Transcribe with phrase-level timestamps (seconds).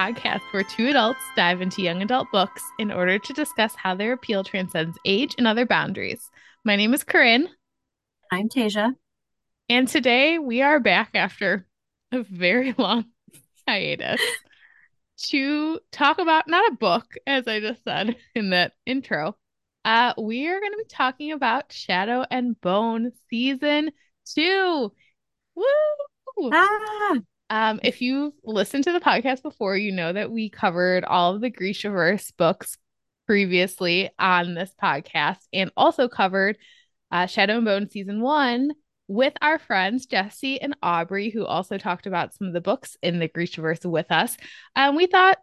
[0.00, 4.14] podcast where two adults dive into young adult books in order to discuss how their
[4.14, 6.30] appeal transcends age and other boundaries.
[6.64, 7.50] My name is Corinne.
[8.32, 8.94] I'm Tasia.
[9.68, 11.66] And today we are back after
[12.12, 13.04] a very long
[13.68, 14.22] hiatus
[15.24, 19.36] to talk about not a book, as I just said in that intro.
[19.84, 23.90] Uh, we are going to be talking about Shadow and Bone season
[24.24, 24.92] two.
[25.54, 26.50] Woo!
[26.54, 27.16] Ah,
[27.50, 31.40] Um, if you've listened to the podcast before, you know that we covered all of
[31.40, 32.78] the Grishaverse books
[33.26, 36.56] previously on this podcast and also covered
[37.10, 38.70] uh, Shadow and Bone season one
[39.08, 43.18] with our friends Jessie and Aubrey, who also talked about some of the books in
[43.18, 44.36] the Grishaverse with us.
[44.76, 45.38] And we thought,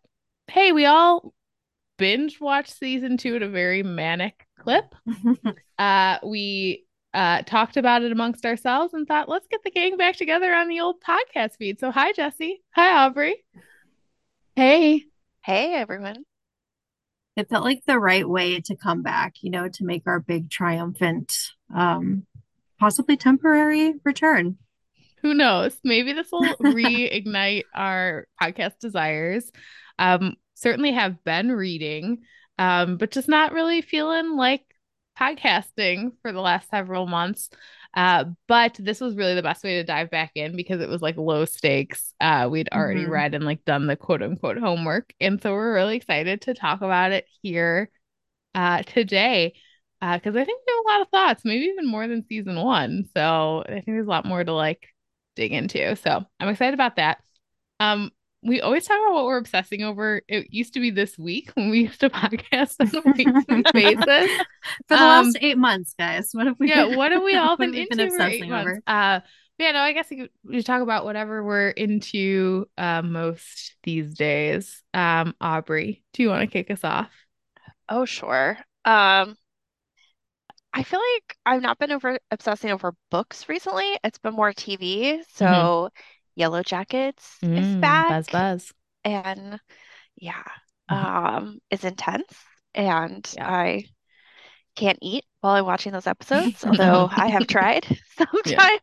[0.48, 1.34] hey, we all
[1.98, 4.96] binge watched season two at a very manic clip.
[5.78, 6.87] Uh, we
[7.18, 10.68] uh, talked about it amongst ourselves and thought, let's get the gang back together on
[10.68, 11.80] the old podcast feed.
[11.80, 12.62] So, hi, Jessie.
[12.76, 13.44] Hi, Aubrey.
[14.56, 15.06] Hey,
[15.44, 16.26] Hey everyone.
[17.36, 20.52] it felt like the right way to come back, you know, to make our big
[20.52, 21.34] triumphant,
[21.74, 22.28] um,
[22.80, 24.58] possibly temporary return.
[25.24, 25.76] Who knows?
[25.84, 29.52] Maybe this will reignite our podcast desires.
[29.98, 32.20] Um, certainly have been reading,
[32.60, 34.62] um, but just not really feeling like
[35.20, 37.50] podcasting for the last several months.
[37.94, 41.02] Uh, but this was really the best way to dive back in because it was
[41.02, 42.14] like low stakes.
[42.20, 43.10] Uh, we'd already Mhm.
[43.10, 45.14] read and like done the quote unquote homework.
[45.20, 47.90] And so we're really excited to talk about it here
[48.56, 49.54] uh today.
[50.02, 52.62] Uh, because I think we have a lot of thoughts, maybe even more than season
[52.62, 53.06] one.
[53.16, 54.88] So I think there's a lot more to like
[55.36, 55.96] dig into.
[55.96, 57.20] So I'm excited about that.
[57.80, 58.12] Um,
[58.44, 60.22] we always talk about what we're obsessing over.
[60.28, 64.32] It used to be this week when we used to podcast on a weekly basis.
[64.88, 67.58] For the Um, last eight months, guys, what have we Yeah, what have we all
[67.58, 68.80] been have we into for eight obsessing months?
[68.80, 68.82] over?
[68.88, 69.22] Uh,
[69.58, 73.76] yeah, no, I guess we could we should talk about whatever we're into uh most
[73.84, 74.84] these days.
[74.94, 77.12] Um, Aubrey, do you want to kick us off?
[77.90, 78.58] Oh, sure.
[78.86, 79.38] Um,
[80.74, 83.98] I feel like I've not been over obsessing over books recently.
[84.04, 85.24] It's been more TV.
[85.30, 85.90] So
[86.38, 88.74] Yellowjackets is Mm, back buzz, buzz.
[89.06, 89.60] and
[90.18, 90.44] yeah,
[90.90, 91.08] Mhm.
[91.38, 92.34] um, it's intense
[92.76, 93.44] and Yeah.
[93.44, 93.86] I
[94.76, 97.86] can't eat while I'm watching those episodes, although I have tried
[98.18, 98.82] sometimes.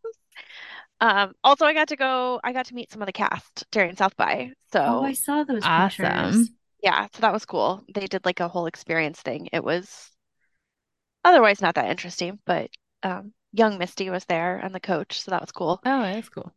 [1.00, 3.96] Um, also I got to go, I got to meet some of the cast during
[3.96, 4.52] South by.
[4.72, 5.68] So Oh, I saw those Awesome.
[5.68, 6.52] pictures.
[6.82, 7.84] Yeah, so that was cool.
[7.94, 9.48] They did like a whole experience thing.
[9.52, 10.10] It was
[11.24, 12.70] otherwise not that interesting, but
[13.02, 15.82] um, young Misty was there and the coach, so that was cool.
[15.84, 16.52] Oh, that's cool.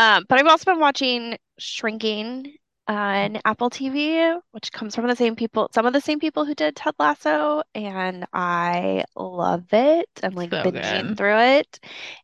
[0.00, 2.54] Um, but I've also been watching Shrinking
[2.88, 6.54] on Apple TV, which comes from the same people, some of the same people who
[6.54, 10.08] did Ted Lasso, and I love it.
[10.22, 11.16] I'm like So binging good.
[11.16, 11.78] through it.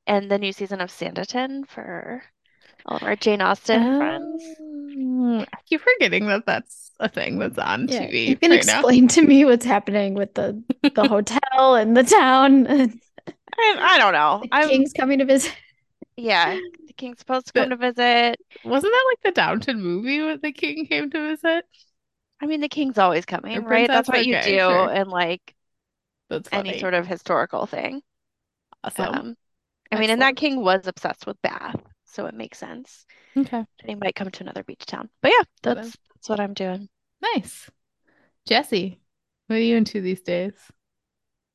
[0.07, 2.23] And the new season of Sanditon for
[2.87, 4.61] all of our Jane Austen friends.
[4.99, 8.67] Oh, I keep forgetting that that's a thing that's on yeah, TV you can right
[8.67, 8.85] now.
[8.85, 10.63] explain to me what's happening with the
[10.95, 12.67] the hotel and the town
[13.59, 14.43] I, I don't know.
[14.43, 15.55] the I'm king's coming to visit.
[16.17, 18.41] Yeah, the king's supposed to come to visit.
[18.65, 21.65] Wasn't that like the Downton movie when the king came to visit?
[22.41, 23.89] I mean, the king's always coming, The right?
[23.89, 24.93] That's what you do sure.
[24.93, 25.55] in like
[26.29, 28.03] That's any sort of historical thing.
[28.85, 29.15] Awesome.
[29.15, 29.37] Um,
[29.93, 33.07] I mean, and that king was obsessed with Bath, so it makes sense.
[33.37, 33.65] Okay.
[33.85, 35.09] He might come to another beach town.
[35.23, 36.89] But yeah, that's that's what I'm doing.
[37.35, 37.71] Nice.
[38.47, 39.01] Jessie,
[39.47, 40.55] what are you into these days?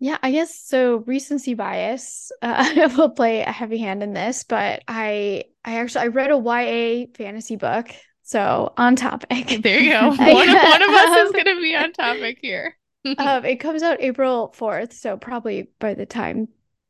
[0.04, 1.04] Yeah, I guess so.
[1.06, 6.08] Recency bias uh, will play a heavy hand in this, but I I actually I
[6.08, 7.92] read a YA fantasy book,
[8.24, 9.62] so on topic.
[9.62, 10.08] There you go.
[10.10, 12.76] One, one of us is um, going to be on topic here.
[13.20, 16.48] um, it comes out April 4th, so probably by the time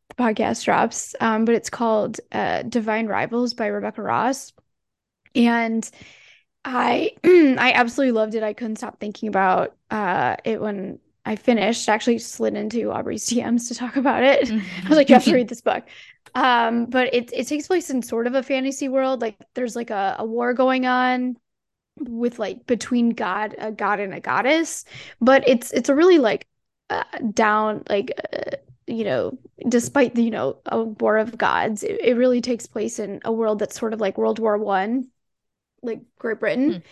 [0.07, 1.13] the podcast drops.
[1.19, 4.53] Um, but it's called uh, Divine Rivals by Rebecca Ross.
[5.35, 5.89] And
[6.63, 8.43] I I absolutely loved it.
[8.43, 11.87] I couldn't stop thinking about uh, it when I finished.
[11.87, 14.51] Actually slid into Aubrey's DMs to talk about it.
[14.51, 15.83] I was like, you have to read this book.
[16.33, 19.21] Um, but it it takes place in sort of a fantasy world.
[19.21, 21.37] Like there's like a, a war going on
[21.97, 24.85] with like between God, a god and a goddess.
[25.19, 26.47] But it's it's a really like
[26.89, 27.03] uh,
[27.33, 28.57] down like uh,
[28.87, 32.99] you know, despite the you know a war of gods, it, it really takes place
[32.99, 35.09] in a world that's sort of like World War One,
[35.83, 36.83] like Great Britain.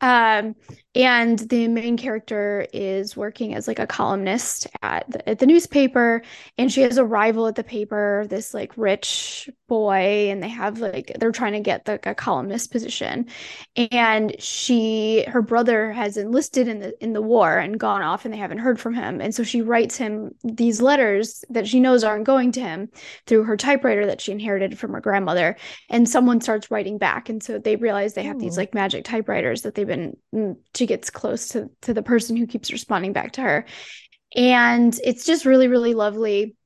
[0.00, 0.54] Um,
[0.96, 6.22] and the main character is working as like a columnist at the, at the newspaper,
[6.56, 10.78] and she has a rival at the paper, this like rich boy, and they have
[10.78, 13.26] like they're trying to get the a columnist position,
[13.90, 18.32] and she her brother has enlisted in the in the war and gone off, and
[18.32, 22.04] they haven't heard from him, and so she writes him these letters that she knows
[22.04, 22.88] aren't going to him
[23.26, 25.56] through her typewriter that she inherited from her grandmother,
[25.90, 28.40] and someone starts writing back, and so they realize they have Ooh.
[28.40, 32.36] these like magic typewriters that they they've mm, she gets close to to the person
[32.36, 33.66] who keeps responding back to her.
[34.36, 36.56] And it's just really really lovely.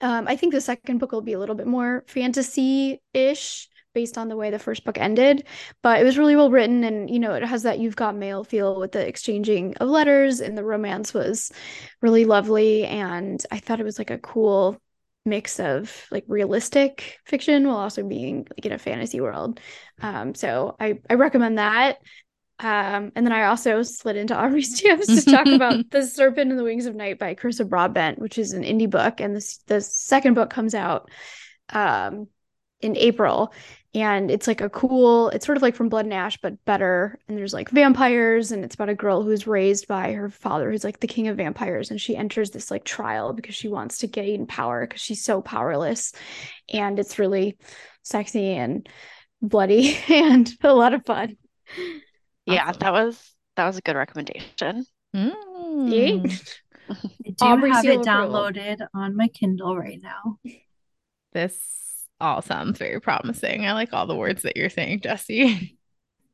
[0.00, 4.28] Um, i think the second book will be a little bit more fantasy-ish based on
[4.28, 5.46] the way the first book ended
[5.82, 6.82] but it was really well written.
[6.84, 10.40] And you know it has that you've got mail feel with the exchanging of letters
[10.40, 11.52] and the romance was
[12.02, 12.84] really lovely.
[12.86, 14.78] And i thought it was like a cool
[15.26, 19.60] mix of like realistic fiction while also being like in a fantasy world.
[20.02, 21.98] Um so i i recommend that
[22.64, 26.58] um, and then I also slid into Aubrey's DMs to talk about The Serpent and
[26.58, 29.20] the Wings of Night by Carissa Broadbent, which is an indie book.
[29.20, 31.10] And this the second book comes out
[31.68, 32.26] um
[32.80, 33.52] in April.
[33.94, 37.18] And it's like a cool, it's sort of like from Blood and Ash, but better.
[37.28, 40.82] And there's like vampires, and it's about a girl who's raised by her father, who's
[40.82, 41.90] like the king of vampires.
[41.90, 45.42] And she enters this like trial because she wants to gain power because she's so
[45.42, 46.12] powerless.
[46.72, 47.56] And it's really
[48.02, 48.88] sexy and
[49.40, 51.36] bloody and a lot of fun.
[52.46, 54.84] Yeah, that was that was a good recommendation.
[55.14, 56.48] Mm.
[56.88, 56.94] I
[57.24, 60.38] do Aubrey have it downloaded on my Kindle right now.
[61.32, 61.58] This
[62.20, 63.66] all sounds very promising.
[63.66, 65.78] I like all the words that you're saying, Jessie.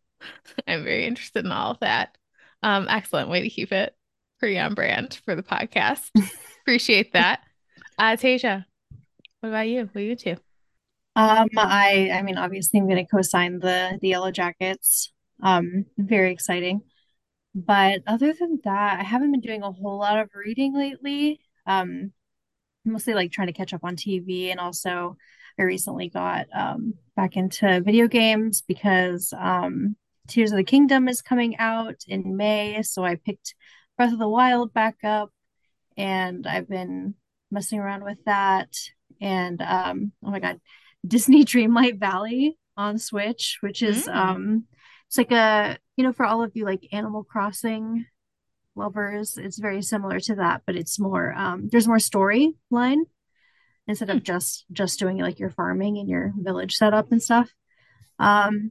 [0.67, 2.17] I'm very interested in all of that.
[2.63, 3.95] Um, excellent way to keep it
[4.39, 6.11] pretty on brand for the podcast.
[6.63, 7.41] Appreciate that.
[7.99, 8.65] Uh, Tasia,
[9.41, 9.89] what about you?
[9.93, 10.37] What are you two?
[11.17, 15.09] Um, I I mean, obviously, I'm going to co-sign the the Yellowjackets.
[15.43, 16.83] Um, very exciting.
[17.55, 21.41] But other than that, I haven't been doing a whole lot of reading lately.
[21.67, 22.13] Um,
[22.85, 25.17] mostly like trying to catch up on TV and also
[25.59, 29.97] I recently got um back into video games because um
[30.29, 33.57] Tears of the Kingdom is coming out in May, so I picked
[33.97, 35.31] Breath of the Wild back up
[35.97, 37.15] and I've been
[37.51, 38.77] messing around with that
[39.21, 40.61] and um oh my god,
[41.07, 44.63] Disney Dreamlight Valley on Switch, which is mm.
[45.11, 48.07] It's like a you know for all of you like animal crossing
[48.77, 53.05] lovers it's very similar to that but it's more um there's more story line
[53.89, 54.23] instead of hmm.
[54.23, 57.51] just just doing like your farming and your village setup and stuff.
[58.21, 58.71] Um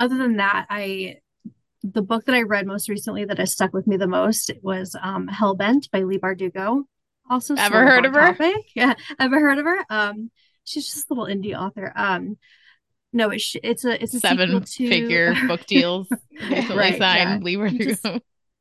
[0.00, 1.18] other than that i
[1.82, 4.96] the book that i read most recently that has stuck with me the most was
[5.02, 6.84] um Hell Bent by Leigh Bardugo.
[7.28, 8.32] Also ever heard of her?
[8.32, 8.70] topic.
[8.74, 9.84] yeah ever heard of her?
[9.90, 10.30] Um
[10.64, 11.92] she's just a little indie author.
[11.94, 12.38] Um
[13.16, 14.88] no, it's it's a it's a seven to...
[14.88, 17.48] figure book deals recently right, signed.
[17.48, 17.68] Yeah.
[17.70, 18.06] Just,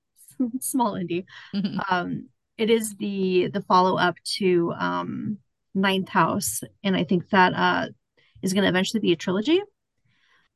[0.62, 1.26] small indie.
[1.54, 1.80] Mm-hmm.
[1.90, 5.40] Um, it is the the follow up to um
[5.74, 7.88] Ninth House, and I think that uh
[8.42, 9.62] is going to eventually be a trilogy.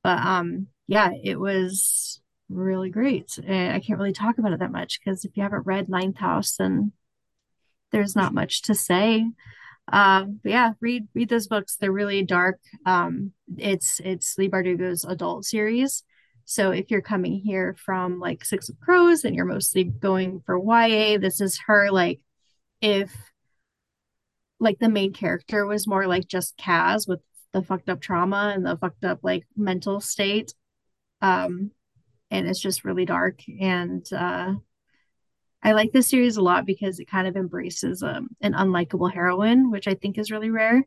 [0.02, 3.38] But um, yeah, it was really great.
[3.46, 6.18] And I can't really talk about it that much because if you haven't read Ninth
[6.18, 6.94] House, then
[7.92, 9.26] there's not much to say.
[9.92, 11.76] Um, yeah, read read those books.
[11.76, 12.60] They're really dark.
[12.86, 16.04] Um, it's it's Leigh Bardugo's adult series.
[16.46, 20.58] So if you're coming here from like Six of Crows and you're mostly going for
[20.58, 22.22] YA, this is her like
[22.82, 23.16] if
[24.60, 27.20] like the main character was more like just Kaz with
[27.54, 30.54] the fucked up trauma and the fucked up like mental state.
[31.22, 31.72] Um
[32.32, 34.54] and it's just really dark and uh
[35.62, 39.72] I like this series a lot because it kind of embraces um, an unlikable heroine,
[39.72, 40.84] which I think is really rare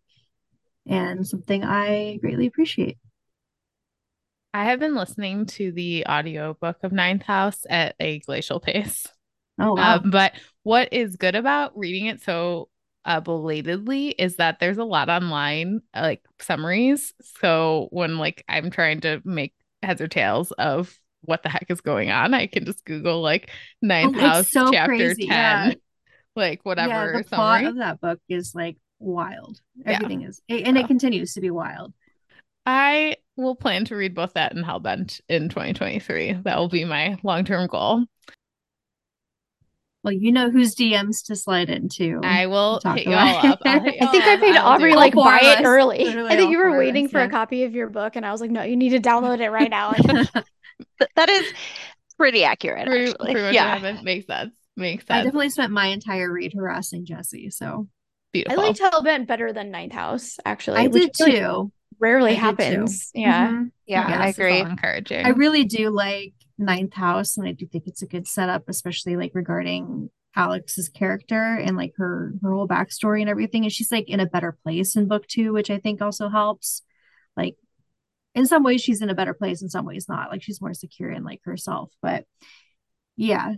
[0.87, 2.99] and something I greatly appreciate.
[4.55, 9.07] I have been listening to the audiobook of Ninth House at a glacial pace.
[9.59, 9.97] Oh, wow.
[9.97, 12.69] Um, but what is good about reading it so
[13.05, 17.15] uh, belatedly is that there's a lot online, like summaries.
[17.41, 21.81] So when like I'm trying to make heads or tails of what the heck is
[21.81, 22.35] going on.
[22.35, 23.55] I can just Google like oh,
[23.87, 25.27] Ninth oh, House so chapter crazy.
[25.27, 25.73] 10, yeah.
[26.37, 27.13] like whatever.
[27.13, 29.61] Yeah, the plot of that book is like wild.
[29.85, 30.29] Everything yeah.
[30.29, 30.87] is, and it oh.
[30.87, 31.93] continues to be wild.
[32.65, 36.35] I will plan to read both that and Hell Bent in 2023.
[36.45, 38.05] That will be my long term goal.
[40.05, 42.21] Well, you know whose DMs to slide into.
[42.25, 43.63] I will hit you all up.
[43.65, 46.09] I think I paid Aubrey like buy it early.
[46.09, 47.27] I think you were waiting us, for yeah.
[47.27, 49.51] a copy of your book, and I was like, "No, you need to download it
[49.51, 49.93] right now."
[51.17, 51.53] that is
[52.17, 52.87] pretty accurate.
[52.87, 54.53] Pretty, pretty yeah, makes sense.
[54.77, 55.21] Makes sense.
[55.21, 57.51] I definitely spent my entire read harassing Jessie.
[57.51, 57.89] So
[58.33, 58.61] beautiful.
[58.61, 60.39] I liked Hell Bent better than Ninth House.
[60.45, 61.25] Actually, I did too.
[61.25, 63.11] Like rarely I happens.
[63.15, 63.49] Yeah.
[63.49, 63.65] Mm-hmm.
[63.87, 64.59] yeah, yeah, I agree.
[64.59, 65.25] Encouraging.
[65.27, 69.17] I really do like ninth house, and I do think it's a good setup, especially
[69.17, 73.65] like regarding Alex's character and like her her whole backstory and everything.
[73.65, 76.83] And she's like in a better place in book two, which I think also helps.
[77.37, 77.57] Like
[78.35, 80.31] in some ways she's in a better place, in some ways not.
[80.31, 81.93] Like she's more secure in like herself.
[82.01, 82.25] But
[83.17, 83.55] yeah.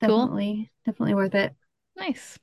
[0.00, 0.92] Definitely, cool.
[0.92, 1.54] definitely worth it.
[1.96, 2.38] Nice.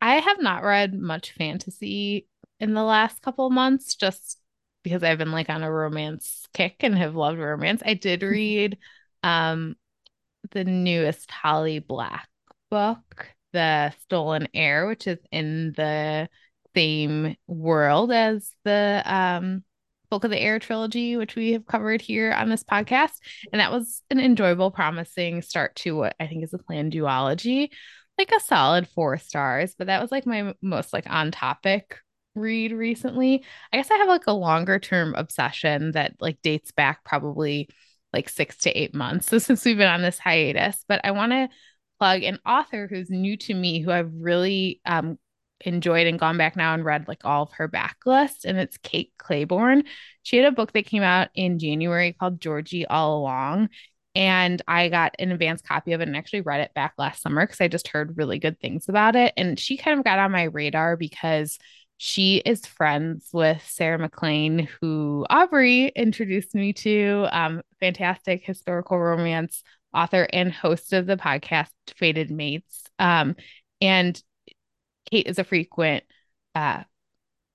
[0.00, 2.26] I have not read much fantasy
[2.60, 4.38] in the last couple months just
[4.82, 7.82] because I've been like on a romance kick and have loved romance.
[7.84, 8.30] I did mm-hmm.
[8.30, 8.78] read
[9.22, 9.76] um
[10.52, 12.28] the newest Holly Black
[12.70, 16.28] book, The Stolen Heir, which is in the
[16.74, 19.64] same world as the um
[20.10, 23.12] Folk of the Air trilogy, which we have covered here on this podcast.
[23.52, 27.70] And that was an enjoyable, promising start to what I think is a planned duology,
[28.16, 29.74] like a solid four stars.
[29.76, 31.98] But that was like my most like on topic
[32.34, 33.44] read recently.
[33.72, 37.68] I guess I have like a longer term obsession that like dates back probably
[38.12, 39.28] like six to eight months.
[39.28, 41.48] So since we've been on this hiatus, but I want to
[41.98, 45.18] plug an author who's new to me who I've really um,
[45.60, 49.12] enjoyed and gone back now and read like all of her backlist, and it's Kate
[49.18, 49.84] Clayborn.
[50.22, 53.68] She had a book that came out in January called Georgie All Along.
[54.14, 57.46] And I got an advanced copy of it and actually read it back last summer
[57.46, 59.32] because I just heard really good things about it.
[59.36, 61.58] And she kind of got on my radar because
[61.98, 67.28] she is friends with Sarah MacLean, who Aubrey introduced me to.
[67.30, 69.62] Um, fantastic historical romance
[69.94, 72.84] author and host of the podcast Fated Mates.
[72.98, 73.36] Um,
[73.80, 74.20] and
[75.10, 76.04] Kate is a frequent
[76.54, 76.82] uh,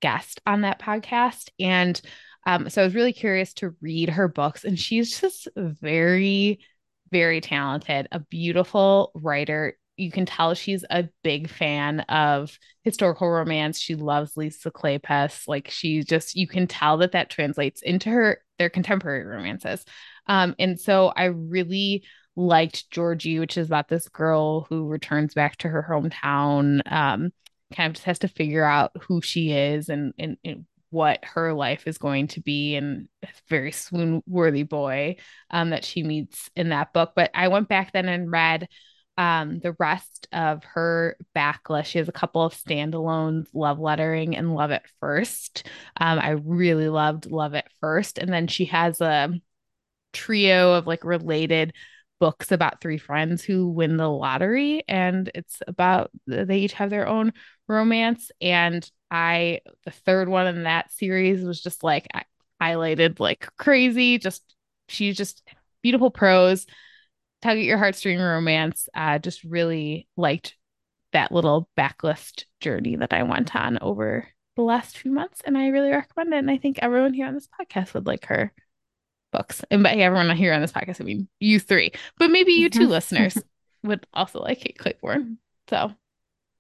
[0.02, 1.50] guest on that podcast.
[1.60, 2.00] And
[2.46, 4.64] um, so I was really curious to read her books.
[4.66, 6.60] And she's just very,
[7.12, 13.80] very talented, a beautiful writer you can tell she's a big fan of historical romance.
[13.80, 15.48] She loves Lisa Kleypas.
[15.48, 19.86] Like she just, you can tell that that translates into her their contemporary romances.
[20.28, 22.06] Um, and so I really
[22.36, 26.82] liked Georgie, which is about this girl who returns back to her hometown.
[26.92, 27.32] Um,
[27.74, 31.54] kind of just has to figure out who she is and and, and what her
[31.54, 32.76] life is going to be.
[32.76, 33.08] And
[33.50, 35.18] very swoon worthy boy
[35.50, 37.14] um, that she meets in that book.
[37.16, 38.68] But I went back then and read
[39.18, 41.86] um the rest of her backlist.
[41.86, 45.68] She has a couple of standalones love lettering and love at first.
[45.98, 48.18] Um i really loved love at first.
[48.18, 49.30] And then she has a
[50.14, 51.74] trio of like related
[52.20, 54.84] books about three friends who win the lottery.
[54.88, 57.34] And it's about they each have their own
[57.68, 62.24] romance and i the third one in that series was just like I
[62.62, 64.56] highlighted like crazy just
[64.88, 65.44] she's just
[65.82, 66.66] beautiful prose
[67.44, 68.88] tug at your heartstring romance.
[68.96, 70.56] Uh, just really liked
[71.12, 75.68] that little backlist journey that I went on over the last few months, and I
[75.68, 76.38] really recommend it.
[76.38, 78.54] And I think everyone here on this podcast would like her
[79.32, 79.64] books.
[79.70, 82.80] And by everyone here on this podcast, I mean you three, but maybe you 2
[82.80, 82.92] mm-hmm.
[82.92, 83.38] listeners
[83.84, 85.38] would also like Kate Clayborn.
[85.70, 85.92] So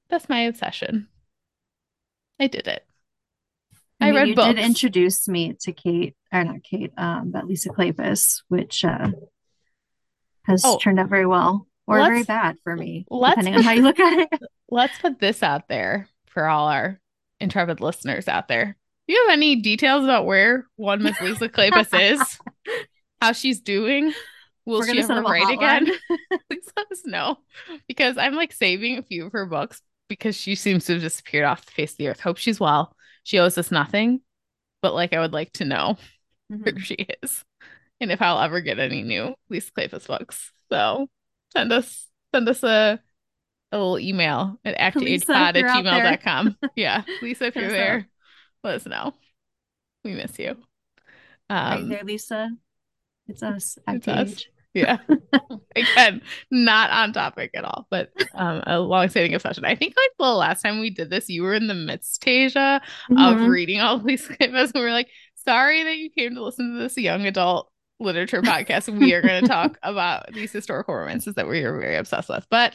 [0.09, 1.07] that's my obsession.
[2.39, 2.85] I did it.
[3.99, 4.47] I, mean, read you books.
[4.47, 9.09] did introduce me to Kate, or not Kate, um, but Lisa Kleypas, which uh,
[10.43, 13.81] has oh, turned out very well or very bad for me, depending on how you
[13.81, 14.41] look at it.
[14.69, 16.99] Let's put this out there for all our
[17.39, 18.77] intrepid listeners out there.
[19.07, 22.39] Do you have any details about where one Miss Lisa Kleypas is?
[23.21, 24.13] How she's doing?
[24.65, 25.85] Will We're she ever write again?
[26.49, 27.37] Please let us know.
[27.87, 29.81] Because I'm like saving a few of her books
[30.13, 32.19] because she seems to have disappeared off the face of the earth.
[32.19, 32.95] Hope she's well.
[33.23, 34.21] She owes us nothing,
[34.81, 35.97] but like I would like to know
[36.51, 36.63] mm-hmm.
[36.63, 37.43] where she is
[38.03, 40.51] and if I'll ever get any new Lisa Kleypas books.
[40.69, 41.07] So
[41.51, 42.99] send us send us a
[43.71, 46.57] a little email at actagepod at gmail.com.
[46.75, 47.03] yeah.
[47.23, 48.07] Lisa, if you're there,
[48.63, 49.13] let us know.
[50.03, 50.51] We miss you.
[51.49, 52.51] Um, right there, Lisa.
[53.27, 53.79] It's us.
[53.87, 54.45] It's us.
[54.73, 54.97] Yeah.
[55.75, 59.65] Again, not on topic at all, but um, a long-standing obsession.
[59.65, 62.81] I think like the last time we did this, you were in the midst, Tasia,
[63.09, 63.17] mm-hmm.
[63.17, 65.09] of reading all these Kleypas, and we are like,
[65.45, 69.41] sorry that you came to listen to this young adult literature podcast, we are going
[69.41, 72.45] to talk about these historical romances that we are very obsessed with.
[72.49, 72.73] But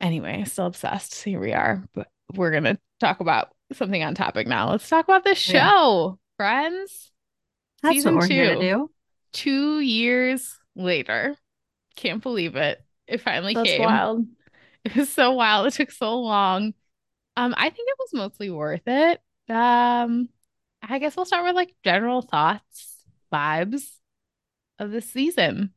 [0.00, 1.22] anyway, still obsessed.
[1.22, 1.84] Here we are.
[1.94, 4.70] But we're going to talk about something on topic now.
[4.70, 6.36] Let's talk about this show, yeah.
[6.36, 7.10] friends.
[7.82, 8.90] That's Season what we're two, here to do.
[9.32, 11.36] Two years later.
[11.96, 12.82] Can't believe it.
[13.06, 13.82] It finally That's came.
[13.82, 14.26] wild.
[14.84, 15.66] It was so wild.
[15.66, 16.72] It took so long.
[17.36, 19.20] Um, I think it was mostly worth it.
[19.48, 20.28] Um,
[20.82, 23.02] I guess we'll start with like general thoughts
[23.32, 23.82] vibes
[24.78, 25.72] of the season.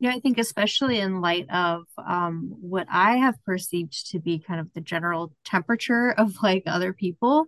[0.00, 4.60] Yeah, I think especially in light of um, what I have perceived to be kind
[4.60, 7.46] of the general temperature of like other people,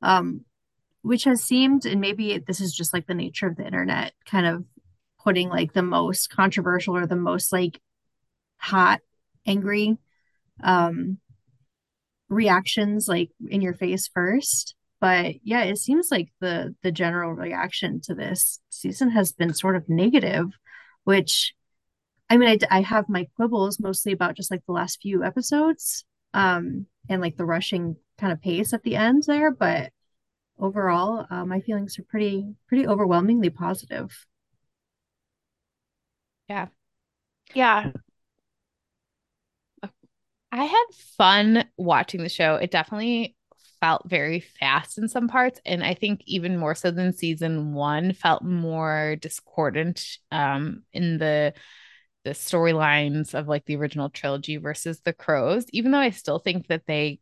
[0.00, 0.44] um,
[1.02, 4.46] which has seemed, and maybe this is just like the nature of the internet, kind
[4.46, 4.64] of
[5.22, 7.80] putting like the most controversial or the most like
[8.56, 9.00] hot,
[9.46, 9.98] angry
[10.62, 11.18] um
[12.28, 14.74] reactions like in your face first.
[15.00, 19.76] But yeah, it seems like the the general reaction to this season has been sort
[19.76, 20.46] of negative,
[21.04, 21.54] which
[22.30, 26.04] I mean, I, I have my quibbles mostly about just like the last few episodes
[26.34, 29.92] um and like the rushing kind of pace at the end there, but
[30.58, 34.26] overall, uh, my feelings are pretty pretty overwhelmingly positive.
[36.48, 36.68] Yeah.
[37.54, 37.92] Yeah.
[40.50, 40.84] I had
[41.16, 42.56] fun watching the show.
[42.56, 43.36] It definitely
[43.80, 45.60] felt very fast in some parts.
[45.64, 51.54] And I think even more so than season one, felt more discordant um, in the
[52.24, 56.68] the storylines of like the original trilogy versus the crows, even though I still think
[56.68, 57.18] that they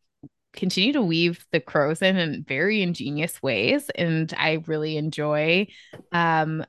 [0.52, 3.90] continue to weave the crows in in very ingenious ways.
[3.94, 5.68] And I really enjoy
[6.12, 6.64] um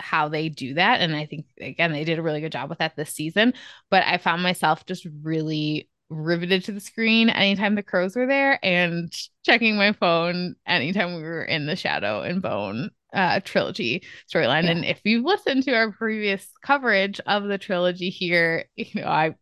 [0.00, 1.00] how they do that.
[1.00, 3.54] And I think, again, they did a really good job with that this season.
[3.90, 8.58] But I found myself just really riveted to the screen anytime the crows were there
[8.64, 9.12] and
[9.44, 14.64] checking my phone anytime we were in the Shadow and Bone uh, trilogy storyline.
[14.64, 14.72] Yeah.
[14.72, 19.34] And if you've listened to our previous coverage of the trilogy here, you know, I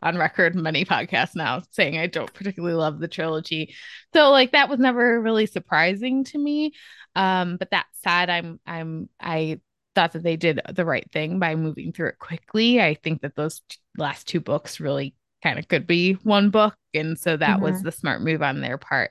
[0.00, 3.74] on record many podcasts now saying I don't particularly love the trilogy.
[4.14, 6.72] So like that was never really surprising to me.
[7.16, 9.60] Um, but that said, I'm I'm I
[9.98, 12.80] thought that they did the right thing by moving through it quickly.
[12.80, 16.76] I think that those t- last two books really kind of could be one book.
[16.94, 17.64] And so that mm-hmm.
[17.64, 19.10] was the smart move on their part.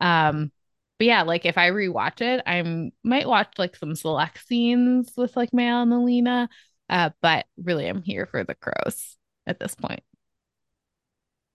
[0.00, 0.52] Um,
[0.98, 5.36] but yeah, like if I rewatch it, I might watch like some select scenes with
[5.36, 6.48] like Mal and Alina.
[6.88, 10.04] Uh, but really I'm here for the crows at this point.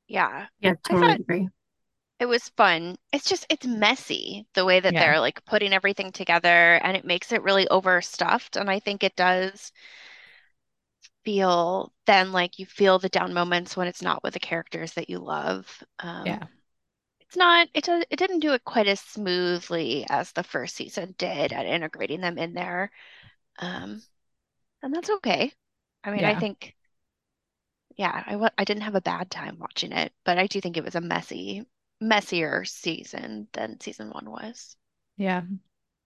[0.10, 0.48] Yeah.
[0.60, 1.48] Yeah, totally agree
[2.20, 2.96] it was fun.
[3.12, 5.00] It's just it's messy the way that yeah.
[5.00, 9.16] they're like putting everything together and it makes it really overstuffed and I think it
[9.16, 9.72] does
[11.26, 15.10] feel then like you feel the down moments when it's not with the characters that
[15.10, 15.84] you love.
[16.00, 16.44] Um, yeah.
[17.22, 21.52] It's not it it didn't do it quite as smoothly as the first season did
[21.52, 22.92] at integrating them in there.
[23.60, 24.02] Um
[24.82, 25.52] and that's okay.
[26.04, 26.32] I mean, yeah.
[26.32, 26.76] I think
[27.98, 30.84] yeah, I I didn't have a bad time watching it, but I do think it
[30.84, 31.66] was a messy
[32.04, 34.76] messier season than season one was.
[35.18, 35.44] Yeah.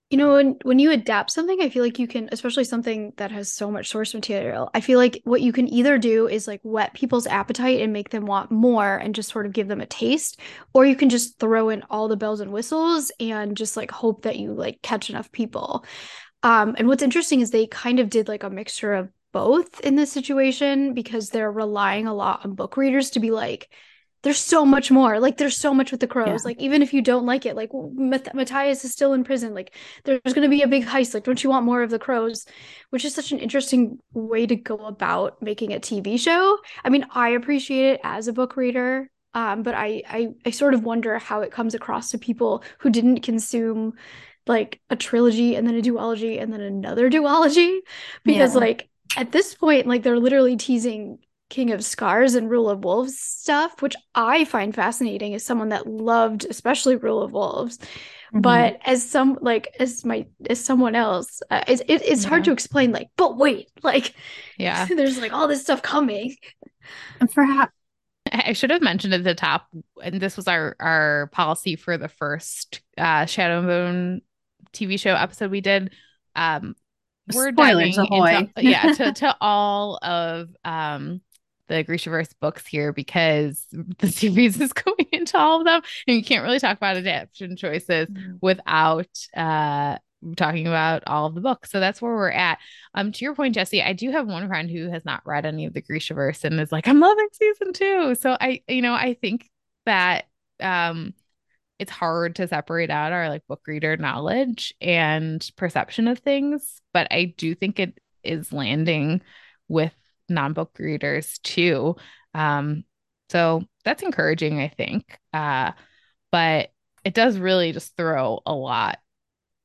[0.10, 3.30] You know, when when you adapt something, I feel like you can, especially something that
[3.32, 4.70] has so much source material.
[4.74, 8.10] I feel like what you can either do is like whet people's appetite and make
[8.10, 10.40] them want more and just sort of give them a taste,
[10.74, 14.22] or you can just throw in all the bells and whistles and just like hope
[14.22, 15.84] that you like catch enough people.
[16.42, 19.96] Um, and what's interesting is they kind of did like a mixture of both in
[19.96, 23.70] this situation because they're relying a lot on book readers to be like,
[24.28, 25.22] there's so much more.
[25.22, 26.28] Like there's so much with the crows.
[26.28, 26.38] Yeah.
[26.44, 29.54] Like even if you don't like it, like Matt- Matthias is still in prison.
[29.54, 31.14] Like there's going to be a big heist.
[31.14, 32.46] Like don't you want more of the crows?
[32.90, 36.58] Which is such an interesting way to go about making a TV show.
[36.84, 39.10] I mean, I appreciate it as a book reader.
[39.34, 42.90] Um, but I, I I sort of wonder how it comes across to people who
[42.90, 43.94] didn't consume
[44.46, 47.80] like a trilogy and then a duology and then another duology
[48.26, 48.60] because yeah.
[48.60, 53.20] like at this point like they're literally teasing King of Scars and Rule of Wolves
[53.20, 57.78] stuff, which I find fascinating as someone that loved especially Rule of Wolves.
[57.78, 58.42] Mm-hmm.
[58.42, 62.30] But as some like as my as someone else, uh, it's it, it's yeah.
[62.30, 62.92] hard to explain.
[62.92, 64.14] Like, but wait, like,
[64.58, 66.36] yeah, there's like all this stuff coming.
[67.20, 67.72] And perhaps
[68.32, 69.68] I should have mentioned at the top,
[70.04, 74.22] and this was our our policy for the first uh, Shadow and Bone
[74.74, 75.94] TV show episode we did.
[76.36, 76.76] Um,
[77.34, 81.22] we're Spoilers diving into, yeah to, to all of um
[81.68, 83.66] the Grishaverse books here because
[84.00, 87.56] the series is going into all of them, and you can't really talk about adaptation
[87.56, 88.34] choices mm-hmm.
[88.42, 89.98] without uh
[90.36, 91.72] talking about all of the books.
[91.72, 92.58] So that's where we're at.
[92.96, 95.66] Um, to your point, Jessie, I do have one friend who has not read any
[95.66, 98.16] of the Grishaverse and is like, I'm loving season two.
[98.16, 99.50] So I, you know, I think
[99.86, 100.26] that
[100.60, 101.14] um
[101.80, 107.08] it's hard to separate out our like book reader knowledge and perception of things, but
[107.12, 109.22] I do think it is landing
[109.68, 109.94] with
[110.30, 111.96] non-book readers too.
[112.34, 112.84] Um,
[113.30, 115.18] so that's encouraging, I think.
[115.34, 115.72] Uh,
[116.32, 116.72] but
[117.04, 119.00] it does really just throw a lot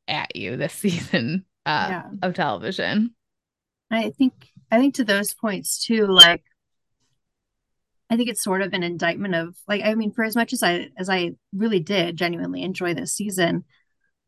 [0.09, 2.03] at you this season uh, yeah.
[2.22, 3.14] of television.
[3.90, 6.42] I think I think to those points too, like
[8.09, 10.62] I think it's sort of an indictment of like I mean, for as much as
[10.62, 13.64] I as I really did genuinely enjoy this season,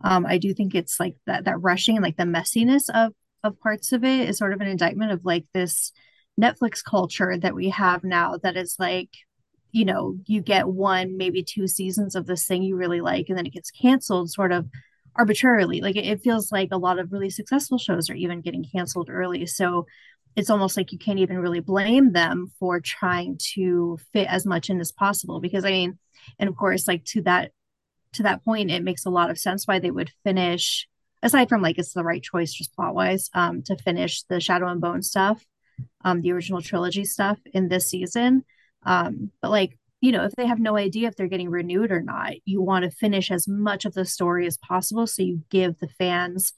[0.03, 3.61] um, I do think it's like that that rushing and like the messiness of of
[3.61, 5.93] parts of it is sort of an indictment of like this
[6.41, 9.11] Netflix culture that we have now that is like,
[9.73, 13.39] you know, you get one, maybe two seasons of this thing you really like, and
[13.39, 14.69] then it gets canceled sort of
[15.17, 15.81] arbitrarily.
[15.81, 19.47] Like it, feels like a lot of really successful shows are even getting canceled early.
[19.47, 19.87] So
[20.37, 24.71] it's almost like you can't even really blame them for trying to fit as much
[24.71, 25.99] in as possible because I mean,
[26.39, 27.53] and of course, like to that
[28.15, 30.89] to that point, it makes a lot of sense why they would finish
[31.23, 34.69] aside from like it's the right choice just plot wise um to finish the shadow
[34.69, 35.45] and bone stuff
[36.05, 38.45] um the original trilogy stuff in this season.
[38.85, 42.03] Um but like you know if they have no idea if they're getting renewed or
[42.03, 45.79] not you want to finish as much of the story as possible so you give
[45.79, 46.53] the fans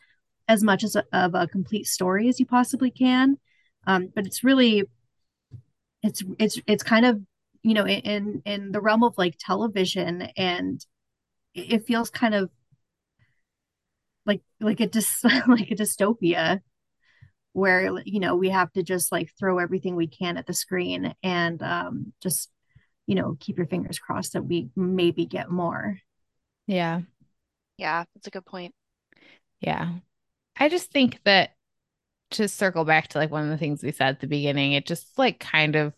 [0.49, 3.39] as much as a, of a complete story as you possibly can.
[3.87, 4.85] Um but it's really
[6.03, 7.21] it's it's it's kind of
[7.63, 10.85] you know in in the realm of like television and
[11.55, 12.51] it feels kind of
[14.25, 16.61] like like a dis like a dystopia
[17.57, 21.15] where you know we have to just like throw everything we can at the screen
[21.23, 22.51] and um just
[23.07, 25.99] you know keep your fingers crossed that we maybe get more.
[26.67, 27.01] Yeah.
[27.79, 28.75] Yeah that's a good point.
[29.61, 29.95] Yeah.
[30.59, 31.55] I just think that
[32.33, 34.85] to circle back to like one of the things we said at the beginning it
[34.85, 35.95] just like kind of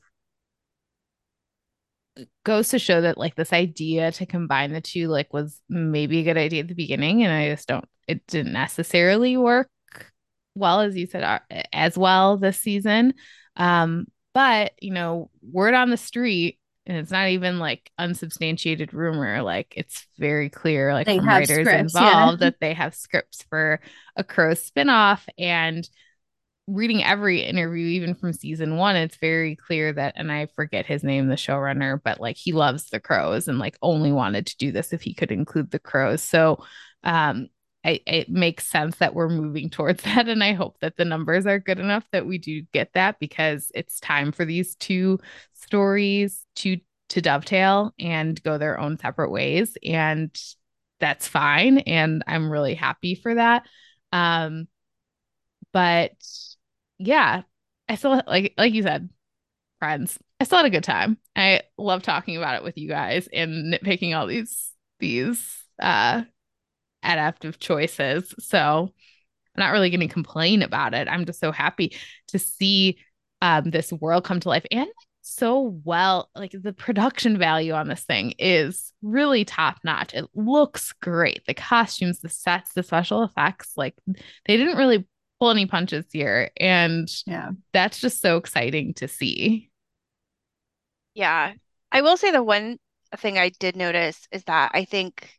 [2.45, 6.25] goes to show that like this idea to combine the two like was maybe a
[6.25, 9.69] good idea at the beginning and i just don't it didn't necessarily work
[10.59, 11.39] well as you said uh,
[11.73, 13.15] as well this season
[13.57, 19.43] um but you know word on the street and it's not even like unsubstantiated rumor
[19.43, 22.47] like it's very clear like they from writers scripts, involved yeah.
[22.47, 23.81] that they have scripts for
[24.17, 25.89] a crow spinoff and
[26.69, 31.03] reading every interview, even from season one, it's very clear that, and I forget his
[31.03, 34.71] name, the showrunner, but like he loves the crows and like only wanted to do
[34.71, 36.23] this if he could include the crows.
[36.23, 36.63] So,
[37.03, 37.49] um,
[37.85, 40.29] I, it makes sense that we're moving towards that.
[40.29, 43.71] And I hope that the numbers are good enough that we do get that because
[43.75, 45.19] it's time for these two
[45.55, 46.79] stories to
[47.11, 49.79] to dovetail and go their own separate ways.
[49.83, 50.31] And
[51.01, 51.79] that's fine.
[51.79, 53.63] And I'm really happy for that.
[54.13, 54.69] Um,
[55.73, 56.13] but
[56.99, 57.43] yeah,
[57.89, 59.09] I still like like you said,
[59.79, 60.19] friends.
[60.41, 61.19] I still had a good time.
[61.37, 66.25] I love talking about it with you guys and nitpicking all these these uh
[67.09, 68.35] adaptive choices.
[68.39, 68.93] So
[69.57, 71.09] I'm not really going to complain about it.
[71.09, 71.97] I'm just so happy
[72.29, 72.99] to see
[73.41, 74.89] um this world come to life and
[75.23, 80.93] so well like the production value on this thing is really top notch it looks
[80.95, 83.95] great the costumes the sets the special effects like
[84.47, 85.07] they didn't really
[85.39, 86.51] pull any punches here.
[86.59, 89.71] And yeah, that's just so exciting to see.
[91.15, 91.55] Yeah.
[91.91, 92.79] I will say the one
[93.17, 95.31] thing I did notice is that I think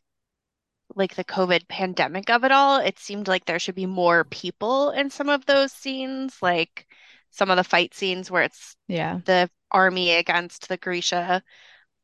[0.94, 4.90] like the COVID pandemic of it all, it seemed like there should be more people
[4.90, 6.86] in some of those scenes, like
[7.30, 11.42] some of the fight scenes where it's yeah the army against the Grisha.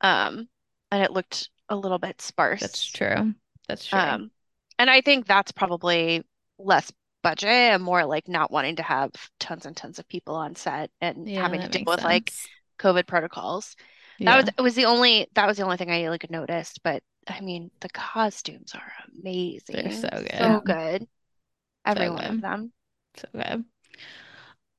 [0.00, 0.48] Um,
[0.90, 2.60] and it looked a little bit sparse.
[2.60, 3.34] That's true.
[3.68, 3.98] That's true.
[3.98, 4.30] Um,
[4.78, 6.22] and I think that's probably
[6.58, 10.54] less budget and more like not wanting to have tons and tons of people on
[10.54, 12.04] set and yeah, having to deal with sense.
[12.04, 12.32] like
[12.78, 13.74] COVID protocols.
[14.18, 14.30] Yeah.
[14.30, 16.82] That was it was the only that was the only thing I like noticed.
[16.82, 19.60] But I mean, the costumes are amazing.
[19.68, 20.38] They're so good.
[20.38, 21.08] So good.
[21.84, 22.34] Every so one good.
[22.34, 22.72] of them.
[23.16, 23.64] So good.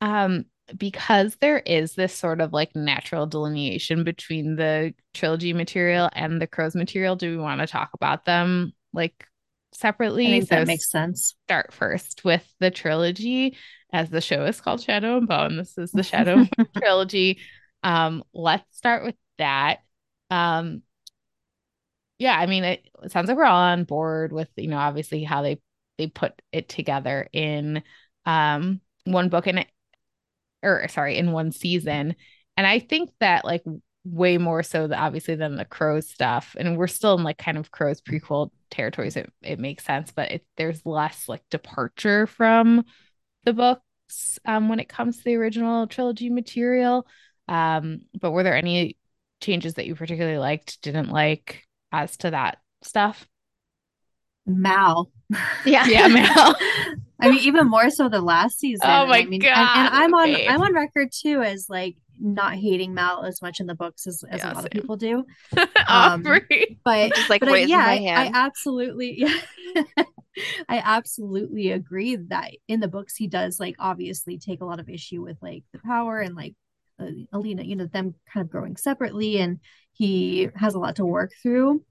[0.02, 0.46] Um,
[0.78, 6.48] because there is this sort of like natural delineation between the trilogy material and the
[6.48, 9.26] crows material, do we want to talk about them like
[9.74, 10.28] separately.
[10.28, 11.36] I think so that makes sense.
[11.46, 13.58] Start first with the trilogy,
[13.94, 15.58] as the show is called Shadow and Bone.
[15.58, 16.46] This is the Shadow
[16.78, 17.40] trilogy.
[17.84, 19.80] Um, let's start with that.
[20.30, 20.82] Um,
[22.20, 25.42] yeah, I mean, it, sounds like we're all on board with you know obviously how
[25.42, 25.60] they
[25.98, 27.84] they put it together in
[28.26, 29.66] um one book and
[30.64, 32.16] or sorry in one season.
[32.56, 33.64] And i think that like
[34.04, 37.58] way more so that obviously than the crows stuff and we're still in like kind
[37.58, 42.86] of crows prequel territories it, it makes sense but it, there's less like departure from
[43.44, 47.08] the books um, when it comes to the original trilogy material.
[47.48, 48.98] Um, but were there any
[49.42, 53.28] changes that you particularly liked didn't like as to that stuff.
[54.46, 55.12] Mal.
[55.66, 55.86] Yeah.
[55.88, 56.56] Yeah mal.
[57.20, 58.86] I mean even more so the last season.
[58.86, 61.98] Oh my I mean, god and, and i'm on i'm on record too as like
[62.20, 64.66] not hating Mal as much in the books as, as yeah, a lot same.
[64.66, 65.26] of people do.
[65.88, 69.20] um, but just like but I, yeah, I, I, absolutely
[69.76, 70.04] yeah.
[70.70, 74.90] I absolutely agree that in the books he does like obviously take a lot of
[74.90, 76.56] issue with like the power and like
[77.00, 79.60] uh, Alina, you know, them kind of growing separately and
[79.98, 81.84] he has a lot to work through.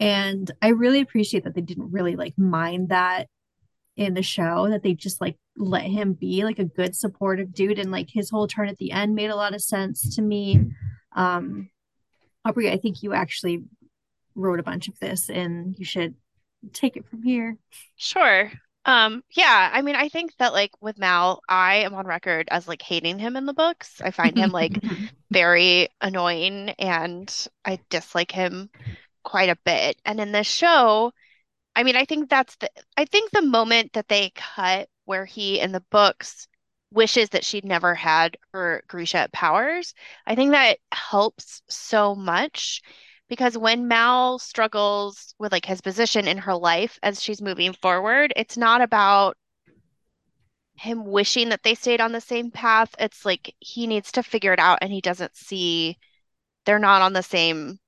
[0.00, 3.28] And I really appreciate that they didn't really like mind that
[3.96, 7.78] in the show that they just like let him be like a good supportive dude
[7.78, 10.58] and like his whole turn at the end made a lot of sense to me
[11.14, 11.68] um
[12.42, 13.62] aubrey i think you actually
[14.34, 16.14] wrote a bunch of this and you should
[16.72, 17.56] take it from here.
[17.96, 18.50] Sure.
[18.84, 22.66] Um, yeah, I mean, I think that like with Mal, I am on record as
[22.66, 24.00] like hating him in the books.
[24.00, 24.80] I find him like
[25.30, 28.70] very annoying and I dislike him
[29.24, 30.00] quite a bit.
[30.04, 31.12] And in this show,
[31.76, 35.60] I mean, I think that's the I think the moment that they cut where he
[35.60, 36.48] in the books
[36.92, 39.94] wishes that she'd never had her Grisha powers,
[40.26, 42.82] I think that helps so much
[43.32, 48.30] because when Mal struggles with like his position in her life as she's moving forward,
[48.36, 49.38] it's not about
[50.74, 52.94] him wishing that they stayed on the same path.
[52.98, 55.96] It's like he needs to figure it out and he doesn't see
[56.66, 57.78] they're not on the same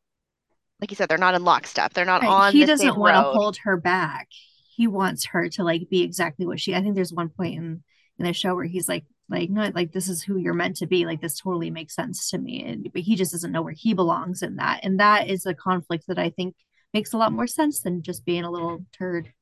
[0.80, 1.92] like you said, they're not in lockstep.
[1.92, 2.30] They're not Right.
[2.30, 4.28] on He the doesn't want to hold her back.
[4.76, 6.74] He wants her to like be exactly what she.
[6.74, 7.82] I think there's one point in
[8.18, 10.86] in the show where he's like, like no, like this is who you're meant to
[10.86, 11.06] be.
[11.06, 12.64] Like this totally makes sense to me.
[12.64, 14.80] And but he just doesn't know where he belongs in that.
[14.82, 16.54] And that is a conflict that I think
[16.92, 19.32] makes a lot more sense than just being a little turd.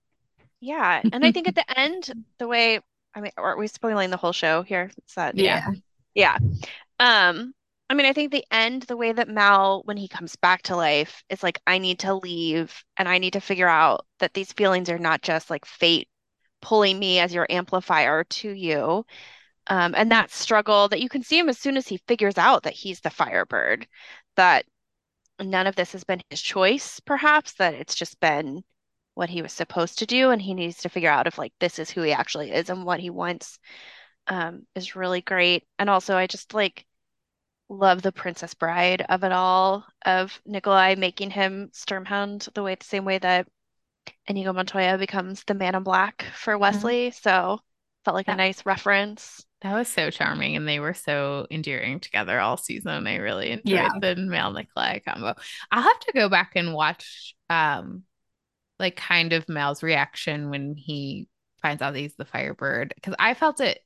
[0.60, 2.80] Yeah, and I think at the end, the way
[3.14, 4.90] I mean, are we spoiling the whole show here?
[5.06, 5.66] Is that Yeah.
[6.14, 6.38] Yeah.
[6.98, 7.54] Um,
[7.90, 10.76] I mean, I think the end, the way that Mal, when he comes back to
[10.76, 14.52] life, is like, I need to leave and I need to figure out that these
[14.52, 16.08] feelings are not just like fate
[16.62, 19.04] pulling me as your amplifier to you.
[19.68, 22.64] Um, and that struggle that you can see him as soon as he figures out
[22.64, 23.86] that he's the Firebird,
[24.36, 24.64] that
[25.40, 28.64] none of this has been his choice, perhaps, that it's just been
[29.14, 31.78] what he was supposed to do, and he needs to figure out if like this
[31.78, 33.58] is who he actually is and what he wants,
[34.26, 35.64] um, is really great.
[35.78, 36.86] And also, I just like
[37.68, 42.84] love the Princess Bride of it all, of Nikolai making him Sturmhound the way the
[42.84, 43.46] same way that
[44.26, 47.10] Inigo Montoya becomes the Man in Black for Westley.
[47.12, 47.60] So
[48.04, 49.44] felt like a nice reference.
[49.62, 53.06] That was so charming, and they were so endearing together all season.
[53.06, 53.90] I really enjoyed Yeah.
[54.00, 55.34] the Mal Nikolai combo.
[55.70, 58.02] I'll have to go back and watch, um,
[58.80, 61.28] like kind of Mal's reaction when he
[61.60, 63.78] finds out that he's the Firebird, because I felt it.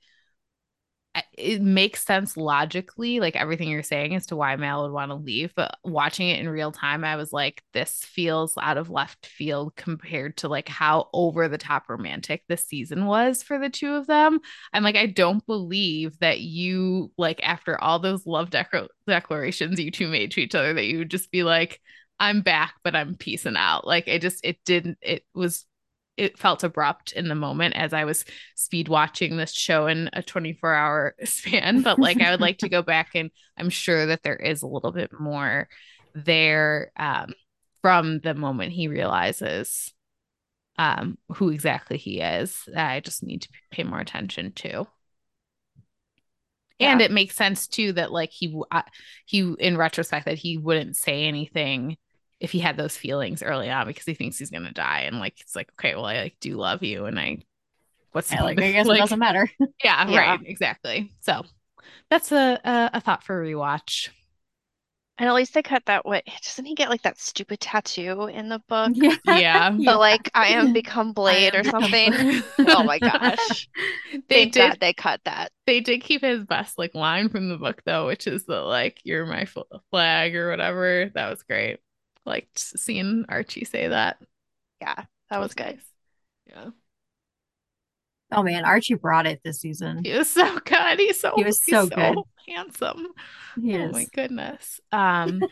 [1.33, 5.16] It makes sense logically, like everything you're saying as to why Mal would want to
[5.16, 5.55] leave.
[5.55, 9.76] But watching it in real time, I was like, this feels out of left field
[9.76, 14.07] compared to like how over the top romantic this season was for the two of
[14.07, 14.40] them.
[14.72, 19.90] I'm like, I don't believe that you, like, after all those love declar- declarations you
[19.90, 21.81] two made to each other, that you would just be like,
[22.18, 23.87] I'm back, but I'm peacing out.
[23.87, 25.64] Like, it just, it didn't, it was,
[26.16, 28.24] it felt abrupt in the moment as I was
[28.55, 31.83] speed watching this show in a 24 hour span.
[31.83, 34.66] But like, I would like to go back and I'm sure that there is a
[34.66, 35.68] little bit more
[36.14, 37.35] there um,
[37.83, 39.92] from the moment he realizes
[40.79, 42.62] um, who exactly he is.
[42.72, 44.87] that I just need to pay more attention to.
[46.79, 48.83] And it makes sense too that like he uh,
[49.24, 51.96] he in retrospect that he wouldn't say anything
[52.40, 55.40] if he had those feelings early on because he thinks he's gonna die and like
[55.40, 57.38] it's like okay well I like do love you and I
[58.12, 59.51] what's the Yeah, like I guess like- it doesn't matter.
[59.85, 60.18] yeah, Yeah.
[60.18, 61.44] right exactly so
[62.11, 64.09] that's a, a a thought for rewatch
[65.18, 66.22] And at least they cut that way.
[66.44, 68.90] Doesn't he get like that stupid tattoo in the book?
[68.94, 69.16] Yeah.
[69.27, 72.11] yeah The like I am become Blade I or something.
[72.11, 73.66] become- Oh my gosh.
[74.29, 75.53] they Thank did God they cut that.
[75.66, 79.01] they did keep his best like line from the book though, which is the like
[79.05, 79.46] "You're my
[79.90, 81.11] flag" or whatever.
[81.14, 81.79] That was great.
[82.26, 84.18] Liked seeing Archie say that.
[84.80, 85.78] Yeah, that was good.
[86.46, 86.70] Yeah,
[88.32, 90.04] Oh man, Archie brought it this season.
[90.04, 90.98] he was so good.
[90.98, 92.16] He's so He was he's so good.
[92.48, 93.06] handsome.
[93.60, 93.92] He oh is.
[93.92, 94.80] my goodness.
[94.92, 95.42] Um,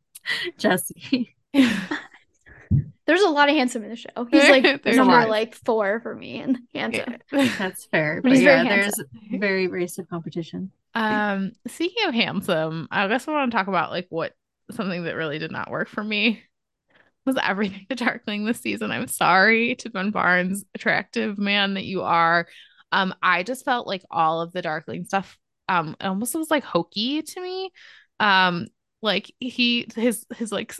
[0.58, 1.36] Jessie.
[1.54, 4.26] There's a lot of handsome in the show.
[4.30, 5.30] He's like There's a number lot.
[5.30, 7.16] like four for me and handsome.
[7.30, 8.20] That's fair.
[8.22, 8.94] But But he's yeah, very there's
[9.30, 10.72] very, very stiff competition.
[10.94, 14.34] Um, speaking of handsome, I guess I want to talk about like what
[14.70, 16.42] something that really did not work for me
[17.28, 18.90] was everything the Darkling this season.
[18.90, 22.48] I'm sorry to Ben Barnes, attractive man that you are.
[22.90, 27.22] Um, I just felt like all of the Darkling stuff, um, almost was like hokey
[27.22, 27.70] to me.
[28.18, 28.66] Um,
[29.02, 30.74] like he his his like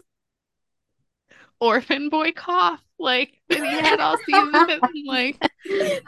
[1.60, 5.36] orphan boy cough, like that he had all season, and, like
[5.70, 6.00] I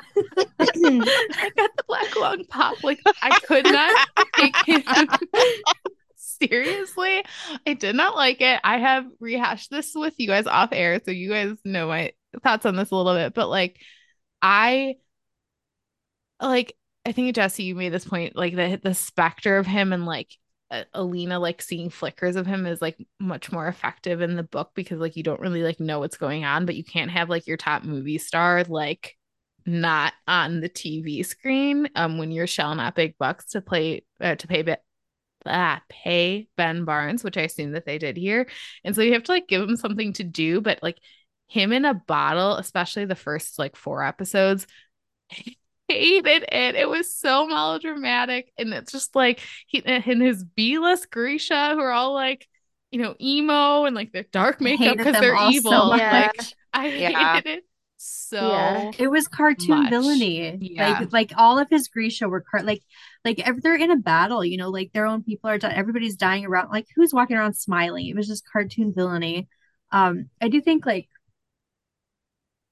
[0.59, 2.83] got the black lung pop.
[2.83, 4.83] Like I could not take him
[6.43, 7.25] seriously.
[7.67, 8.61] I did not like it.
[8.65, 12.67] I have rehashed this with you guys off air, so you guys know my thoughts
[12.67, 13.35] on this a little bit.
[13.35, 13.81] But like,
[14.43, 14.97] I
[16.41, 16.77] like.
[17.07, 20.37] I think Jessie, you made this point, like the the specter of him and like
[20.95, 25.01] Alina, like seeing flickers of him is like much more effective in the book because
[25.01, 27.57] like you don't really like know what's going on, but you can't have like your
[27.57, 29.17] top movie star like
[29.67, 34.35] not on the TV screen um when you're shelling out big bucks to play uh,
[34.35, 34.81] to pay bit
[35.47, 38.49] ah, pay Ben Barnes, which I assume that they did here.
[38.85, 40.99] And so you have to like give him something to do, but like
[41.49, 44.67] him in a bottle, especially the first like four episodes,
[45.89, 46.75] hated it.
[46.75, 48.53] It was so melodramatic.
[48.59, 52.47] And it's just like he and his B-list Grisha, who are all like,
[52.91, 55.73] you know, emo and like their dark makeup because they're evil.
[55.73, 56.33] So like
[56.73, 57.35] I yeah.
[57.35, 57.65] hated it
[58.03, 58.91] so yeah.
[58.99, 59.91] it was cartoon much.
[59.91, 60.57] villainy.
[60.59, 61.01] Yeah.
[61.01, 62.81] Like like all of his Grisha were car- like
[63.27, 66.17] like if they're in a battle, you know, like their own people are di- everybody's
[66.17, 66.71] dying around.
[66.71, 68.07] Like who's walking around smiling?
[68.07, 69.49] It was just cartoon villainy.
[69.93, 71.11] Um, I do think like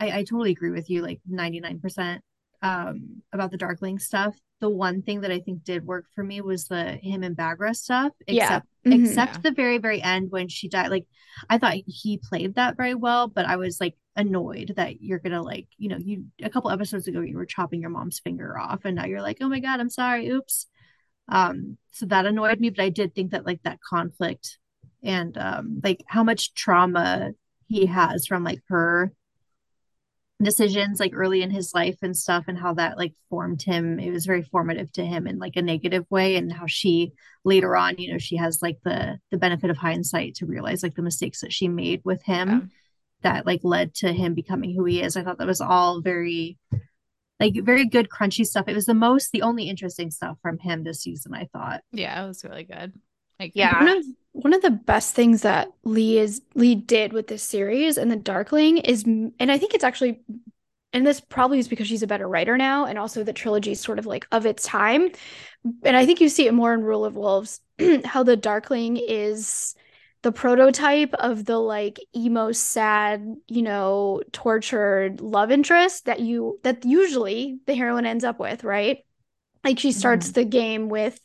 [0.01, 2.21] I, I totally agree with you, like 99%
[2.63, 4.35] um about the Darkling stuff.
[4.61, 7.77] The one thing that I think did work for me was the him and Baghra
[7.77, 8.15] stuff.
[8.27, 8.91] Except yeah.
[8.91, 9.41] mm-hmm, except yeah.
[9.43, 10.89] the very, very end when she died.
[10.91, 11.07] Like
[11.51, 15.43] I thought he played that very well, but I was like annoyed that you're gonna
[15.43, 18.85] like, you know, you a couple episodes ago you were chopping your mom's finger off
[18.85, 20.67] and now you're like, oh my god, I'm sorry, oops.
[21.29, 24.59] Um, so that annoyed me, but I did think that like that conflict
[25.03, 27.31] and um like how much trauma
[27.69, 29.13] he has from like her
[30.43, 34.11] decisions like early in his life and stuff and how that like formed him it
[34.11, 37.13] was very formative to him in like a negative way and how she
[37.45, 40.95] later on you know she has like the the benefit of hindsight to realize like
[40.95, 42.71] the mistakes that she made with him.
[43.23, 45.17] That like led to him becoming who he is.
[45.17, 46.59] I thought that was all very
[47.41, 48.69] like very good crunchy stuff.
[48.69, 51.83] It was the most the only interesting stuff from him this season i thought.
[51.93, 52.93] Yeah it was really good.
[53.39, 53.79] Like yeah.
[53.79, 57.99] One of, one of the best things that Leigh is Leigh did with this series
[57.99, 60.21] and the darkling is and i think it's actually
[60.93, 63.81] and this probably is because she's a better writer now and also the trilogy is
[63.81, 65.11] sort of like of its time.
[65.85, 67.61] And i think you see it more in rule of wolves
[68.05, 69.75] how the darkling is
[70.23, 76.85] the prototype of the like emo sad you know tortured love interest that you that
[76.85, 78.99] usually the heroine ends up with right
[79.65, 80.35] like she starts mm.
[80.35, 81.19] the game with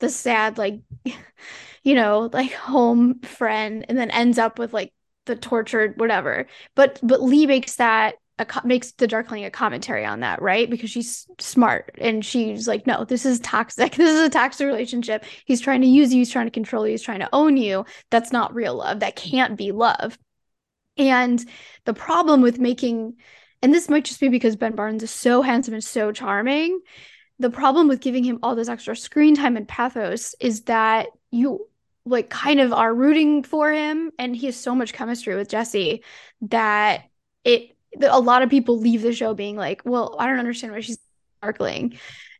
[0.00, 0.80] the sad like
[1.82, 4.92] you know like home friend and then ends up with like
[5.26, 10.20] the tortured whatever but but Leigh makes that a, makes the darkling a commentary on
[10.20, 10.68] that right?
[10.68, 13.92] Because she's smart and she's like no this is toxic.
[13.96, 15.24] This is a toxic relationship.
[15.44, 16.18] He's trying to use you.
[16.18, 16.92] He's trying to control you.
[16.92, 17.84] He's trying to own you.
[18.10, 19.00] That's not real love.
[19.00, 20.18] That can't be love.
[20.96, 21.44] And
[21.84, 23.16] the problem with making
[23.62, 26.80] and this might just be because ben barnes is so handsome and so charming
[27.38, 31.68] the problem with giving him all this extra screen time and pathos is that you
[32.06, 34.12] like kind of are rooting for him.
[34.18, 36.02] And he has so much chemistry with Jessie
[36.42, 37.02] that
[37.44, 40.80] it a lot of people leave the show being like, well, I don't understand why
[40.80, 40.98] she's
[41.38, 41.98] sparkling.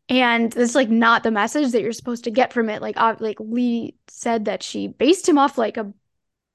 [0.09, 2.81] And it's like not the message that you're supposed to get from it.
[2.81, 5.92] Like, uh, like Leigh said that she based him off like a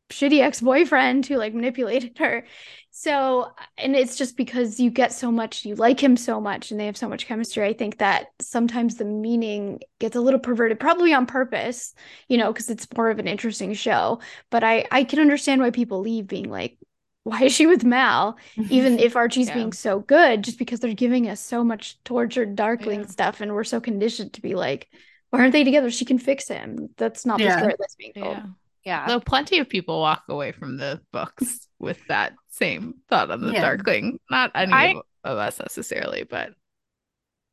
[0.09, 2.45] shitty ex-boyfriend who like manipulated her.
[2.93, 6.79] So, and it's just because you get so much, you like him so much, and
[6.79, 7.65] they have so much chemistry.
[7.65, 11.93] I think that sometimes the meaning gets a little perverted, probably on purpose,
[12.27, 14.19] you know, because it's more of an interesting show.
[14.49, 16.77] But I, I can understand why people leave being like,
[17.23, 18.37] why is she with Mal?
[18.69, 19.55] Even if Archie's yeah.
[19.55, 23.07] being so good, just because they're giving us so much tortured darkling yeah.
[23.07, 24.87] stuff, and we're so conditioned to be like,
[25.29, 25.91] why aren't they together?
[25.91, 26.89] She can fix him.
[26.97, 27.53] That's not yeah.
[27.53, 28.37] the story that's being told.
[28.37, 28.45] Yeah.
[28.83, 29.07] Yeah.
[29.07, 33.53] Though plenty of people walk away from the books with that same thought on the
[33.53, 33.61] yeah.
[33.61, 34.19] Darkling.
[34.29, 36.53] Not any I, of us necessarily, but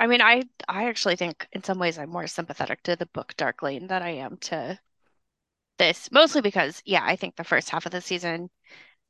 [0.01, 3.35] I mean, I I actually think in some ways I'm more sympathetic to the book
[3.37, 4.79] Darkling than I am to
[5.79, 8.51] this, mostly because yeah, I think the first half of the season,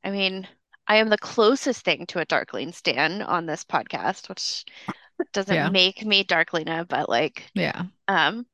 [0.03, 0.47] I mean,
[0.87, 4.65] I am the closest thing to a Darkling stan on this podcast, which
[5.33, 5.69] doesn't yeah.
[5.69, 8.45] make me Darklina, but like yeah, um,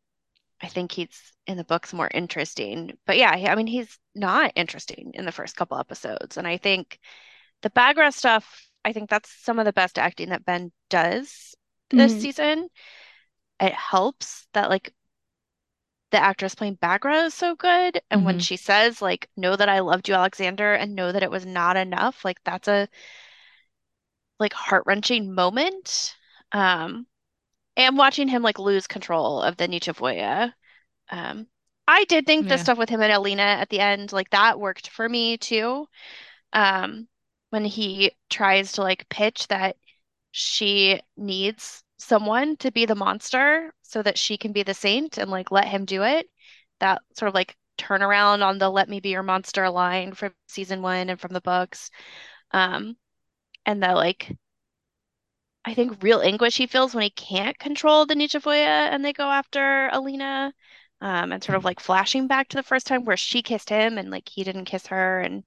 [0.62, 2.98] I think he's in the books more interesting.
[3.06, 6.38] But yeah, I mean, he's not interesting in the first couple episodes.
[6.38, 7.00] And I think
[7.62, 11.56] the Baghra stuff, I think that's some of the best acting that Ben does
[11.90, 12.22] this mm-hmm.
[12.22, 12.68] season.
[13.60, 14.94] It helps that like
[16.16, 18.02] the actress playing Baghra is so good.
[18.10, 18.26] And mm-hmm.
[18.26, 21.46] when she says, like, know that I loved you, Alexander, and know that it was
[21.46, 22.88] not enough, like that's a
[24.40, 26.16] like heart-wrenching moment.
[26.52, 27.08] Um
[27.78, 30.54] and watching him like lose control of the Nichevoya
[31.10, 31.48] um,
[31.88, 34.90] I did think the stuff with him and Alina at the end, like that worked
[34.90, 35.86] for me too.
[36.54, 37.08] Um,
[37.52, 39.76] when he tries to like pitch that
[40.32, 45.30] she needs someone to be the monster so that she can be the saint and
[45.32, 46.28] like let him do it.
[46.80, 50.82] That sort of like turnaround on the let me be your monster line from season
[50.82, 51.92] one and from the books.
[52.52, 52.98] Um,
[53.66, 54.32] and the like
[55.66, 59.30] I think real anguish he feels when he can't control the Nichevoya and they go
[59.30, 60.54] after Alina
[61.02, 63.98] um, and sort of like flashing back to the first time where she kissed him
[63.98, 65.44] and like he didn't kiss her and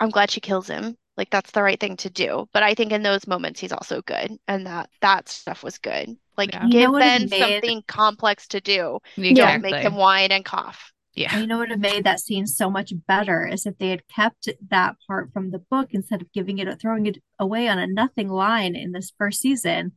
[0.00, 0.98] I'm glad she kills him.
[1.18, 2.48] Like that's the right thing to do.
[2.52, 6.16] But I think in those moments he's also good and that that stuff was good.
[6.38, 6.68] Like yeah.
[6.70, 7.40] give Ben made...
[7.40, 9.00] something complex to do.
[9.16, 9.34] Exactly.
[9.34, 10.92] Don't make him whine and cough.
[11.14, 11.32] Yeah.
[11.32, 13.88] And you know what would have made that scene so much better is if they
[13.88, 17.66] had kept that part from the book instead of giving it or throwing it away
[17.66, 19.92] on a nothing line in this first season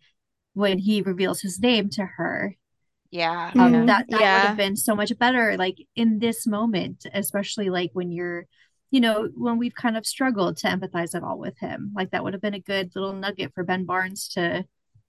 [0.53, 2.55] when he reveals his name to her.
[3.11, 3.51] Yeah.
[3.53, 7.91] Um, that that would have been so much better, like in this moment, especially like
[7.93, 8.47] when you're,
[8.91, 11.91] you know, when we've kind of struggled to empathize at all with him.
[11.95, 14.65] Like that would have been a good little nugget for Ben Barnes to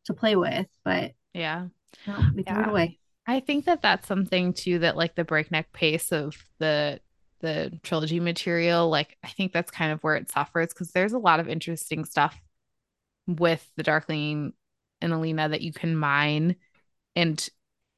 [0.07, 1.69] to play with, but Yeah.
[2.07, 2.99] no, we threw it away.
[3.27, 7.01] I think that that's something too that like the breakneck pace of the
[7.41, 11.19] the trilogy material, like I think that's kind of where it suffers because there's a
[11.19, 12.41] lot of interesting stuff
[13.27, 14.53] with the Darkling
[15.01, 16.57] and Alina that you can mine,
[17.17, 17.49] and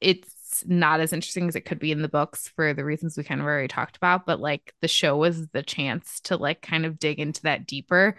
[0.01, 0.34] it's
[0.67, 3.41] not as interesting as it could be in the books for the reasons we kind
[3.41, 4.25] of already talked about.
[4.25, 8.15] But like the show was the chance to like kind of dig into that deeper,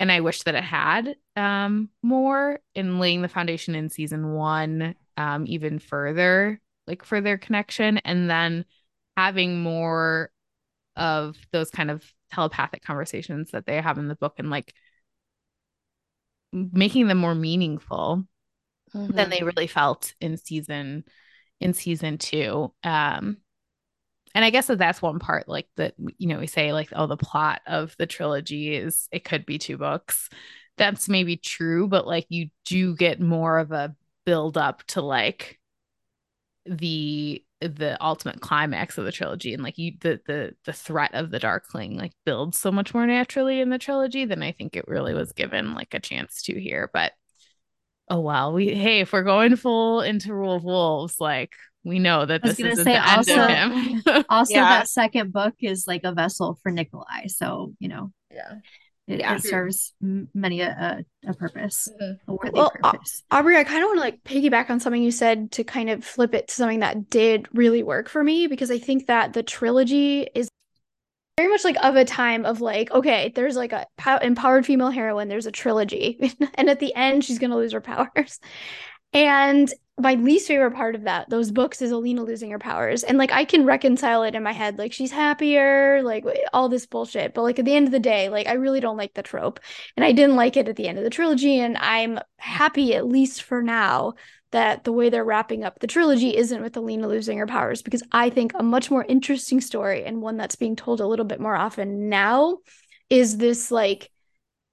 [0.00, 4.94] and I wish that it had um more in laying the foundation in season one
[5.16, 8.64] um even further like for their connection and then
[9.16, 10.30] having more
[10.96, 14.74] of those kind of telepathic conversations that they have in the book and like
[16.52, 18.26] making them more meaningful
[18.94, 19.30] than Mhm.
[19.30, 21.04] they really felt in season
[21.60, 23.36] in season two um
[24.34, 27.06] and i guess that that's one part like that you know we say like oh
[27.06, 30.28] the plot of the trilogy is it could be two books.
[30.78, 33.96] That's maybe true but like you do get more of a
[34.26, 35.58] build up to like
[36.66, 41.30] the the ultimate climax of the trilogy and like you the the the threat of
[41.30, 44.86] the darkling like builds so much more naturally in the trilogy than i think it
[44.86, 47.12] really was given like a chance to here but
[48.08, 51.52] oh wow we hey if we're going full into rule of wolves like
[51.84, 54.68] we know that I this gonna isn't say the end also- of him Also, Yeah.
[54.78, 58.54] that second book is like a vessel for Nikolai, so you know, yeah
[59.06, 59.36] it, Yeah.
[59.36, 62.18] it serves m- many a, a, a purpose, Mhm.
[62.26, 63.22] a worthy Well, purpose.
[63.30, 66.04] Aubrey, I kind of want to like piggyback on something you said to kind of
[66.04, 69.44] flip it to something that did really work for me because I think that the
[69.44, 70.48] trilogy is
[71.36, 74.90] very much like of a time of like, okay, there's like a pow- empowered female
[74.90, 78.40] heroine, there's a trilogy, and at the end, she's gonna lose her powers.
[79.12, 83.02] And my least favorite part of that, those books, is Alina losing her powers.
[83.02, 86.86] And like, I can reconcile it in my head, like she's happier, like all this
[86.86, 87.32] bullshit.
[87.34, 89.60] But like at the end of the day, like I really don't like the trope,
[89.96, 91.58] and I didn't like it at the end of the trilogy.
[91.60, 94.14] And I'm happy, at least for now,
[94.52, 98.02] that the way they're wrapping up the trilogy isn't with Alina losing her powers, because
[98.12, 101.40] I think a much more interesting story and one that's being told a little bit
[101.40, 102.58] more often now
[103.10, 104.10] is this like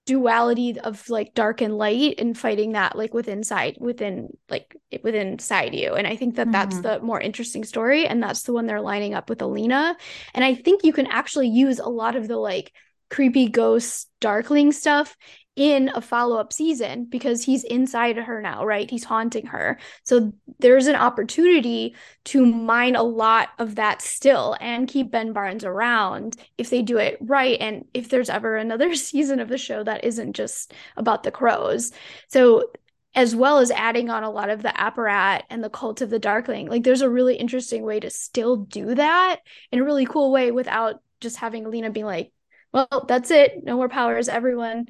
[0.06, 5.40] duality of like dark and light and fighting that like within side within like within
[5.40, 6.84] side you and i think that that's Mhm.
[6.84, 9.96] the more interesting story and that's the one they're lining up with alina
[10.34, 12.74] and i think you can actually use a lot of the like
[13.10, 15.16] creepy ghost darkling stuff
[15.56, 18.90] in a follow-up season because he's inside of her now right?
[18.90, 19.78] He's haunting her.
[20.04, 21.96] So there's an opportunity
[22.26, 26.98] to mine a lot of that still and keep Ben Barnes around if they do
[26.98, 31.24] it right and if there's ever another season of the show that isn't just about
[31.24, 31.92] the crows.
[32.28, 32.72] So
[33.16, 36.18] as well as adding on a lot of the apparat and the cult of the
[36.18, 39.40] darkling, like there's a really interesting way to still do that
[39.72, 42.32] in a really cool way without just having Alina being like,
[42.72, 44.88] well, that's it, no more powers, everyone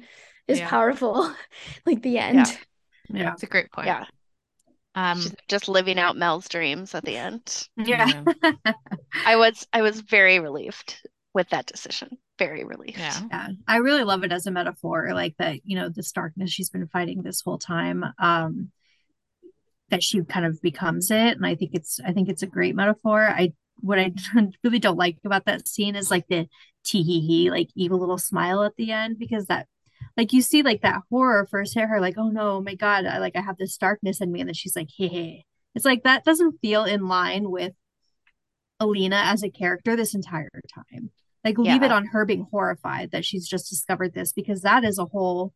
[0.48, 0.68] is Yeah.
[0.68, 1.32] powerful,
[1.86, 2.36] like the end.
[2.36, 2.56] Yeah.
[3.20, 4.04] Yeah, it's a great point Yeah.
[4.94, 7.68] um She's just living out Mal's dreams at the end.
[7.76, 8.24] yeah.
[9.26, 11.00] I was I was very relieved
[11.34, 12.16] with that decision.
[12.38, 12.98] Very relieved.
[12.98, 16.50] yeah Yeah, I really love it as a metaphor, like that, you know, this darkness
[16.50, 18.70] she's been fighting this whole time, um,
[19.90, 21.36] that she kind of becomes it.
[21.36, 23.22] And I think it's, I think it's a great metaphor.
[23.28, 24.12] I, what I
[24.64, 26.48] really don't like about that scene is like the
[26.84, 29.66] tee hee hee, like evil little smile at the end, because that,
[30.16, 33.18] like you see like that horror first hit her, like, oh no, my God, I
[33.18, 34.40] like, I have this darkness in me.
[34.40, 35.44] And then she's like, hey, hey.
[35.74, 37.72] It's like that doesn't feel in line with
[38.78, 41.10] Alina as a character this entire time.
[41.42, 44.98] Like leave it on her being horrified that she's just discovered this because that is
[44.98, 45.52] a whole,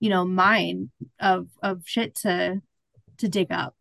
[0.00, 0.90] you know, mine
[1.20, 2.62] of of shit to
[3.18, 3.74] to dig up.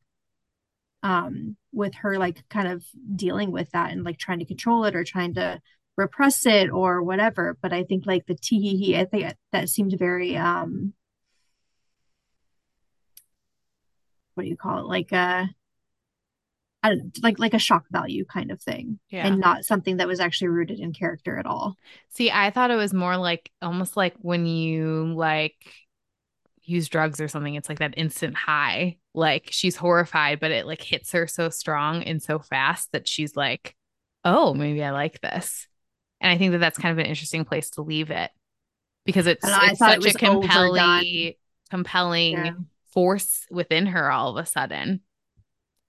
[1.03, 2.83] Um, with her like kind of
[3.15, 5.61] dealing with that and like trying to control it or trying to
[5.97, 7.57] repress it or whatever.
[7.61, 10.93] But I think like the tee I think that seemed very um
[14.35, 14.85] what do you call it?
[14.85, 15.49] Like a
[16.83, 19.97] I don't know, like like a shock value kind of thing yeah and not something
[19.97, 21.75] that was actually rooted in character at all.
[22.09, 25.55] See, I thought it was more like almost like when you like
[26.61, 28.97] use drugs or something, it's like that instant high.
[29.15, 33.35] Like she's horrified, but it like hits her so strong and so fast that she's
[33.35, 33.75] like,
[34.23, 35.67] oh, maybe I like this.
[36.21, 38.31] And I think that that's kind of an interesting place to leave it
[39.05, 40.41] because it's, I it's thought it such a was overdone.
[40.41, 41.33] compelling,
[41.69, 42.51] compelling Yeah.
[42.93, 45.01] force within her all of a sudden.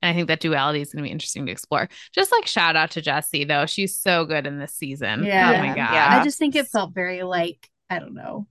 [0.01, 1.89] And I think that duality is going to be interesting to explore.
[2.13, 3.67] Just like shout out to Jessie though.
[3.67, 5.25] She's so good in this season.
[5.25, 5.51] Yeah.
[5.55, 5.93] Oh my god.
[5.93, 6.19] Yeah.
[6.21, 8.47] I just think it felt very like, I don't know.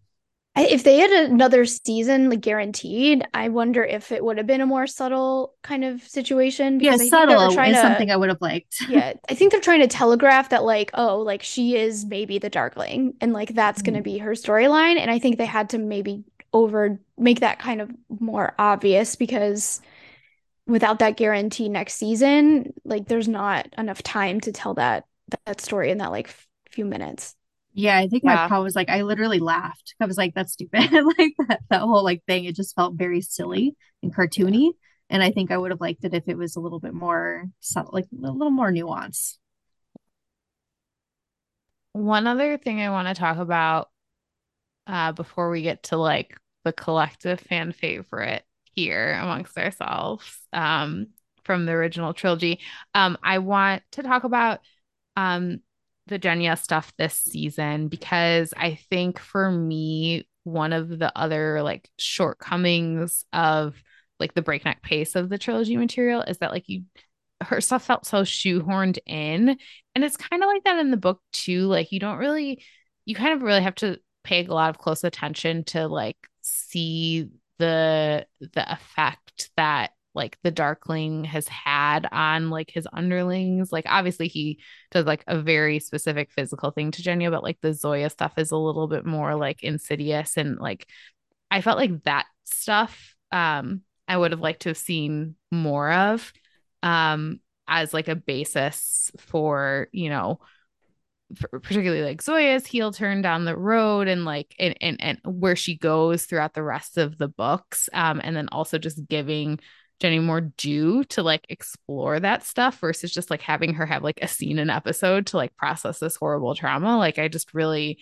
[0.58, 4.66] If they had another season like guaranteed, I wonder if it would have been a
[4.66, 6.80] more subtle kind of situation.
[6.80, 8.78] Yeah, because I think they were subtle is to- something I would have liked.
[8.90, 12.50] yeah, I think they're trying to telegraph that, like, oh, like she is maybe the
[12.50, 14.16] Darkling, and like that's going to mm-hmm.
[14.16, 15.00] be her storyline.
[15.00, 19.82] And I think they had to maybe over make that kind of more obvious because
[20.66, 25.06] without that guarantee next season, like there's not enough time to tell that
[25.46, 26.34] that story in that like
[26.70, 27.36] few minutes.
[27.78, 28.48] Yeah, I think my Yeah.
[28.48, 29.94] problem was like I literally laughed.
[30.00, 30.82] I was like, that's stupid.
[31.20, 34.72] like that, that whole like thing, it just felt very silly and cartoony.
[35.12, 37.46] And I think I would have liked it if it was a little bit more
[37.62, 39.40] subtle, like a little more nuance.
[41.94, 43.90] One other thing I want to talk about
[44.88, 51.08] uh, before we get to like the collective fan favorite here amongst ourselves um,
[51.44, 52.60] from the original trilogy,
[52.94, 54.62] um, I want to talk about
[55.16, 55.62] um,
[56.08, 61.90] the Genya stuff this season because I think for me, one of the other like
[61.98, 63.76] shortcomings of
[64.20, 66.84] like the breakneck pace of the trilogy material is that like you
[67.42, 69.58] her stuff felt so shoehorned in.
[69.94, 72.64] And it's kind of like that in the book too like you don't really
[73.06, 77.30] you kind of really have to pay a lot of close attention to like see
[77.60, 83.72] the the effect that like the darkling has had on like his underlings.
[83.72, 84.60] Like obviously he
[84.92, 88.52] does like a very specific physical thing to Genya but like the Zoya stuff is
[88.52, 90.88] a little bit more like insidious and like
[91.50, 96.34] I felt like that stuff um I would have liked to have seen more of
[96.84, 100.40] um as like a basis for you know
[101.62, 105.78] particularly like Zoya's heel turn down the road and like and, and and where she
[105.78, 109.60] goes throughout the rest of the books um and then also just giving
[110.02, 114.20] Genya more due to like explore that stuff versus just like having her have like
[114.22, 117.98] a scene an episode to like process this horrible trauma like I just really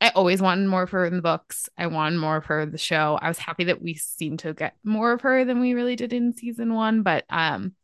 [0.00, 1.68] I always wanted more of her in the books.
[1.76, 3.18] I wanted more of her in the show.
[3.20, 6.12] I was happy that we seemed to get more of her than we really did
[6.12, 7.74] in season one, but um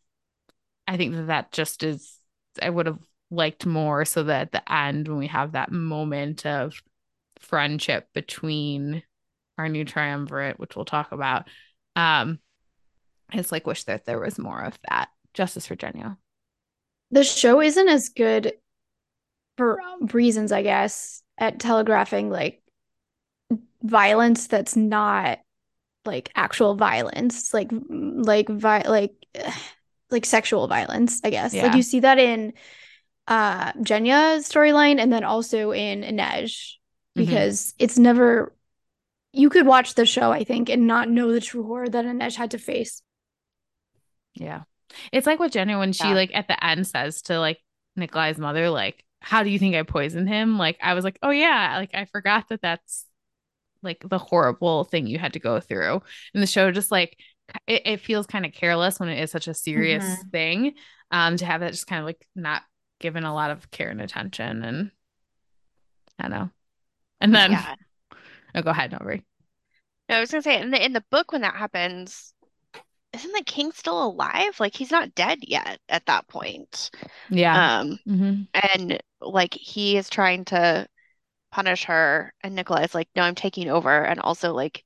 [0.87, 2.19] I think that that just is
[2.63, 6.47] I would have liked more so that at the end when we have that moment
[6.47, 6.81] of
[7.41, 9.03] friendship between
[9.59, 11.49] our new triumvirate, which we'll talk about,
[11.97, 12.39] um
[13.31, 15.09] I just like wish that there was more of that.
[15.33, 16.17] Justice for Genya.
[17.11, 18.55] The show isn't as good
[19.57, 19.79] for
[20.13, 22.63] reasons, I guess, at telegraphing like
[23.83, 25.41] violence that's not
[26.05, 29.15] like actual violence, like like vi like
[30.11, 31.55] like sexual violence, I guess.
[31.55, 32.53] Like you see that in
[33.27, 36.75] uh Genya's storyline and then also in Inej
[37.17, 37.27] Mhm.
[37.27, 38.55] because it's never
[39.33, 42.37] you could watch the show, I think, and not know the true horror that Inej
[42.37, 43.03] had to face.
[44.35, 44.63] Yeah.
[45.13, 46.15] It's like what Genya when she Yeah.
[46.15, 47.61] like at the end says to like
[47.97, 50.59] Nikolai's mother, like, how do you think I poisoned him?
[50.59, 53.07] Like, I was like, oh yeah, like I forgot that that's
[53.83, 56.03] like the horrible thing you had to go through.
[56.35, 57.19] And the show just like
[57.67, 60.31] it, it feels kind of careless when it is such a serious Mhm.
[60.33, 60.75] thing.
[61.11, 62.63] Um, to have that just kind of like not
[63.01, 64.91] given a lot of care and attention and
[66.19, 66.51] I don't know.
[67.21, 67.75] And then Yeah.
[68.55, 69.25] oh go ahead, Aubrey.
[70.09, 72.34] No, I was gonna say in the in the book when that happens,
[73.15, 74.59] isn't the king still alive?
[74.61, 76.91] Like he's not dead yet at that point.
[77.29, 77.65] Yeah.
[77.81, 80.89] Um, hmm and like he is trying to
[81.53, 84.85] punish her, and Nikolai's like, "No, I'm taking over," and also like,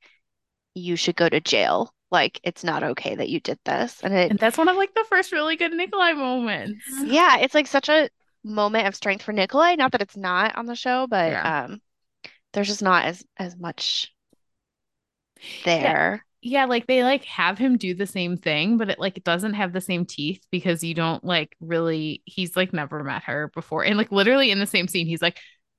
[0.75, 1.95] you should go to jail.
[2.13, 4.95] Like it's not okay that you did this, and it And that's one of like
[4.95, 7.05] the first really good Nikolai moments.
[7.05, 8.09] yeah, it's like such a
[8.45, 9.75] moment of strength for Nikolai.
[9.77, 11.45] Not that it's not on the show, but Yeah.
[11.45, 11.81] um,
[12.53, 14.15] there's just not as as much
[15.65, 15.77] there.
[15.77, 19.73] yeah, like they like have him do the same thing, but it like doesn't have
[19.73, 23.85] the same teeth because you don't like really he's like never met her before.
[23.85, 25.39] And like literally in the same scene, he's like,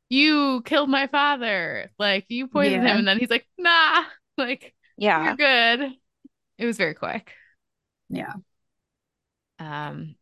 [0.09, 1.91] You killed my father.
[1.97, 2.91] Like you poisoned Yeah.
[2.93, 2.97] him.
[2.99, 4.03] And then he's like, nah,
[4.37, 5.23] like Yeah.
[5.25, 5.93] you're good.
[6.57, 7.33] It was very quick.
[8.09, 8.33] Yeah.
[9.59, 10.15] Um,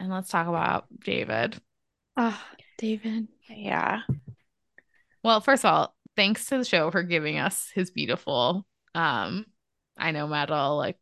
[0.00, 1.56] and let's talk about David.
[2.16, 2.42] Ah,
[2.78, 3.28] David.
[3.48, 4.00] Yeah.
[5.22, 9.44] Well, first of all, thanks to the show for giving us his beautiful um
[9.96, 10.98] I know medal like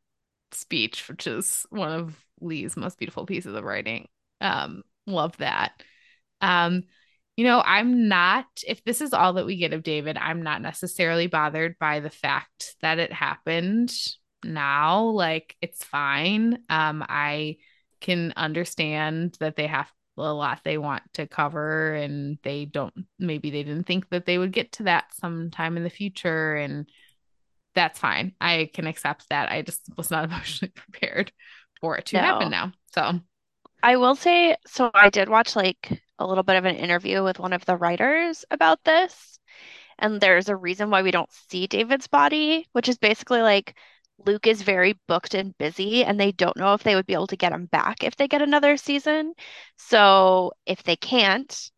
[0.52, 4.08] speech, which is one of Leigh's most beautiful pieces of writing.
[4.40, 5.82] Um, love that.
[6.40, 6.84] Um,
[7.36, 10.62] you know, I'm not, if this is all that we get of David, I'm not
[10.62, 13.92] necessarily bothered by the fact that it happened
[14.44, 15.06] now.
[15.06, 16.58] Like, it's fine.
[16.68, 17.56] Um, I
[18.00, 23.50] can understand that they have a lot they want to cover and they don't, maybe
[23.50, 26.54] they didn't think that they would get to that sometime in the future.
[26.54, 26.88] And
[27.74, 28.34] that's fine.
[28.40, 29.50] I can accept that.
[29.50, 31.32] I just was not emotionally prepared
[31.80, 32.20] for it to No.
[32.20, 32.72] happen now.
[32.94, 33.20] So
[33.82, 37.38] I will say, so I did watch like a little bit of an interview with
[37.38, 39.38] one of the writers about this,
[39.98, 43.76] and there's a reason why we don't see David's body, which is basically like
[44.26, 47.28] Luke is very booked and busy, and they don't know if they would be able
[47.28, 49.34] to get him back if they get another season.
[49.78, 51.70] So if they can't,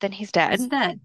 [0.00, 0.54] then he's dead.
[0.54, 1.00] It's dead.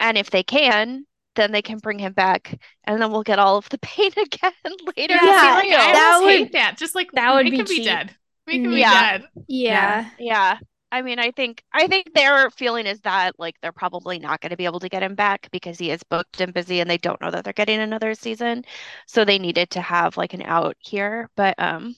[0.00, 3.56] And if they can, then they can bring him back, and then we'll get all
[3.56, 4.52] of the pain again
[4.96, 5.14] later.
[5.14, 5.66] yeah, Yeah, like.
[5.72, 6.76] I that almost hate would- that.
[6.78, 7.84] Just like that would make be him be cheap.
[7.84, 8.16] dead.
[8.46, 9.18] Make him be Yeah.
[9.18, 9.28] dead.
[9.48, 10.10] Yeah.
[10.18, 10.58] Yeah.
[10.92, 14.50] I mean, I think I think their feeling is that like they're probably not going
[14.50, 16.96] to be able to get him back because he is booked and busy and they
[16.96, 18.64] don't know that they're getting another season.
[19.08, 21.28] So they needed to have like an out here.
[21.36, 21.96] But um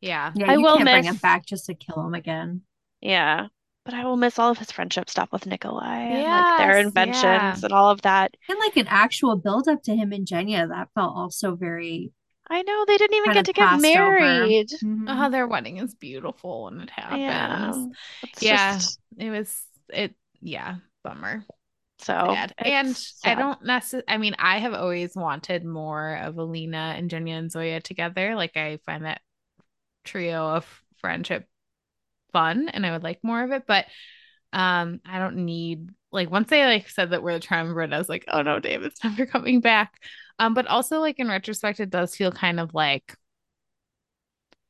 [0.00, 0.32] Yeah.
[0.34, 2.62] Yeah, I will can't bring him back just to kill him again.
[3.02, 3.48] yeah.
[3.86, 7.22] But I will miss all of his friendship stuff with Nikolai and like their inventions
[7.22, 7.58] yeah.
[7.62, 8.36] and all of that.
[8.48, 12.10] And like an actual build up to him and Genya, that felt also very
[12.50, 14.18] I know they didn't even get to get passed over.
[14.20, 14.68] married.
[14.82, 15.04] Mhm.
[15.08, 17.96] Oh, their wedding is beautiful when it happens.
[18.24, 18.74] It's Yeah.
[18.74, 21.44] just It was it yeah, bummer.
[21.98, 22.12] so
[22.58, 27.08] And it's I don't necessarily I mean, I have always wanted more of Alina and
[27.10, 28.34] Genya and Zoya together.
[28.34, 29.22] Like I find that
[30.04, 31.48] trio of friendship
[32.32, 33.86] fun and I would like more of it, but
[34.52, 38.08] um I don't need like once they like said that we're the triumvirate, I was
[38.08, 39.94] like, oh no, David's never coming back.
[40.38, 43.14] Um, but also like in retrospect, it does feel kind of like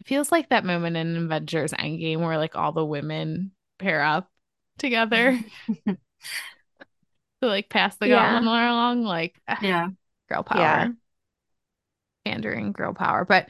[0.01, 4.31] it feels like that moment in Avengers Endgame where like all the women pair up
[4.79, 5.39] together
[5.87, 5.97] to
[7.43, 8.41] like pass the Yeah.
[8.41, 9.89] gauntlet along, like ah, Yeah.
[10.29, 10.93] girl power, Yeah.
[12.25, 13.25] pandering girl power.
[13.25, 13.49] But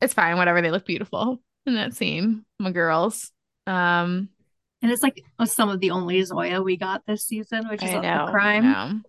[0.00, 0.62] it's fine, whatever.
[0.62, 3.30] They look beautiful in that scene, my girls.
[3.66, 4.28] Um,
[4.82, 7.98] And it's like some of the only Zoya we got this season, which is I
[7.98, 8.62] a, know, a I crime.
[8.62, 9.00] know.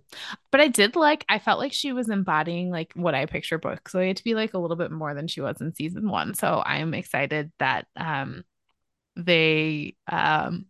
[0.51, 3.89] But I did like, I felt like she was embodying like what I picture book
[3.89, 6.36] Zoya to be like a little bit more than she was in season one.
[6.36, 8.43] So I'm excited that um
[9.16, 10.68] they um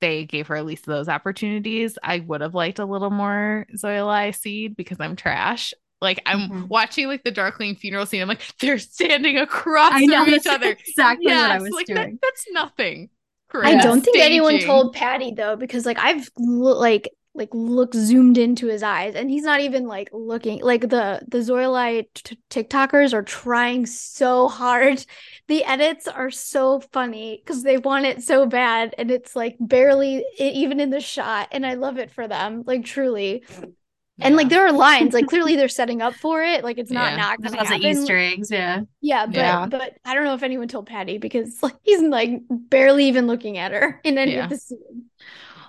[0.00, 1.98] they gave her at least those opportunities.
[2.02, 5.72] I would have liked a little more Zoya seed because I'm trash.
[6.00, 6.68] Like I'm Mhm.
[6.68, 8.22] watching like the Darkling funeral scene.
[8.22, 10.70] I'm like, they're standing across I know from each other.
[10.70, 12.18] exactly what I was like that, doing.
[12.22, 13.08] that's nothing.
[13.48, 13.76] Correct.
[13.76, 18.38] I don't think anyone told Patty though, because like I've lo- like like looked zoomed
[18.38, 20.62] into his eyes, and he's not even like looking.
[20.62, 25.04] Like the the Zoilite t- TikTokers are trying so hard.
[25.48, 30.24] The edits are so funny because they want it so bad, and it's like barely
[30.38, 32.62] even in the shot, and I love it for them.
[32.66, 33.44] Like truly,
[34.20, 36.64] and like there are lines like clearly they're setting up for it.
[36.64, 37.16] Like it's not Yeah.
[37.16, 37.90] not There's gonna lots of happen.
[38.02, 38.80] Easter eggs, yeah.
[39.00, 39.66] Yeah, but Yeah.
[39.66, 43.58] but I don't know if anyone told Patty because like he's like barely even looking
[43.58, 44.44] at her in any Yeah.
[44.44, 45.04] of the scenes.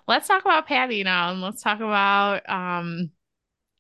[0.07, 3.11] let's talk about Patty now and let's talk about um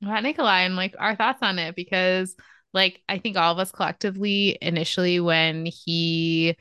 [0.03, 2.35] about Nikolai and like our thoughts on it because
[2.73, 6.55] like I think all of us collectively initially when he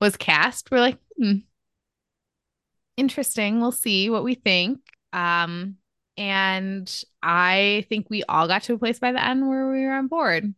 [0.00, 1.38] was cast we're like hmm,
[2.96, 4.80] interesting we'll see what we think
[5.12, 5.76] um
[6.22, 9.92] and I think we all got to a place by the end where we were
[9.92, 10.54] on board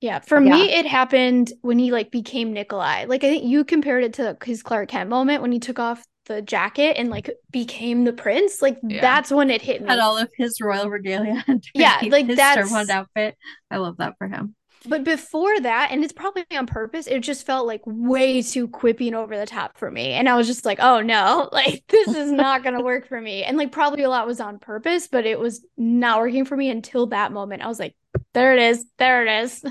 [0.00, 0.52] Yeah, for Yeah.
[0.52, 3.06] me it happened when he like became Nikolai.
[3.06, 6.04] Like I think you compared it to his Clark Kent moment when he took off
[6.26, 8.60] the jacket and like became the prince.
[8.60, 9.00] Like Yeah.
[9.00, 9.88] that's when it hit me.
[9.88, 13.36] Had all of his royal regalia underneath Yeah, like, his that's- servant outfit.
[13.70, 14.54] I love that for him.
[14.86, 19.06] But before that, and it's probably on purpose, it just felt like way too quippy
[19.06, 20.12] and over the top for me.
[20.12, 23.44] And I was just like, oh no, like this is not gonna work for me.
[23.44, 26.68] And like probably a lot was on purpose, but it was not working for me
[26.70, 27.62] until that moment.
[27.62, 27.96] I was like,
[28.34, 29.64] there it is, there it is.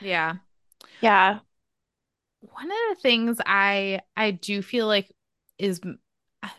[0.00, 0.36] yeah
[1.00, 1.40] Yeah.
[2.40, 5.10] one of the things I I do feel like
[5.58, 5.80] is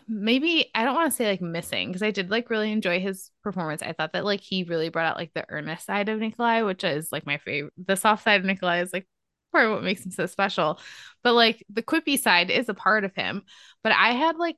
[0.08, 3.32] maybe I don't want to say like missing because I did like really enjoy his
[3.44, 3.82] performance.
[3.82, 6.84] I thought that like he really brought out like the earnest side of Nikolai, which
[6.84, 7.74] is like my favorite.
[7.86, 9.08] The soft side of Nikolai is like
[9.52, 10.80] part of what makes him so special.
[11.24, 13.44] But like the quippy side is a part of him.
[13.84, 14.58] But I had like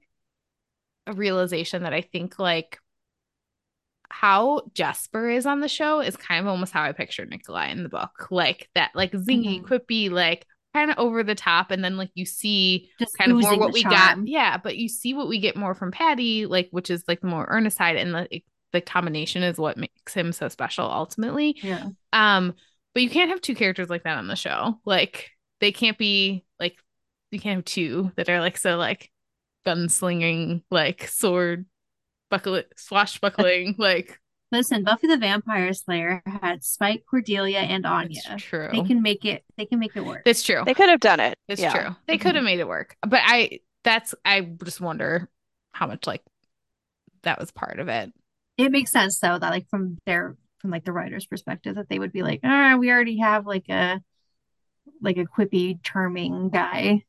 [1.08, 2.78] a realization that I think like
[4.10, 7.84] how Jasper is on the show is kind of almost how I pictured Nikolai in
[7.84, 8.28] the book.
[8.32, 9.68] Like that, like zingy, Mhm.
[9.68, 11.72] quippy, like kind of over the top.
[11.72, 13.94] And then like you see Just kind of more what we charm.
[13.94, 14.28] got.
[14.28, 17.28] Yeah, but you see what we get more from Patty, like which is like the
[17.28, 18.42] more earnest side, and the
[18.72, 21.58] the combination is what makes him so special ultimately.
[21.64, 21.88] Yeah.
[22.14, 22.54] Um,
[22.94, 24.80] but you can't have two characters like that on the show.
[24.86, 26.76] Like they can't be like
[27.32, 29.12] you can't have two that are like so like
[29.66, 31.66] gunslinging, like sword
[32.30, 34.20] buckle swashbuckling, like
[34.52, 38.20] Listen, Buffy the Vampire Slayer had Spike, Cordelia, and Anya.
[38.26, 38.70] it's true.
[38.72, 39.44] They can make it.
[39.58, 40.24] They can make it work.
[40.26, 40.64] It's true.
[40.66, 41.38] They could have done it.
[41.48, 41.72] It's Yeah.
[41.74, 41.96] true.
[42.08, 42.96] They could have made it work.
[43.08, 45.30] But I that's I just wonder
[45.72, 46.24] how much like
[47.22, 48.12] that was part of it.
[48.58, 52.00] It makes sense though that like from their from like the writer's perspective that they
[52.00, 54.02] would be like, ah, we already have like a
[55.02, 57.04] like a quippy, charming guy.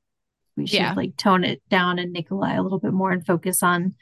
[0.56, 0.92] We should Yeah.
[0.92, 3.94] like tone it down and Nikolai a little bit more and focus on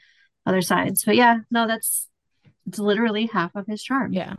[0.45, 1.05] other sides.
[1.05, 2.09] But yeah, no, that's
[2.69, 4.13] it's literally half of his charm.
[4.13, 4.35] Yeah.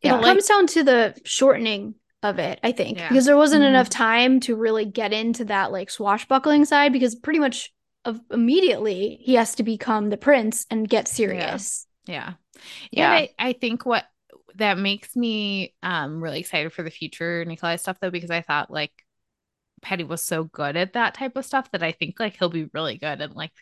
[0.00, 3.08] It But, like- comes down to the shortening of it, I think, Yeah.
[3.08, 3.68] because there wasn't Mhm.
[3.68, 7.70] enough time to really get into that like swashbuckling side because pretty much
[8.04, 11.86] of immediately he has to become the prince and get serious.
[12.06, 12.34] Yeah.
[12.90, 13.14] Yeah.
[13.14, 14.04] And I, I think what
[14.56, 18.70] that makes me um really excited for the future Nikolai stuff though, because I thought
[18.70, 18.92] like
[19.82, 22.68] Petty was so good at that type of stuff that I think like he'll be
[22.72, 23.52] really good and like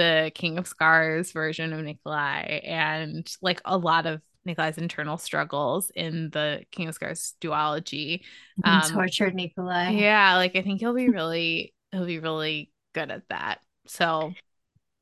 [0.00, 5.90] the King of Scars version of Nikolai and like a lot of Nikolai's internal struggles
[5.94, 8.22] in the King of Scars duology.
[8.64, 9.90] And Um, tortured Nikolai.
[9.90, 13.60] Yeah, like I think he'll be really he'll be really good at that.
[13.86, 14.32] So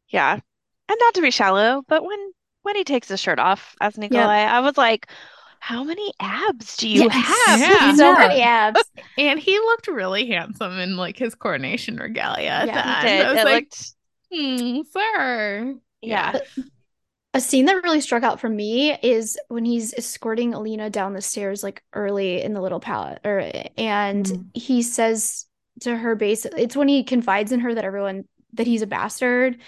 [0.08, 0.34] Yeah.
[0.90, 2.32] And not to be shallow, but when
[2.62, 5.08] when he takes his shirt off as Nikolai, I was like,
[5.60, 7.26] how many abs do you Yes.
[7.46, 7.60] have?
[7.60, 7.94] Yeah.
[7.94, 8.18] so Yeah.
[8.18, 8.82] many abs.
[9.16, 12.94] and he looked really handsome in like his coronation regalia at Yeah, he.
[12.94, 13.26] Did.
[13.26, 13.92] I was It like, looked
[14.32, 15.78] hmm, sir.
[16.00, 16.38] yeah.
[17.34, 21.20] A scene that really struck out for me is when he's escorting Alina down the
[21.20, 24.50] stairs, like early in the little palace, or and Mhm.
[24.54, 25.46] he says
[25.80, 28.24] to her, base, it's when he confides in her that everyone
[28.54, 29.58] that he's a bastard,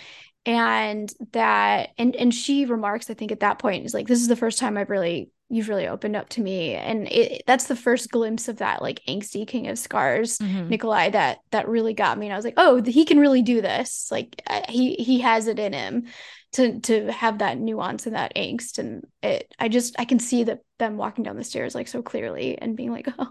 [0.46, 4.28] and that and and she remarks, I think at that point is like, this is
[4.28, 7.76] the first time I've really you've really opened up to me, and it that's the
[7.76, 10.38] first glimpse of that like angsty king of scars.
[10.38, 10.68] Mhm.
[10.68, 13.60] Nikolai that that really got me and I was like oh he can really do
[13.60, 16.06] this like he he has it in him
[16.52, 20.44] to to have that nuance and that angst and it I just I can see
[20.44, 23.28] that them walking down the stairs like so clearly and being like oh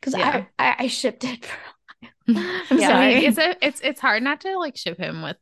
[0.00, 0.44] because Yeah.
[0.58, 1.46] I, I I shipped it
[2.28, 2.36] I'm
[2.70, 2.88] Yeah.
[2.88, 5.36] Sorry it's a, it's it's hard not to like ship him with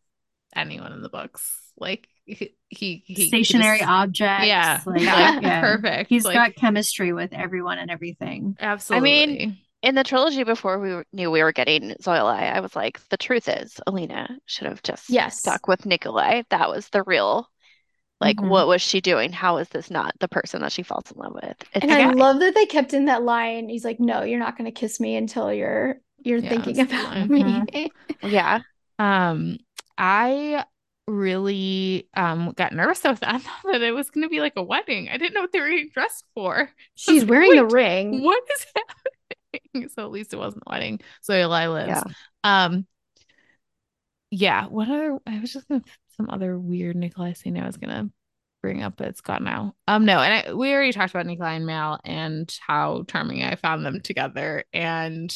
[0.54, 1.56] anyone in the books.
[1.76, 4.46] Like he he, he Stationary just- objects.
[4.46, 5.02] yeah, Like, like,
[5.42, 5.60] yeah.
[5.60, 6.08] perfect.
[6.10, 8.56] He's like, got chemistry with everyone and everything.
[8.60, 9.10] absolutely.
[9.10, 13.00] I mean, in the trilogy before we knew we were getting Zoilai, I was like,
[13.08, 15.38] the truth is, Alina should have just Yes.
[15.38, 16.42] stuck with Nikolai.
[16.50, 17.48] That was the real,
[18.20, 18.48] like, Mhm.
[18.50, 19.32] what was she doing?
[19.32, 21.56] How is this not the person that she falls in love with?
[21.74, 24.58] It's and I love that they kept in that line he's like no you're not
[24.58, 27.66] going to kiss me until you're you're Yeah, thinking that's the about line.
[27.72, 27.90] me
[28.22, 28.60] Yeah.
[28.98, 29.56] Um,
[29.96, 30.62] I
[31.06, 33.34] really um got nervous with that.
[33.34, 35.08] I thought that it was going to be like a wedding.
[35.08, 36.70] I didn't know what they were getting dressed for.
[36.94, 38.96] she's wearing a ring What is happening?
[39.94, 41.00] So at least it wasn't a wedding.
[41.28, 42.04] Zoilai lives.
[42.06, 42.12] Yeah.
[42.44, 42.86] Um,
[44.30, 44.66] yeah.
[44.66, 45.18] What other?
[45.26, 45.82] I was just gonna
[46.16, 48.10] some other weird Nikolai scene I was gonna
[48.62, 49.74] bring up, but it's gone now.
[49.88, 53.56] Um, no, and I we already talked about Nikolai and Mal and how charming I
[53.56, 55.34] found them together, and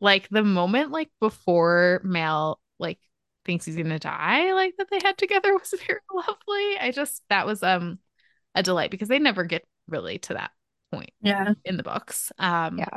[0.00, 2.98] like the moment like before Mal like
[3.48, 6.78] thinks he's gonna die, like that they had together was very lovely.
[6.78, 7.98] I just that was um
[8.54, 10.52] a delight because they never get really to that
[10.92, 11.54] point Yeah.
[11.64, 12.30] in the books.
[12.38, 12.88] Um, Yeah.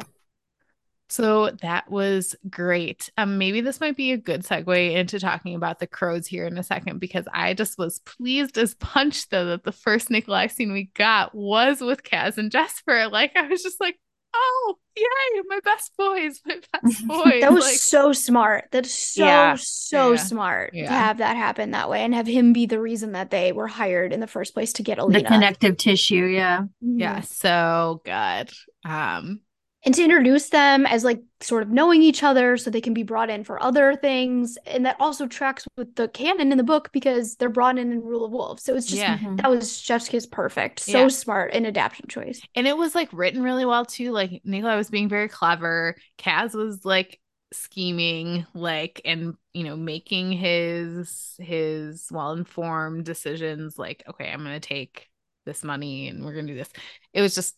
[1.10, 3.10] So that was great.
[3.18, 6.58] Um, maybe this might be a good segue into talking about the crows here in
[6.58, 10.72] a second because I just was pleased as punch though that the first Nikolai scene
[10.72, 13.08] we got was with Kaz and Jesper.
[13.10, 14.00] Like I was just like,
[14.34, 17.42] oh yay, my best boys, my best boys.
[17.42, 18.66] That was like, so smart.
[18.72, 19.56] That's so Yeah.
[19.60, 20.18] so Yeah.
[20.18, 23.52] smart to have that happen that way and have him be the reason that they
[23.52, 25.28] were hired in the first place to get The Alina.
[25.28, 26.26] connective tissue.
[26.26, 26.62] Yeah.
[26.84, 27.00] Mhm.
[27.00, 28.50] yeah, so good.
[28.84, 29.42] Um,
[29.84, 33.02] And to introduce them as like sort of knowing each other so they can be
[33.02, 34.58] brought in for other things.
[34.68, 38.02] And that also tracks with the canon in the book because they're brought in in
[38.02, 38.64] Rule of Wolves.
[38.64, 39.18] So it's just yeah.
[39.18, 39.38] Mhm.
[39.38, 40.80] that was Chef's Kiss perfect.
[40.82, 41.08] So Yeah.
[41.08, 42.42] smart an adaptation choice.
[42.56, 44.12] And it was like written really well too.
[44.12, 45.96] Like Nikolai was being very clever.
[46.20, 47.20] Kaz was like
[47.52, 55.10] scheming, like and you know, making his his well-informed decisions, like, okay, I'm gonna take
[55.46, 56.70] this money and we're gonna do this.
[57.14, 57.56] It was just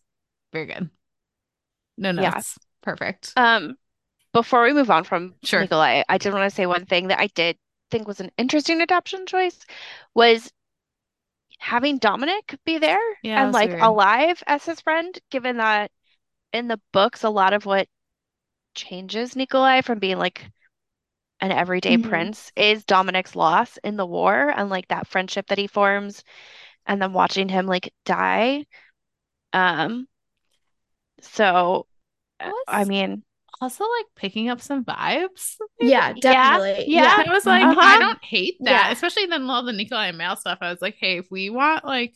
[0.53, 0.89] very good.
[1.97, 2.33] No Yeah.
[2.33, 2.57] notes.
[2.81, 3.33] Perfect.
[3.35, 3.77] Um,
[4.33, 5.61] before we move on from Sure.
[5.61, 7.57] Nikolai, I did want to say one thing that I did
[7.91, 9.65] think was an interesting adoption choice
[10.15, 10.51] was
[11.59, 13.81] having Dominic be there Yeah, and like weird.
[13.81, 15.91] alive as his friend, given that
[16.53, 17.87] in the books, a lot of what
[18.75, 20.51] changes Nikolai from being like
[21.41, 21.99] an everyday Mhm.
[21.99, 26.23] prince is Dominic's loss in the war and like that friendship that he forms
[26.87, 28.65] and then watching him like die.
[29.53, 30.07] Um,
[31.23, 31.87] so
[32.67, 33.23] I mean,
[33.61, 35.57] also like picking up some vibes.
[35.79, 36.87] Yeah, definitely.
[36.87, 37.23] yeah.
[37.27, 37.81] I was like, Uh-huh.
[37.81, 38.91] I don't hate that, Yeah.
[38.91, 40.59] especially then all the Nikolai and Mal stuff.
[40.61, 42.15] I was like, hey, if we want like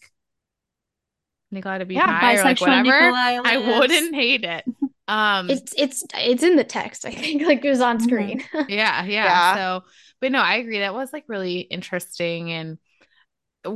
[1.52, 4.66] Nikolai to be Yeah, bi or like whatever, I wouldn't hate it.
[5.08, 7.42] Um, It's it's it's in the text, I think.
[7.48, 8.02] Like it was on Mhm.
[8.02, 8.44] screen.
[8.68, 9.54] yeah, yeah, Yeah.
[9.54, 9.84] So,
[10.20, 10.80] but no, I agree.
[10.80, 12.78] That was like really interesting, and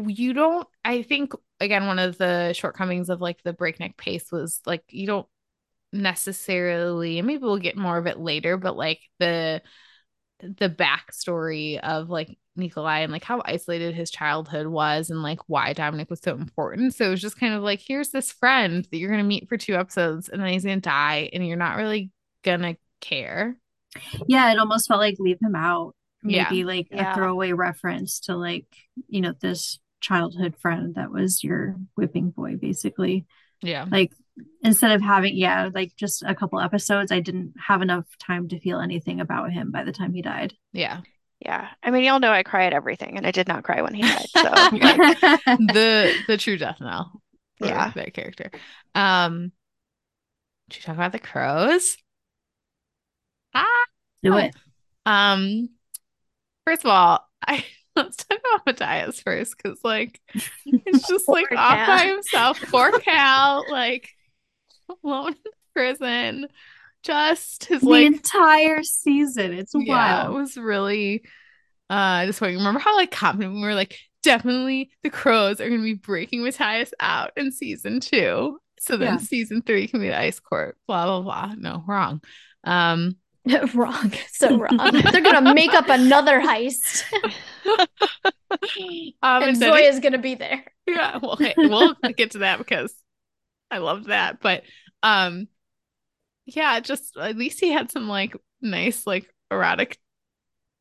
[0.07, 4.61] you don't I think again one of the shortcomings of like the breakneck pace was
[4.65, 5.27] like you don't
[5.93, 9.61] necessarily and maybe we'll get more of it later, but like the
[10.41, 15.73] the backstory of like Nikolai and like how isolated his childhood was and like why
[15.73, 16.95] Dominic was so important.
[16.95, 19.57] So it was just kind of like, here's this friend that you're gonna meet for
[19.57, 22.11] two episodes and then he's gonna die and you're not really
[22.43, 23.55] gonna care.
[24.27, 25.95] Yeah, it almost felt like leave him out.
[26.23, 26.65] Maybe Yeah.
[26.65, 27.11] like Yeah.
[27.11, 28.65] a throwaway reference to like,
[29.07, 33.25] you know, this childhood friend that was your whipping boy, basically.
[33.61, 33.85] Yeah.
[33.89, 34.11] Like
[34.63, 38.59] instead of having, yeah, like just a couple episodes, I didn't have enough time to
[38.59, 40.53] feel anything about him by the time he died.
[40.73, 41.01] Yeah.
[41.39, 41.69] Yeah.
[41.81, 44.01] I mean, y'all know I cry at everything, and I did not cry when he
[44.01, 44.27] died.
[44.35, 44.49] So
[45.57, 47.21] the the true death knell
[47.57, 47.91] for Yeah.
[47.95, 48.51] that character.
[48.95, 49.51] Um
[50.71, 51.97] should we talk about the crows?
[53.53, 53.85] Ah
[54.23, 54.53] Do it.
[55.05, 55.69] Um,
[56.65, 57.65] first of all, I
[57.95, 60.21] let's talk about Matthias first because like
[60.85, 62.59] it's just like Poor off by himself.
[62.71, 64.09] Poor Cal, like
[65.03, 66.47] alone in prison.
[67.03, 69.53] Just his The like entire season.
[69.53, 71.23] It's yeah, it was really
[71.89, 72.57] uh disappointing.
[72.57, 76.93] Remember how like confident we were like definitely the crows are gonna be breaking Matthias
[76.99, 78.59] out in season two.
[78.79, 79.17] So then Yeah.
[79.19, 80.77] season three can be the ice court.
[80.87, 81.55] Blah blah blah.
[81.57, 82.21] No, wrong.
[82.63, 83.17] Um
[83.73, 84.11] wrong.
[84.31, 84.77] So wrong.
[85.11, 87.03] They're gonna make up another heist,
[89.23, 90.63] um and and is gonna be there.
[90.87, 92.93] yeah well okay, we'll get to that because
[93.69, 94.63] i loved that but
[95.03, 95.47] um
[96.45, 99.97] yeah just at least he had some like nice like erotic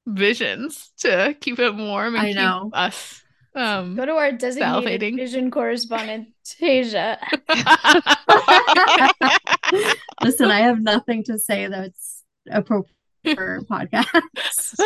[0.06, 2.70] visions to keep him warm and I keep know.
[2.72, 3.22] us
[3.54, 5.16] um Go to our designated Salivating.
[5.16, 7.18] vision correspondent, Tasia.
[10.22, 12.19] Listen, I have nothing to say that's
[12.50, 12.94] appropriate
[13.34, 14.78] for podcasts.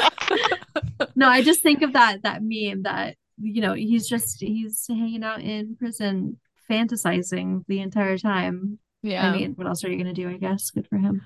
[1.14, 5.22] No, I just think of that that meme that you know he's just he's hanging
[5.24, 6.38] out in prison
[6.70, 8.78] fantasizing the entire time.
[9.02, 10.28] yeah I mean, what else are you gonna do?
[10.28, 11.22] I guess good for him.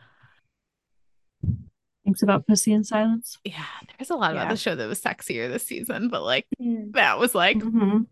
[2.05, 3.39] Thinks about pussy in silence.
[3.45, 3.65] yeah
[3.99, 6.93] there's a lot about the show that was sexier this season but like Mm.
[6.95, 8.07] that was like, Mhm.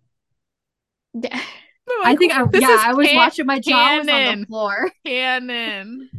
[1.15, 1.41] Yeah.
[2.05, 4.91] I think I yeah I was watching my jaw was on the floor.
[5.07, 6.11] canon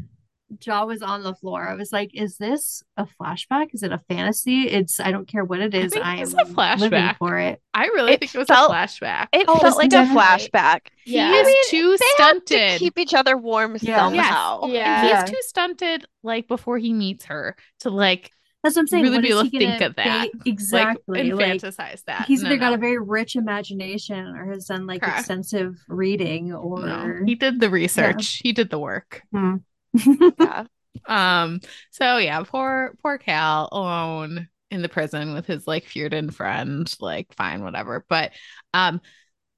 [0.59, 1.67] Jaw was on the floor.
[1.67, 3.67] I was like, is this a flashback?
[3.73, 4.67] Is it a fantasy?
[4.69, 5.91] It's I don't care what it is.
[5.91, 7.17] think I it's am a living flashback.
[7.17, 7.61] for it.
[7.73, 10.87] i really It think it was felt- a flashback It Oh, felt like a flashback.
[11.05, 11.31] Yeah.
[11.31, 13.89] he is I mean, too They have to keep each other warm Yeah.
[13.91, 13.99] Yes.
[13.99, 14.65] somehow.
[14.67, 14.99] Yeah.
[15.01, 15.21] And Yeah.
[15.21, 18.31] he's too stunted, like before he meets her, to like
[18.63, 19.03] That's what I'm saying.
[19.03, 20.03] really What be able to think of that.
[20.05, 21.19] ba- like exactly.
[21.29, 22.25] and Like, fantasize that.
[22.25, 22.75] he's No, either got no.
[22.75, 25.19] a very rich imagination or has done like Correct.
[25.19, 28.39] extensive reading or No, he did the research.
[28.43, 29.21] He did the work.
[29.33, 29.57] Hmm.
[29.93, 30.63] Yeah.
[31.05, 31.61] Um.
[31.91, 36.93] So yeah, poor poor Cal alone in the prison with his like Fjerdan friend.
[36.99, 38.03] Like fine, whatever.
[38.09, 38.31] But
[38.73, 38.99] um,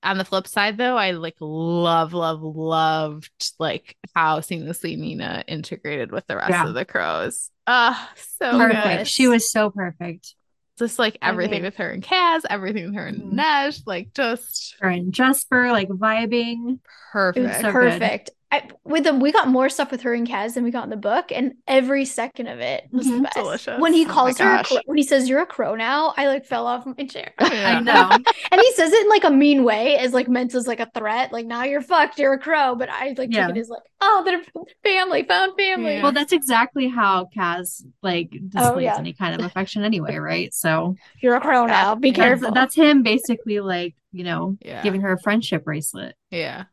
[0.04, 6.12] on the flip side though, I like love love loved like how seamlessly Nina integrated
[6.12, 6.68] with the rest Yeah.
[6.68, 7.50] of the crows.
[7.66, 8.84] Ah, so perfect.
[8.98, 9.08] good.
[9.08, 10.36] She was so perfect.
[10.78, 13.34] Just like everything mean- with her and Kaz, everything with her and Mhm.
[13.40, 16.74] Inej, like just Her and Jesper like vibing.
[16.74, 16.80] It
[17.14, 17.48] perfect.
[17.48, 18.30] was so good.
[18.52, 18.72] Perfect.
[18.74, 20.90] I, with them, we got more stuff with her and Kaz than we got in
[20.90, 23.24] the book, and every second of it was the Mhm.
[23.24, 23.36] best.
[23.36, 23.80] Delicious.
[23.80, 26.28] When he Oh calls her, a crow, when he says you're a crow now, I
[26.28, 27.32] like fell off my chair.
[27.40, 27.78] Yeah.
[27.78, 28.10] I know.
[28.52, 30.90] and he says it in like a mean way, as like meant as like a
[30.96, 32.76] threat, like now you're fucked, you're a crow.
[32.76, 33.48] But I like Yeah.
[33.48, 34.42] took it as like, oh, they're
[34.84, 35.96] family, found family.
[35.96, 36.04] Yeah.
[36.04, 38.98] Well, that's exactly how Kaz like displays Oh, yeah.
[38.98, 40.54] any kind of affection anyway, right?
[40.54, 41.96] So You're a crow now.
[41.96, 42.14] Be Yeah.
[42.14, 42.52] that's, careful.
[42.52, 44.82] that's him basically like, you know, Yeah.
[44.82, 46.16] giving her a friendship bracelet.
[46.32, 46.64] Yeah.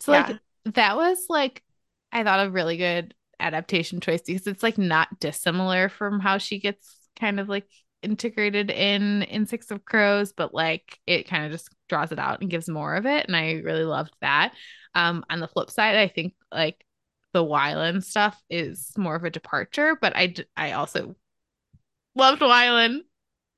[0.00, 0.26] So Yeah.
[0.26, 1.62] like that was like
[2.12, 6.58] I thought a really good adaptation choice because it's like not dissimilar from how she
[6.58, 7.66] gets kind of like
[8.02, 12.40] integrated in in Six of Crows, but like it kind of just draws it out
[12.40, 13.26] and gives more of it.
[13.26, 14.54] And I really loved that.
[14.94, 16.84] Um on the flip side, I think like
[17.32, 21.14] the Wylan stuff is more of a departure, but I d- I also
[22.14, 23.00] loved Wylan.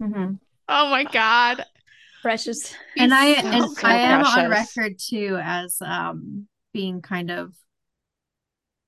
[0.00, 0.38] Mhm.
[0.68, 1.64] Oh my god.
[2.22, 2.74] precious.
[2.98, 7.54] And I He's and I am on record too as um being kind of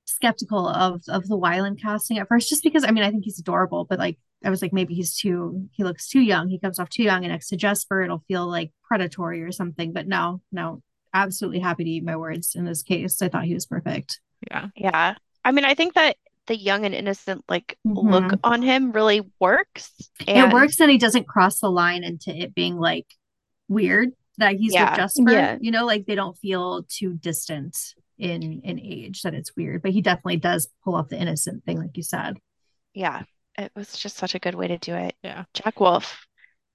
[0.06, 3.38] skeptical of of the Wylan casting at first, just because I mean I think he's
[3.38, 6.48] adorable, but like I was like maybe he's too he looks too young.
[6.48, 9.92] He comes off too young, and next to Jesper, it'll feel like predatory or something.
[9.92, 10.82] But no, no,
[11.12, 13.20] absolutely happy to eat my words in this case.
[13.22, 14.20] I thought he was perfect.
[14.50, 14.66] Yeah.
[14.76, 15.14] Yeah.
[15.44, 16.16] I mean, I think that
[16.46, 18.10] the young and innocent like Mhm.
[18.30, 19.90] look on him really works.
[20.26, 23.06] It works, and he doesn't cross the line into it being like
[23.68, 24.90] weird that he's Yeah.
[24.90, 25.32] with Jesper.
[25.32, 25.58] Yeah.
[25.60, 27.76] You know, like they don't feel too distant
[28.18, 29.82] in in age that it's weird.
[29.82, 32.36] But he definitely does pull off the innocent thing, like you said.
[32.94, 33.22] Yeah.
[33.58, 35.14] It was just such a good way to do it.
[35.22, 35.44] Yeah.
[35.54, 36.26] Jack Wolfe.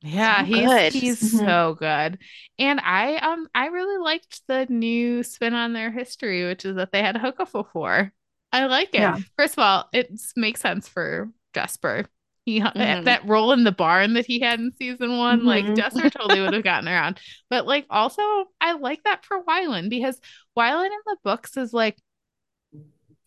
[0.01, 0.93] Yeah, So he's good.
[0.93, 1.45] he's Mhm.
[1.45, 2.19] so good.
[2.57, 6.91] And I um I really liked the new spin on their history, which is that
[6.93, 8.13] they had a hookup before.
[8.53, 9.01] I like it.
[9.01, 9.17] Yeah.
[9.37, 12.05] First of all, it makes sense for Jesper.
[12.49, 13.05] He Mhm.
[13.05, 15.75] that roll in the barn that he had in season one, like Mhm.
[15.75, 17.19] Jesper totally would have gotten around.
[17.49, 18.21] But like also
[18.61, 20.19] I like that for Wylan because
[20.57, 21.97] Wylan in the books is like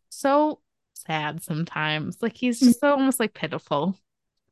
[0.08, 0.60] so
[0.94, 2.18] sad sometimes.
[2.20, 3.96] Like he's just so almost like pitiful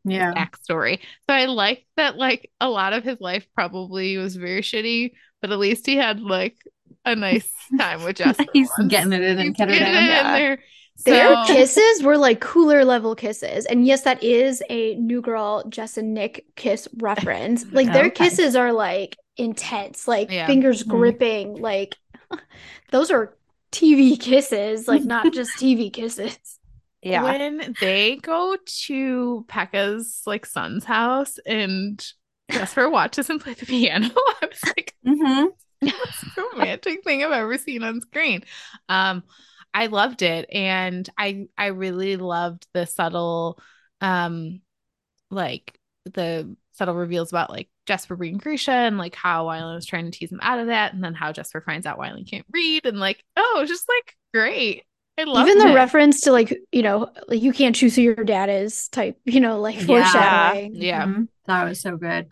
[0.05, 0.33] Yeah.
[0.35, 1.01] backstory.
[1.29, 5.51] So I like that like a lot of his life probably was very shitty, but
[5.53, 6.57] at least he had like
[7.05, 8.45] a nice time with Jesper.
[8.53, 8.91] He's once.
[8.91, 9.89] getting it in and getting it in.
[9.89, 10.37] in Yeah.
[10.39, 10.63] there.
[11.05, 13.67] Their So- kisses were like cooler level kisses.
[13.67, 17.65] And yes, that is a New Girl Jess and Nick kiss reference.
[17.73, 20.47] Like their kisses are like intense, like Yeah.
[20.47, 20.89] fingers Mhm.
[20.89, 21.55] gripping.
[21.57, 21.97] Like
[22.91, 23.37] those are
[23.73, 26.39] TV kisses, like not just TV kisses.
[27.03, 27.23] Yeah.
[27.23, 32.05] When they go to Pekka's like son's house and
[32.51, 34.11] Jesper watches him play the piano,
[34.43, 35.47] I was like, mm-hmm.
[35.83, 38.43] most romantic thing I've ever seen on screen.
[38.91, 39.23] Um,
[39.73, 43.59] I loved it, and I I really loved the subtle,
[44.01, 44.61] um,
[45.31, 50.11] like the subtle reveals about like Jesper being Grisha and like how Wylan was trying
[50.11, 52.87] to tease him out of that, and then how Jesper finds out Wylan can't read,
[52.87, 54.85] and like oh, just like great.
[55.19, 55.75] I love Even the it.
[55.75, 59.41] reference to like, you know, like you can't choose who your dad is type, you
[59.41, 59.87] know, like Yeah.
[59.87, 60.77] foreshadowing.
[60.77, 61.05] Yeah.
[61.07, 61.29] Mhm.
[61.47, 62.29] That was so good.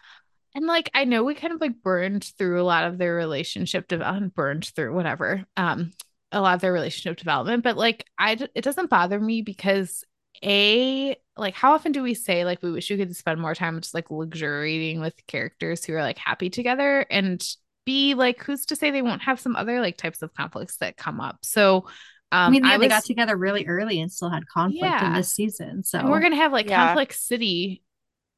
[0.54, 3.88] And like I know we kind of like burned through a lot of their relationship
[3.88, 5.92] development, burned through whatever, um,
[6.32, 10.04] a lot of their relationship development, but like i it doesn't bother me because
[10.44, 13.80] a like how often do we say like we wish we could spend more time
[13.80, 17.44] just like luxuriating with characters who are like happy together, and
[17.86, 20.96] b like who's to say they won't have some other like types of conflicts that
[20.96, 21.38] come up.
[21.42, 21.86] So, um,
[22.30, 25.06] I mean, yeah, they was- got together really early and still had conflict Yeah.
[25.08, 25.82] in this season.
[25.82, 26.86] So and we're gonna have like Yeah.
[26.88, 27.82] conflict city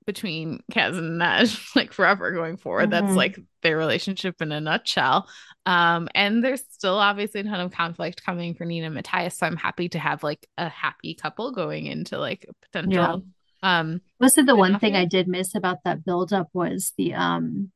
[0.06, 2.90] between Kaz and Nash like forever going forward.
[2.90, 3.16] That's Mhm.
[3.16, 5.28] like their relationship in a nutshell.
[5.66, 9.36] Um, and there's still obviously a ton of conflict coming for Nina and Matthias.
[9.38, 13.24] So I'm happy to have like a happy couple going into like a potential
[13.62, 14.96] um Listen, the one enough thing?
[14.96, 17.70] I did miss about that buildup was the um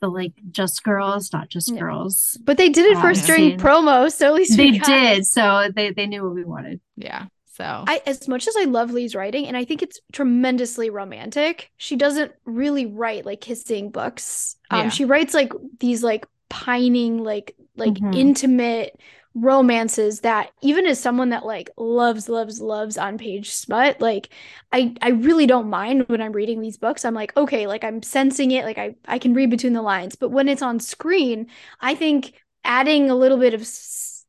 [0.00, 1.80] the like just girls, not just Yeah.
[1.80, 2.38] girls.
[2.44, 3.26] But they did it first yeah.
[3.36, 3.58] during Scene.
[3.58, 6.80] promo, so at least They got did, so they they knew what we wanted.
[6.96, 7.26] yeah.
[7.56, 11.70] So I as much as I love Leigh's writing, and I think it's tremendously romantic,
[11.76, 14.56] she doesn't really write like kissing books.
[14.70, 14.90] Um, Yeah.
[14.90, 18.12] she writes like these like pining, like like Mhm.
[18.12, 19.00] intimate
[19.34, 24.30] romances that even as someone that like loves, loves, loves on page smut, like
[24.72, 27.04] I I really don't mind when I'm reading these books.
[27.04, 30.16] I'm like, okay, like I'm sensing it, like I I can read between the lines.
[30.16, 31.48] But when it's on screen,
[31.80, 32.34] I think
[32.64, 34.24] adding a little bit of s-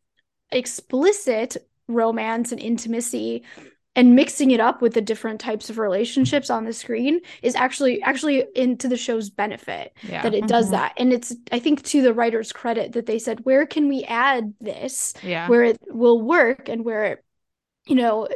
[0.52, 1.58] explicit
[1.88, 3.44] romance and intimacy
[3.96, 8.02] and mixing it up with the different types of relationships on the screen is actually
[8.04, 10.22] actually into the show's benefit yeah.
[10.22, 10.72] that it does Mhm.
[10.72, 14.04] that and it's i think to the writer's credit that they said where can we
[14.04, 15.48] add this yeah.
[15.50, 17.26] where it will work and where it
[17.88, 18.28] you know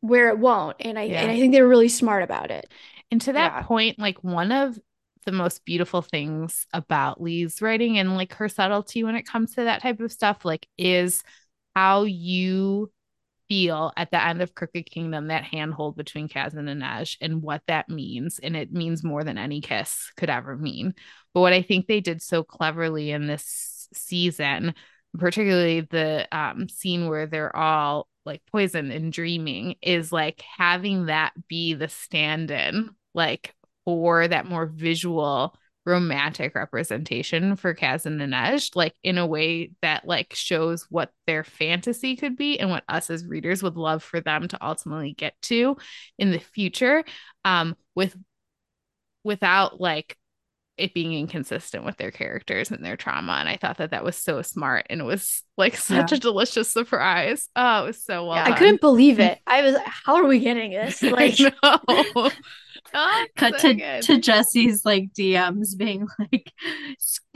[0.00, 1.22] where it won't and i Yeah.
[1.22, 2.70] and i think they're really smart about it
[3.10, 3.62] And to that Yeah.
[3.62, 4.78] point, like one of
[5.24, 9.64] the most beautiful things about Leigh's writing and like her subtlety when it comes to
[9.64, 11.22] that type of stuff, like is
[11.78, 12.90] how you
[13.48, 17.62] feel at the end of Crooked Kingdom, that handhold between Kaz and Inej and what
[17.68, 18.40] that means.
[18.40, 20.94] And it means more than any kiss could ever mean.
[21.32, 24.74] But what I think they did so cleverly in this season,
[25.16, 31.32] particularly the um, scene where they're all like poisoned and dreaming, is like having that
[31.46, 33.54] be the stand in, like
[33.84, 35.56] for that more visual
[35.86, 41.44] romantic representation for Kaz and Inej, like in a way that like shows what their
[41.44, 45.34] fantasy could be and what us as readers would love for them to ultimately get
[45.42, 45.76] to
[46.18, 47.04] in the future.
[47.44, 48.14] Um, with
[49.24, 50.17] without like
[50.78, 53.32] it being inconsistent with their characters and their trauma.
[53.34, 56.16] And I thought that that was so smart and it was like such Yeah.
[56.16, 57.48] a delicious surprise.
[57.56, 58.44] Oh, it was so well Yeah.
[58.54, 61.52] i couldn't believe it i was how are we getting this like I
[62.16, 62.30] know.
[62.94, 64.02] Oh, Cut so to good.
[64.04, 66.50] to Jessie's like DMs being like,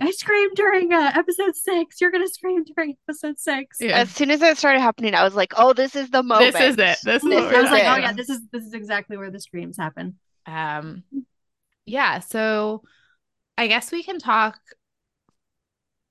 [0.01, 2.01] I screamed during uh, episode six.
[2.01, 3.77] You're gonna scream during episode six.
[3.81, 3.99] Yeah.
[3.99, 6.53] As soon as it started happening, I was like, "Oh, this is the moment.
[6.55, 6.79] This is it.
[6.79, 9.31] This is This what I was like, oh yeah, this is this is exactly where
[9.31, 10.17] the screams happen.
[10.47, 11.03] Um,
[11.85, 12.21] yeah.
[12.21, 12.83] So
[13.59, 14.59] I guess we can talk.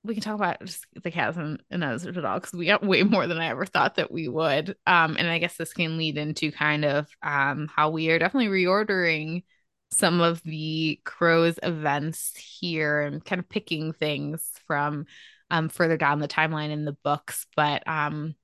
[0.04, 2.84] We can talk about just the cats and, and those at all because we got
[2.84, 4.76] way more than I ever thought that we would.
[4.86, 8.48] Um, and I guess this can lead into kind of um how we are definitely
[8.48, 9.44] reordering
[9.92, 15.06] some of the crows events here and kind of picking things from
[15.50, 17.46] um further down the timeline in the books.
[17.54, 18.34] But um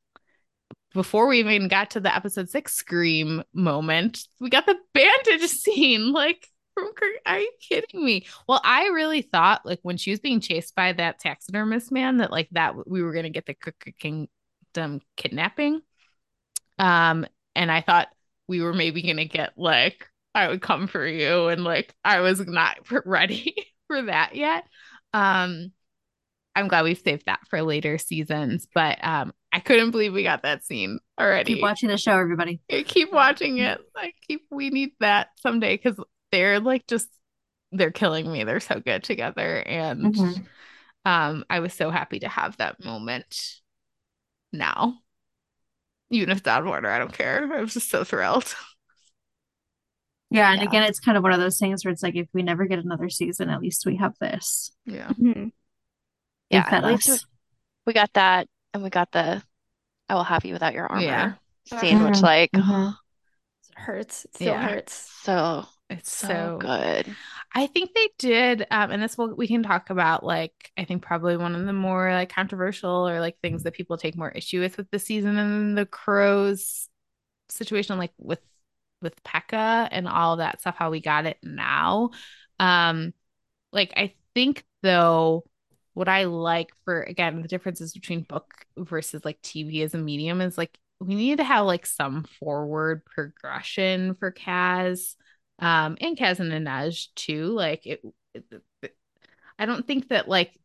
[0.94, 6.12] before we even got to the episode six scream moment, we got the bandage scene.
[6.12, 6.48] Like
[7.26, 8.26] Are you kidding me?
[8.48, 12.30] Well, I really thought like when she was being chased by that taxidermist man that
[12.30, 15.80] like that we were gonna get the Crooked Kingdom kidnapping.
[16.78, 18.08] Um, and I thought
[18.46, 22.40] we were maybe gonna get like I would come for you, and like I was
[22.46, 23.54] not ready
[23.88, 24.64] for that yet.
[25.12, 25.72] Um,
[26.54, 30.42] I'm glad we've saved that for later seasons, but um, I couldn't believe we got
[30.42, 31.54] that scene already.
[31.54, 32.60] Keep watching the show, everybody.
[32.68, 33.80] Keep watching it.
[33.94, 35.98] Like keep we need that someday because
[36.32, 37.08] they're like just
[37.72, 38.44] they're killing me.
[38.44, 39.62] They're so good together.
[39.66, 40.42] And mm-hmm.
[41.04, 43.60] um I was so happy to have that moment
[44.52, 44.98] now.
[46.10, 47.48] Even if it's out of order, I don't care.
[47.52, 48.54] I was just so thrilled.
[50.30, 50.68] Yeah, and yeah.
[50.68, 52.78] again, it's kind of one of those things where it's like if we never get
[52.78, 54.70] another season, at least we have this.
[54.84, 55.08] Yeah.
[55.08, 55.48] Mm-hmm.
[56.50, 57.26] Yeah, at least
[57.86, 59.42] we got that and we got the
[60.08, 61.32] I will have you without your armor yeah.
[61.80, 62.90] scene, which like mm-hmm.
[62.90, 64.24] it hurts.
[64.24, 64.68] It still yeah.
[64.68, 65.10] hurts.
[65.22, 67.16] So it's so, so, good.
[67.54, 71.02] I think they did, um, and this will we can talk about like I think
[71.02, 74.60] probably one of the more like controversial or like things that people take more issue
[74.60, 76.88] with with the season and the crows
[77.48, 78.40] situation, like with
[79.00, 82.10] with Pekka and all that stuff, how we got it now.
[82.60, 83.14] Um,
[83.72, 85.44] like I think though
[85.94, 90.40] what I like for again the differences between book versus like TV as a medium
[90.40, 95.14] is like we need to have like some forward progression for Kaz
[95.58, 98.00] um and Kaz and Inej too like it,
[98.34, 98.44] it,
[98.82, 98.96] it,
[99.58, 100.58] I don't think that like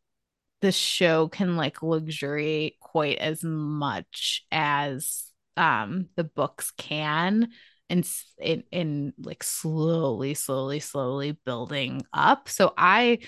[0.60, 5.24] the show can like luxuriate quite as much as
[5.56, 7.48] um the books can
[7.90, 8.08] and
[8.40, 13.18] in in like slowly slowly slowly building up so I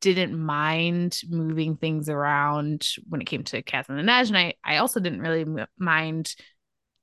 [0.00, 4.28] didn't mind moving things around when it came to Kaz and Inej.
[4.28, 6.34] And I, I also didn't really m- mind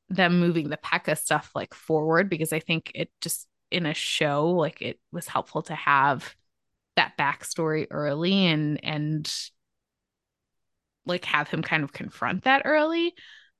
[0.09, 4.49] them moving the Pekka stuff like forward because I think it just in a show,
[4.51, 6.36] like it was helpful to have
[6.95, 9.32] that backstory early and, and
[11.05, 13.13] like have him kind of confront that early.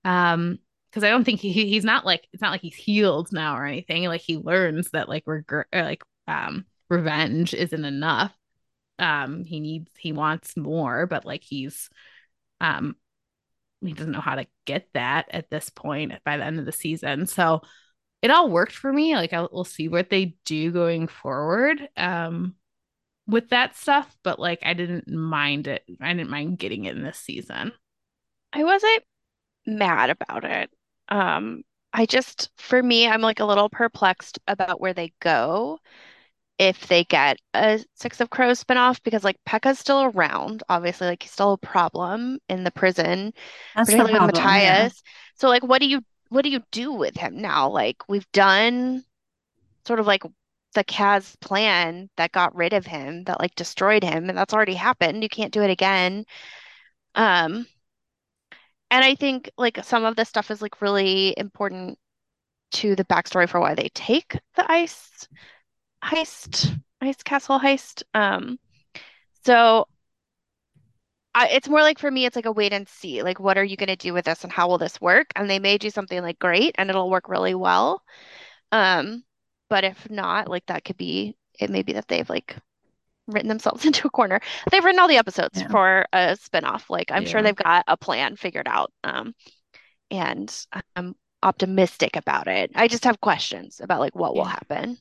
[0.05, 0.59] Um,
[0.89, 3.66] because I don't think he he's not like it's not like he's healed now or
[3.66, 4.03] anything.
[4.05, 8.36] Like he learns that like regret like um revenge isn't enough
[8.99, 11.89] um he needs he wants more but like he's
[12.62, 12.95] um
[13.82, 16.72] he doesn't know how to get that at this point by the end of the
[16.72, 17.62] season so
[18.22, 22.55] it all worked for me like I'll, we'll see what they do going forward um
[23.28, 27.03] with that stuff but like i didn't mind it i didn't mind getting it in
[27.03, 27.72] this season
[28.53, 29.03] i wasn't
[29.65, 30.69] mad about it
[31.09, 31.63] um
[31.93, 35.80] i just for me i'm like a little perplexed about where they go
[36.61, 41.24] if they get a Six of Crows spinoff because like Pekka's still around, obviously, like
[41.24, 43.34] he's still a problem in the prison,
[43.76, 45.01] That's particularly the with Matthias.
[45.03, 45.11] Yeah.
[45.38, 46.01] So like what do you
[46.32, 47.69] what do you do with him now?
[47.69, 49.03] Like we've done
[49.88, 50.23] sort of like
[50.75, 54.75] the Kaz plan that got rid of him, that like destroyed him, and that's already
[54.75, 55.23] happened.
[55.23, 56.25] You can't do it again.
[57.15, 57.67] Um
[58.89, 61.97] and I think like some of this stuff is like really important
[62.73, 65.27] to the backstory for why they take the ice
[66.03, 68.03] heist, ice castle heist.
[68.13, 68.59] Um,
[69.45, 69.88] so
[71.34, 73.23] I, it's more like for me, it's like a wait and see.
[73.23, 75.27] Like, what are you going to do with this, and how will this work?
[75.36, 78.01] And they may do something like great, and it'll work really well.
[78.71, 79.23] Um,
[79.69, 81.69] but if not, like that could be it.
[81.69, 82.57] May be that they've like
[83.27, 84.41] written themselves into a corner.
[84.71, 85.67] They've written all the episodes yeah.
[85.69, 86.89] for a spinoff.
[86.89, 87.29] Like I'm yeah.
[87.29, 88.91] sure they've got a plan figured out.
[89.03, 89.34] Um,
[90.09, 90.53] and
[90.95, 92.71] I'm optimistic about it.
[92.75, 94.41] I just have questions about like what yeah.
[94.41, 94.97] will happen.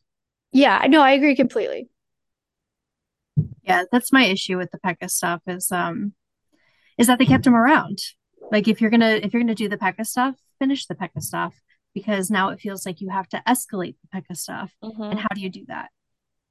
[0.52, 1.88] Yeah, no, I agree completely.
[3.62, 6.12] Yeah, that's my issue with the Pekka stuff is um
[7.00, 7.98] is that they kept him around.
[8.52, 11.54] Like if you're gonna if you're gonna do the Pekka stuff, finish the Pekka stuff
[11.94, 14.70] because now it feels like you have to escalate the Pekka stuff.
[14.84, 15.02] Mm-hmm.
[15.02, 15.88] And how do you do that?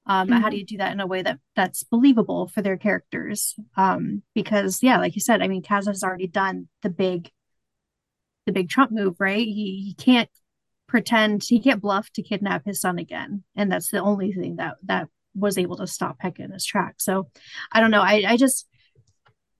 [0.08, 0.42] Um, mm-hmm.
[0.42, 3.54] how do you do that in a way that that's believable for their characters?
[3.78, 7.30] Um, because yeah, like you said, I mean, Kaz has already done the big,
[8.48, 9.46] the big Trump move, right?
[9.46, 10.30] He he can't
[10.88, 14.76] pretend he can't bluff to kidnap his son again and that's the only thing that
[14.82, 17.30] that was able to stop Pekka in his track so
[17.72, 18.68] I don't know I I just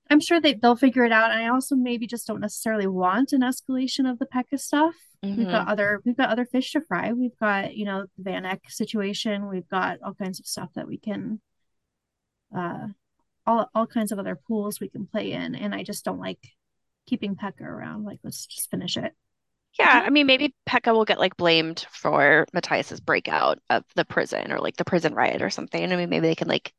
[0.10, 3.34] I'm sure they they'll figure it out and I also maybe just don't necessarily want
[3.34, 5.38] an escalation of the Pekka stuff mm-hmm.
[5.38, 5.72] we've got mm-hmm.
[5.72, 9.48] other we've got other fish to fry we've got you know the Van Eck situation
[9.48, 11.40] we've got all kinds of stuff that we can
[12.56, 12.88] uh
[13.46, 16.40] all all kinds of other pools we can play in and I just don't like
[17.08, 19.14] keeping Pekka around like let's just finish it
[19.78, 24.52] yeah, I mean, maybe Pekka will get like blamed for Matthias's breakout of the prison
[24.52, 25.82] or like the prison riot or something.
[25.82, 26.74] I mean, maybe they can like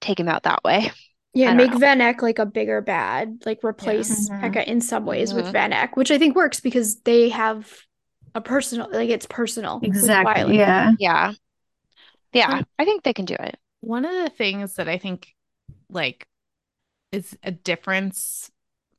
[0.00, 0.90] take him out that way.
[1.34, 1.78] Yeah, make know.
[1.78, 4.36] Van Eck like a bigger bad, like replace yeah.
[4.36, 4.44] mm-hmm.
[4.44, 5.42] Pekka in some ways mm-hmm.
[5.42, 7.72] with Van Eck, which I think works because they have
[8.34, 9.80] a personal, like it's personal.
[9.82, 10.58] Exactly.
[10.58, 10.92] Yeah.
[10.98, 11.32] Yeah.
[12.34, 13.58] Yeah, I think they can do it.
[13.80, 15.28] One of the things that I think
[15.90, 16.26] like
[17.12, 18.50] is a difference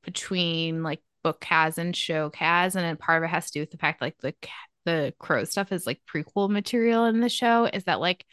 [0.04, 3.72] between like book Kaz and show Kaz, and part of it has to do with
[3.72, 4.36] the fact like the
[4.86, 8.24] the crow stuff is like prequel material in the show, is that like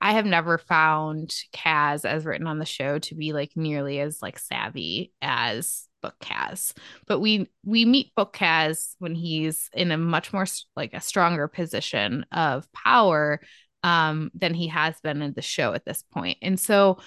[0.00, 4.20] I have never found Kaz as written on the show to be like nearly as
[4.20, 6.74] like savvy as book Kaz.
[7.06, 10.46] But we we meet book Kaz when he's in a much more
[10.76, 13.40] like a stronger position of power
[13.82, 16.38] um than he has been in the show at this point.
[16.42, 16.98] And so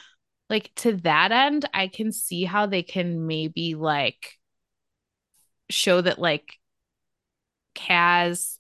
[0.50, 4.34] like to that end, I can see how they can maybe like
[5.70, 6.56] show that like
[7.76, 8.57] Kaz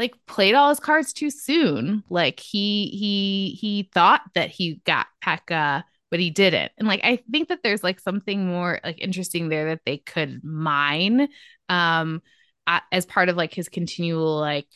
[0.00, 2.02] like played all his cards too soon.
[2.08, 6.72] Like he he he thought that he got Pekka, but he didn't.
[6.78, 10.42] And like I think that there's like something more like interesting there that they could
[10.42, 11.28] mine
[11.68, 12.22] um
[12.90, 14.66] as part of like his continual like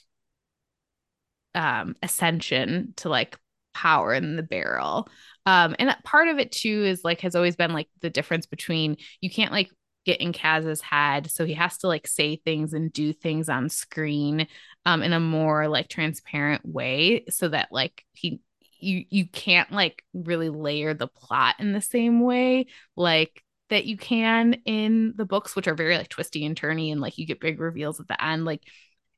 [1.54, 3.38] um ascension to like
[3.72, 5.08] power in the barrel.
[5.46, 8.44] Um and that part of it too is like has always been like the difference
[8.44, 9.70] between you can't like
[10.04, 11.30] get in Kaz's head.
[11.30, 14.46] So he has to like say things and do things on screen
[14.86, 18.40] um in a more like transparent way so that like he
[18.78, 22.66] you you can't like really layer the plot in the same way
[22.96, 27.00] like that you can in the books which are very like twisty and turny and
[27.00, 28.44] like you get big reveals at the end.
[28.44, 28.62] Like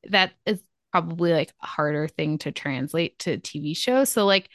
[0.09, 0.60] that is
[0.93, 4.09] probably like a harder thing to translate to TV shows.
[4.09, 4.48] So like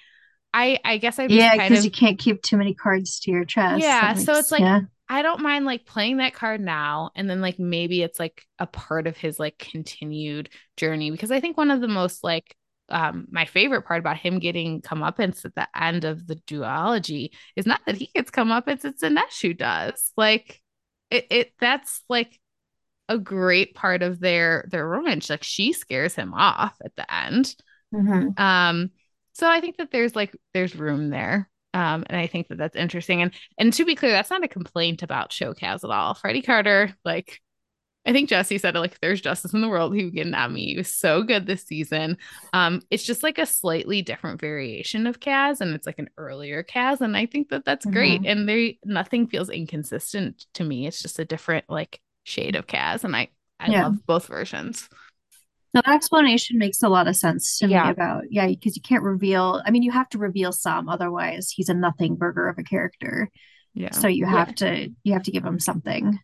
[0.53, 1.85] I I guess I yeah because of...
[1.85, 3.83] you can't keep too many cards to your chest.
[3.83, 4.81] Yeah so it's like yeah.
[5.11, 8.65] I don't mind like playing that card now and then like maybe it's like a
[8.65, 12.55] part of his like continued journey because I think one of the most like
[12.87, 17.65] um my favorite part about him getting comeuppance at the end of the duology is
[17.65, 20.13] not that he gets comeuppance, it's Inej who does.
[20.15, 20.61] Like
[21.09, 22.39] it, it that's like
[23.09, 25.29] a great part of their their romance.
[25.29, 27.53] Like she scares him off at the end.
[27.93, 28.41] Mm-hmm.
[28.41, 28.91] Um
[29.33, 31.49] so I think that there's like there's room there.
[31.73, 33.21] Um, and I think that that's interesting.
[33.21, 36.13] And and to be clear, that's not a complaint about Show Kaz at all.
[36.13, 37.39] Freddy Carter, like
[38.05, 40.65] I think Jessie said it like there's justice in the world who can at me.
[40.65, 42.17] He was so good this season.
[42.51, 46.63] Um, it's just like a slightly different variation of Kaz, and it's like an earlier
[46.63, 47.93] Kaz, and I think that that's mm-hmm.
[47.93, 48.25] great.
[48.25, 50.87] And they nothing feels inconsistent to me.
[50.87, 53.29] It's just a different like shade of Kaz, and I
[53.59, 53.83] I yeah.
[53.83, 54.89] love both versions.
[55.73, 57.85] Now that explanation makes a lot of sense to yeah.
[57.85, 59.61] me about yeah, because you can't reveal.
[59.65, 63.29] I mean, you have to reveal some, otherwise he's a nothing burger of a character.
[63.73, 63.91] Yeah.
[63.91, 64.53] So you have yeah.
[64.55, 66.19] to you have to give him something,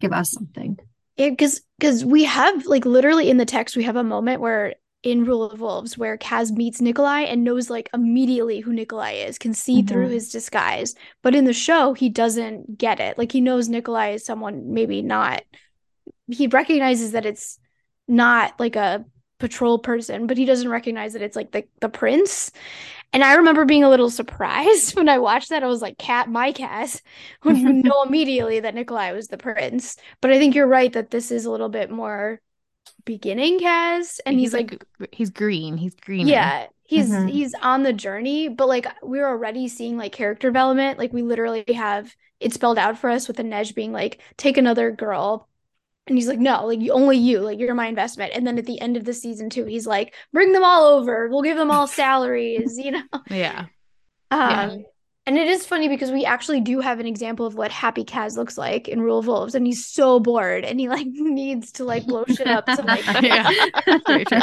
[0.00, 0.78] give us something.
[1.16, 4.74] Yeah, because because we have like literally in the text we have a moment where
[5.02, 9.38] in Rule of Wolves where Kaz meets Nikolai and knows like immediately who Nikolai is,
[9.38, 9.86] can see mm-hmm.
[9.86, 10.94] through his disguise.
[11.22, 13.16] But in the show, he doesn't get it.
[13.16, 15.42] Like he knows Nikolai is someone maybe not.
[16.28, 17.58] He recognizes that it's
[18.10, 19.04] not like a
[19.38, 22.52] patrol person, but he doesn't recognize that it's like the the prince.
[23.12, 25.64] And I remember being a little surprised when I watched that.
[25.64, 27.00] I was like, "Cat, my cat,"
[27.42, 29.96] when you know immediately that Nikolai was the prince.
[30.20, 32.40] But I think you're right that this is a little bit more
[33.04, 35.76] beginning Kaz, and he's, he's like, like, he's green.
[35.76, 36.28] He's green.
[36.28, 37.28] Yeah, he's mm-hmm.
[37.28, 38.48] he's on the journey.
[38.48, 40.98] But like we're already seeing like character development.
[40.98, 44.90] Like we literally have it spelled out for us with Inej being like, take another
[44.90, 45.49] girl
[46.10, 48.32] and he's like, no, like only you, like you're my investment.
[48.34, 51.28] And then at the end of the season two, he's like, bring them all over.
[51.28, 53.04] We'll give them all salaries, you know?
[53.30, 53.66] Yeah.
[54.32, 54.76] Um, yeah.
[55.26, 58.36] And it is funny because we actually do have an example of what Happy Kaz
[58.36, 61.84] looks like in Rule of Wolves, and he's so bored and he like needs to
[61.84, 63.48] like blow shit up to like yeah,
[64.08, 64.40] very true.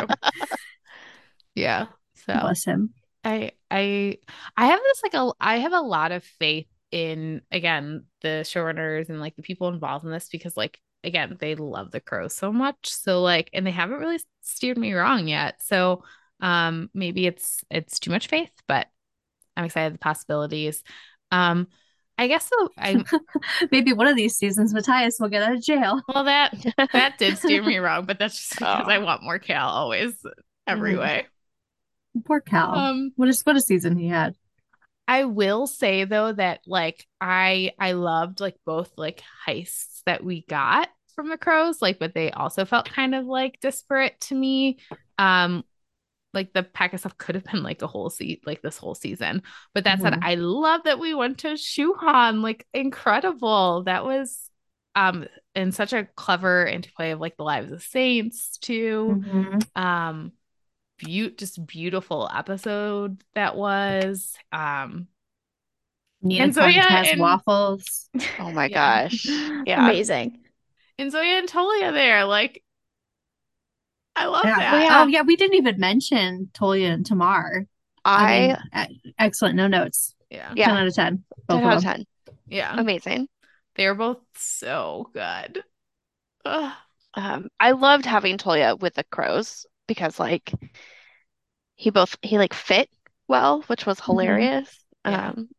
[1.53, 1.87] Yeah,
[2.25, 2.93] so bless him.
[3.25, 4.19] I I
[4.55, 9.09] I have this like a I have a lot of faith in again the showrunners
[9.09, 12.51] and like the people involved in this because like again, they love the crow so
[12.51, 12.89] much.
[12.89, 15.61] So like, and they haven't really steered me wrong yet.
[15.63, 16.03] So
[16.39, 18.87] um maybe it's it's too much faith, but
[19.55, 20.83] I'm excited the possibilities.
[21.31, 21.67] Um
[22.19, 22.69] I guess so.
[22.77, 23.03] I
[23.71, 26.01] maybe one of these seasons Matthias will get out of jail.
[26.07, 26.53] Well, that
[26.93, 28.91] that did steer me wrong, but that's just because oh.
[28.91, 30.13] I want more Cal always
[30.65, 30.99] every mm.
[30.99, 31.27] way.
[32.25, 32.73] Poor Cal.
[32.75, 34.35] Um, what is what a season he had.
[35.07, 40.43] I will say though that like I I loved like both like heists that we
[40.43, 44.77] got from the crows like but they also felt kind of like disparate to me
[45.17, 45.63] um
[46.31, 49.41] like the Pekka stuff could have been like a whole seat like this whole season
[49.73, 50.13] but that mm-hmm.
[50.13, 54.51] said i love that we went to Shu Han like incredible that was
[54.95, 55.25] um
[55.55, 59.81] in such a clever interplay of like the lives of saints too mm-hmm.
[59.81, 60.31] um
[60.99, 65.07] be- just beautiful episode that was um
[66.21, 68.09] Nina and so yeah, has and, waffles.
[68.39, 69.03] Oh my yeah.
[69.03, 69.25] gosh.
[69.65, 69.85] Yeah.
[69.85, 70.39] Amazing.
[70.99, 72.25] And Zoya and Tolya there.
[72.25, 72.63] Like
[74.15, 74.57] I love yeah.
[74.57, 74.83] that.
[74.83, 75.03] Yeah.
[75.03, 77.67] Oh yeah, we didn't even mention Tolya and Tamar.
[78.03, 79.55] I, I mean, e- excellent.
[79.55, 80.15] No notes.
[80.29, 80.51] Yeah.
[80.55, 81.23] yeah, 10 out of 10.
[81.47, 81.93] Both 10 out of them.
[81.93, 82.35] 10.
[82.47, 82.79] Yeah.
[82.79, 83.27] Amazing.
[83.75, 85.63] They were both so good.
[86.45, 86.73] Ugh.
[87.13, 90.51] Um, I loved having Tolya with the crows because like
[91.75, 92.89] he both he like fit
[93.27, 94.83] well, which was hilarious.
[95.05, 95.29] Yeah.
[95.29, 95.49] Um,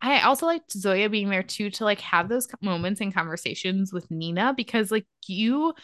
[0.00, 4.10] I also liked Zoya being there too to like have those moments and conversations with
[4.10, 5.74] Nina because like you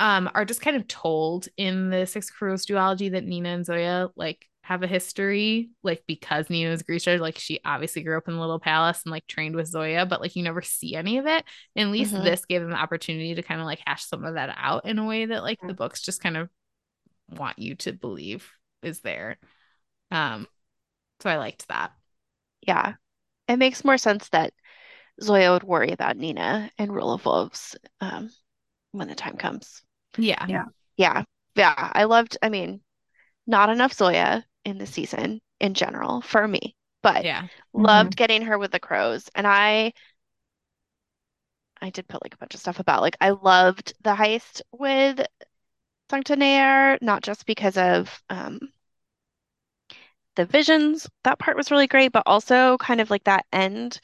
[0.00, 4.08] um are just kind of told in the Six Crows duology that Nina and Zoya
[4.16, 8.34] like have a history like because Nina is Grisha like she obviously grew up in
[8.34, 11.26] the little palace and like trained with Zoya but like you never see any of
[11.26, 11.44] it.
[11.74, 12.22] And at least Mhm.
[12.22, 14.98] this gave them the opportunity to kind of like hash some of that out in
[14.98, 16.50] a way that like the books just kind of
[17.30, 18.50] want you to believe
[18.82, 19.38] is there.
[20.10, 20.46] Um
[21.20, 21.92] so I liked that
[22.62, 22.94] yeah,
[23.48, 24.52] it makes more sense that
[25.22, 28.30] Zoya would worry about Nina and Rule of Wolves um,
[28.92, 29.82] when the time comes.
[30.16, 30.64] yeah Yeah.
[30.96, 31.24] Yeah,
[31.54, 32.80] yeah, I loved, I mean,
[33.46, 38.58] not enough Zoya in the season in general for me, but yeah loved getting her
[38.58, 39.28] with the crows.
[39.34, 39.92] And I
[41.80, 45.20] I did put like a bunch of stuff about like I loved the heist with
[46.10, 48.60] Sanctuaire, not just because of um
[50.38, 54.00] the visions, that part was really great, but also kind of like that end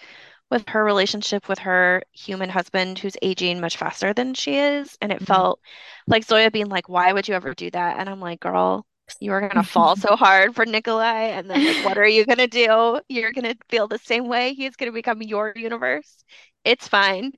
[0.51, 4.97] with her relationship with her human husband who's aging much faster than she is.
[5.03, 5.27] And it Mhm.
[5.27, 5.61] felt
[6.09, 7.99] like Zoya being like, Why would you ever do that?
[7.99, 8.87] And I'm like, Girl,
[9.21, 12.49] you are gonna fall so hard for Nikolai, and then like, what are you gonna
[12.49, 13.01] do?
[13.09, 14.55] You're gonna feel the same way.
[14.55, 16.25] He's gonna become your universe.
[16.65, 17.33] It's fine.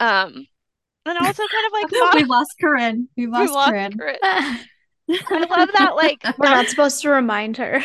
[0.00, 0.46] Um,
[1.06, 3.08] and also kind of like we mod- lost Corinne.
[3.16, 3.92] We we lost lost Corinne.
[3.98, 4.18] Corinne.
[5.30, 7.82] I love that like We're not supposed to remind her.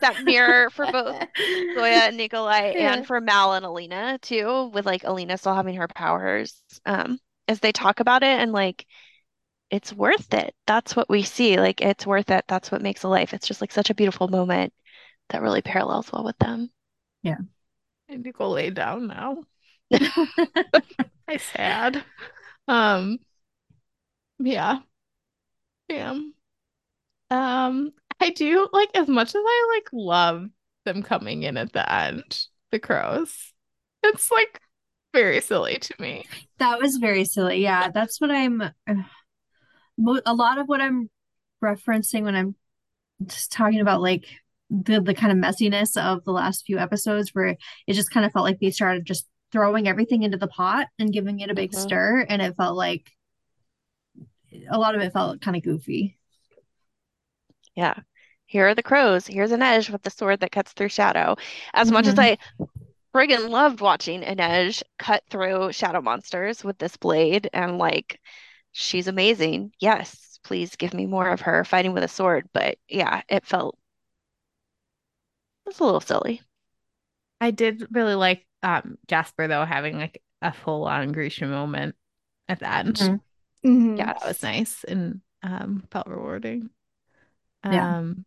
[0.00, 1.16] That mirror for both
[1.74, 2.78] Zoya and Nikolai Yeah.
[2.78, 6.62] and for Mal and Alina too, with like Alina still having her powers.
[6.86, 8.86] Um, as they talk about it and like
[9.70, 10.54] it's worth it.
[10.66, 11.58] That's what we see.
[11.58, 12.44] Like it's worth it.
[12.48, 13.34] That's what makes a life.
[13.34, 14.72] It's just like such a beautiful moment
[15.30, 16.70] that really parallels well with them.
[18.08, 19.44] I need to go lay down now.
[21.28, 22.04] I sad.
[22.68, 23.18] Um,
[24.38, 24.80] yeah.
[25.88, 26.18] Yeah.
[27.30, 30.46] Um, I do like as much as I like love
[30.84, 33.52] them coming in at the end, the crows.
[34.02, 34.60] It's like
[35.12, 36.26] very silly to me.
[36.58, 37.62] That was very silly.
[37.62, 38.60] Yeah, that's what I'm.
[38.62, 38.94] Uh,
[40.26, 41.10] a lot of what I'm
[41.62, 42.54] referencing when I'm
[43.26, 44.26] just talking about like
[44.70, 47.56] the the kind of messiness of the last few episodes, where
[47.86, 51.12] it just kind of felt like they started just throwing everything into the pot and
[51.12, 51.78] giving it a big Mhm.
[51.78, 53.10] stir, and it felt like
[54.70, 56.18] a lot of it felt kind of goofy.
[57.76, 57.94] Yeah.
[58.46, 59.26] Here are the crows.
[59.28, 61.36] Here's Inej with the sword that cuts through shadow.
[61.74, 62.38] As much as I
[63.14, 68.20] friggin' loved watching Inej cut through shadow monsters with this blade and like
[68.72, 69.72] she's amazing.
[69.80, 72.48] Yes, please give me more of her fighting with a sword.
[72.52, 73.78] But yeah, it felt
[75.66, 76.42] it was a little silly.
[77.40, 81.96] I did really like um Jasper though having like a full on Grisha moment
[82.48, 82.96] at the end.
[82.96, 83.20] Mhm.
[83.64, 83.98] Mhm.
[83.98, 84.06] Yeah.
[84.14, 86.70] That was nice and um felt rewarding.
[87.72, 87.98] Yeah.
[87.98, 88.24] Um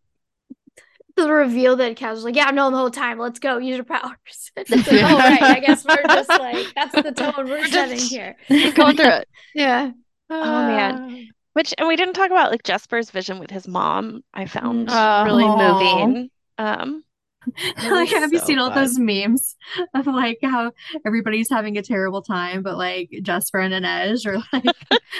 [1.16, 3.18] The reveal that Kaz was like, "Yeah, I've known the whole time.
[3.18, 3.58] Let's go.
[3.58, 7.32] Use your powers." It's like, oh right, I guess we're just like that's the tone
[7.38, 8.36] we're We're setting here.
[8.74, 9.28] Going through it.
[9.54, 9.90] Yeah.
[10.28, 11.28] Oh, man.
[11.54, 14.22] Which and we didn't talk about like Jesper's vision with his mom.
[14.34, 15.24] I found Oh.
[15.24, 16.30] really moving.
[16.58, 17.04] Um
[17.46, 19.56] It Like, was have you so seen all those memes
[19.94, 20.72] of like how
[21.06, 24.64] everybody's having a terrible time, but like Jasper and Inej are like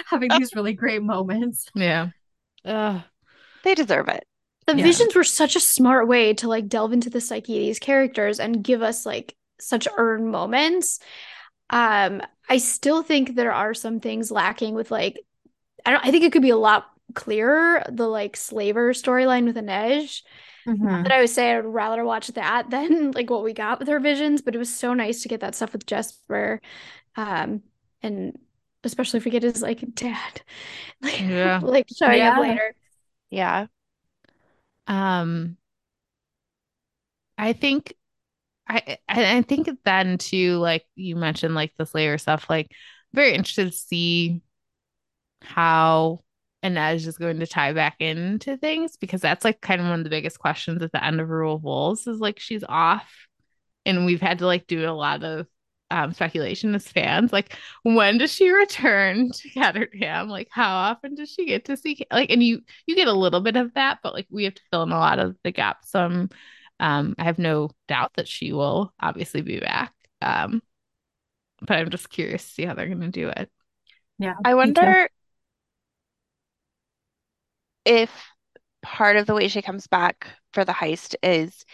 [0.07, 1.69] having these really great moments.
[1.75, 2.09] Yeah.
[2.65, 3.01] Ugh.
[3.63, 4.25] They deserve it.
[4.67, 4.83] The Yeah.
[4.83, 8.39] visions were such a smart way to like delve into the psyche of these characters
[8.41, 11.01] and give us like such earned moments.
[11.71, 15.21] Um, I still think there are some things lacking with like
[15.87, 19.57] I don't I think it could be a lot clearer, the like slaver storyline with
[19.57, 20.23] Inej.
[20.67, 21.03] Mhm.
[21.03, 24.01] But I would say I'd rather watch that than like what we got with her
[24.01, 24.43] visions.
[24.43, 26.61] But it was so nice to get that stuff with Jesper.
[27.17, 27.63] Um,
[28.03, 28.39] and
[28.85, 30.43] especially if we get his like dad
[31.03, 31.61] like, Yeah.
[31.63, 32.75] like showing up later.
[33.31, 33.67] Yeah.
[34.87, 35.57] Um,
[37.39, 37.95] I think
[38.69, 42.73] I I think then too, like you mentioned, like the Slayer stuff, like
[43.15, 44.43] very interested to see
[45.43, 46.21] how
[46.65, 50.05] Inej is going to tie back into things because that's like kind of one of
[50.05, 53.11] the biggest questions at the end of Rule of Wolves is like she's off,
[53.87, 55.47] and we've had to like do a lot of
[55.91, 60.29] um speculation as fans, like when does she return to Ketterdam?
[60.29, 63.41] Like how often does she get to see like and you you get a little
[63.41, 65.91] bit of that, but like we have to fill in a lot of the gaps.
[65.91, 66.31] So I'm
[66.81, 69.93] um I have no doubt that she will obviously be back.
[70.23, 70.63] Um
[71.63, 73.51] but I'm just curious to see how they're gonna do it.
[74.19, 74.35] Yeah.
[74.45, 75.09] I wonder
[77.85, 78.11] if
[78.83, 81.65] part of the way she comes back for the heist is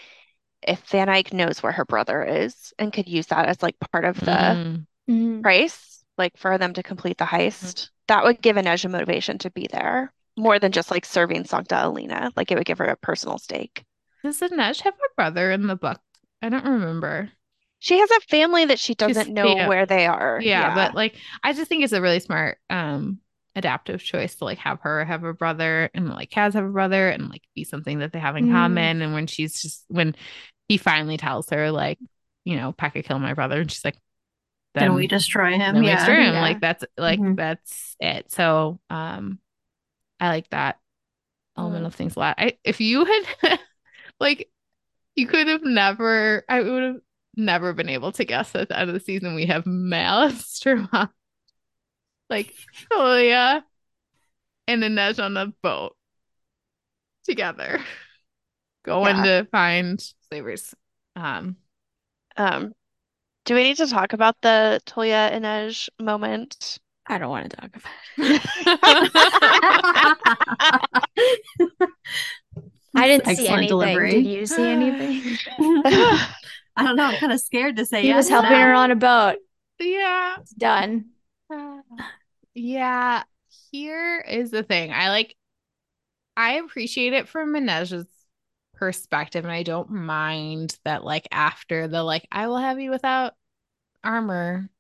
[0.63, 4.05] if Van Eck knows where her brother is and could use that as like part
[4.05, 5.43] of the Mm.
[5.43, 9.51] Price, like for them to complete the heist, that would give Inej a motivation to
[9.51, 12.33] be there more than just like serving Sancta Alina.
[12.37, 13.85] Like it would give her a personal stake.
[14.25, 16.01] Does Inej have a brother in the book?
[16.43, 17.31] I don't remember.
[17.79, 19.69] She has a family that she doesn't know yeah.
[19.69, 20.41] where they are.
[20.43, 23.21] Yeah, but like I just think it's a really smart um
[23.57, 27.09] adaptive choice to like have her have a brother and like Kaz have a brother
[27.09, 28.53] and like be something that they have in Mm.
[28.53, 29.03] common.
[29.03, 30.15] And when she's just when
[30.69, 31.99] he finally tells her like,
[32.45, 33.97] you know, Pekka killed my brother, and she's like,
[34.75, 35.83] Then we destroy him.
[35.83, 35.97] Yeah.
[35.97, 36.35] destroy him.
[36.35, 36.41] Yeah.
[36.43, 37.37] Like that's like Mhm.
[37.37, 38.31] that's it.
[38.31, 39.41] So um
[40.21, 40.79] I like that
[41.57, 41.87] element Mm.
[41.87, 42.37] of things a lot.
[42.39, 43.59] I if you had
[44.21, 44.51] like
[45.15, 46.97] you could have never I would have
[47.37, 50.89] never been able to guess at the end of the season we have Maelstrom
[52.31, 52.53] like
[52.91, 53.65] Tolya
[54.69, 55.97] and Inej on a boat
[57.25, 57.81] together
[58.85, 59.25] going Yeah.
[59.43, 60.75] to find slavers.
[61.15, 61.57] Um
[62.37, 62.73] um,
[63.47, 66.79] do we need to talk about the Tolya Inej moment?
[67.07, 68.43] I don't want to talk about it.
[72.95, 73.69] I didn't see anything.
[73.69, 74.11] delivery.
[74.23, 75.37] Did you see anything?
[75.59, 77.05] I don't know.
[77.05, 78.17] I'm kind of scared to say He yes.
[78.17, 79.37] was helping her on a boat.
[79.79, 80.37] yeah.
[80.41, 81.07] It's done.
[82.55, 83.25] Yeah,
[83.71, 84.93] here is the thing.
[84.93, 85.37] I like
[86.37, 88.07] I appreciate it from Inej's
[88.75, 93.35] perspective, and I don't mind that like after the like I will have you without
[94.05, 94.71] armor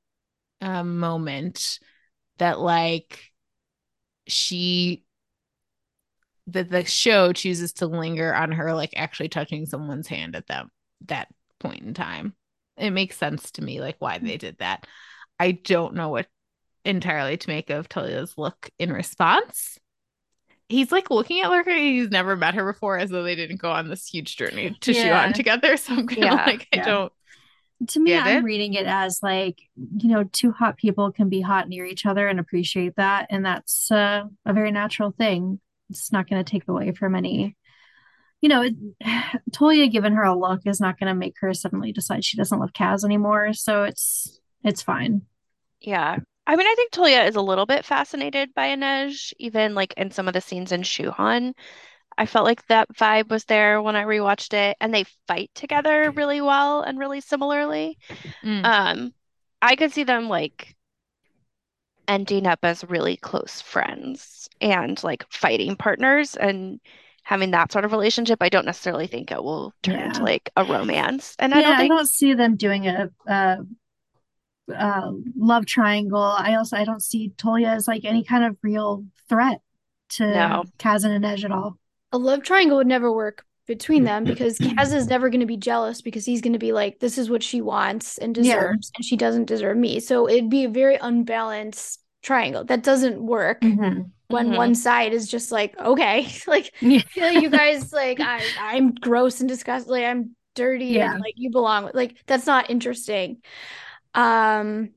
[0.62, 1.80] um moment
[2.38, 3.32] that like
[4.28, 5.04] she
[6.48, 10.70] that the show chooses to linger on her like actually touching someone's hand at them
[11.06, 11.28] that
[11.58, 12.34] point in time.
[12.76, 14.86] It makes sense to me like why they did that.
[15.38, 16.26] I don't know what
[16.86, 19.78] entirely to make of Tolya's look in response.
[20.68, 21.74] He's like looking at Lurker.
[21.76, 24.92] He's never met her before, as though they didn't go on this huge journey to
[24.92, 25.22] shoot Yeah.
[25.24, 25.76] on together.
[25.76, 26.84] So I'm kind of Yeah, like, I yeah.
[26.84, 27.12] don't.
[27.88, 28.44] To me, Get I'm it?
[28.44, 32.26] reading it as like, you know, two hot people can be hot near each other
[32.26, 33.26] and appreciate that.
[33.30, 35.60] And that's uh, a very natural thing.
[35.90, 37.54] It's not going to take away from any,
[38.40, 38.74] you know, it,
[39.52, 42.58] Tolya giving her a look is not going to make her suddenly decide she doesn't
[42.58, 43.52] love Kaz anymore.
[43.52, 45.22] So it's it's fine.
[45.80, 46.18] Yeah.
[46.46, 50.10] I mean, I think Tolya is a little bit fascinated by Inej, even like in
[50.10, 51.54] some of the scenes in Shu Han.
[52.18, 56.10] I felt like that vibe was there when I rewatched it, and they fight together
[56.12, 57.98] really well and really similarly.
[58.42, 58.64] Mm.
[58.64, 59.14] Um,
[59.60, 60.76] I could see them like
[62.08, 66.80] ending up as really close friends and like fighting partners and
[67.24, 68.38] having that sort of relationship.
[68.40, 71.34] I don't necessarily think it will turn into like a romance.
[71.38, 73.58] And I don't I don't see them doing a, a,
[74.68, 76.20] a love triangle.
[76.20, 79.60] I also I don't see Tolya as like any kind of real threat
[80.10, 80.64] to No.
[80.78, 81.78] Kaz and Inej at all.
[82.12, 85.56] A love triangle would never work between them because Kaz is never going to be
[85.56, 88.42] jealous because he's going to be like, this is what she wants and Yeah.
[88.42, 89.98] deserves, and she doesn't deserve me.
[90.00, 92.64] So it'd be a very unbalanced triangle.
[92.64, 94.10] That doesn't work Mhm.
[94.28, 94.56] when Mhm.
[94.56, 97.02] one side is just like, okay, like Yeah.
[97.14, 101.12] you, you guys like I I'm gross and disgusting, like I'm dirty Yeah.
[101.12, 103.38] and like you belong with like that's not interesting.
[104.16, 104.90] Um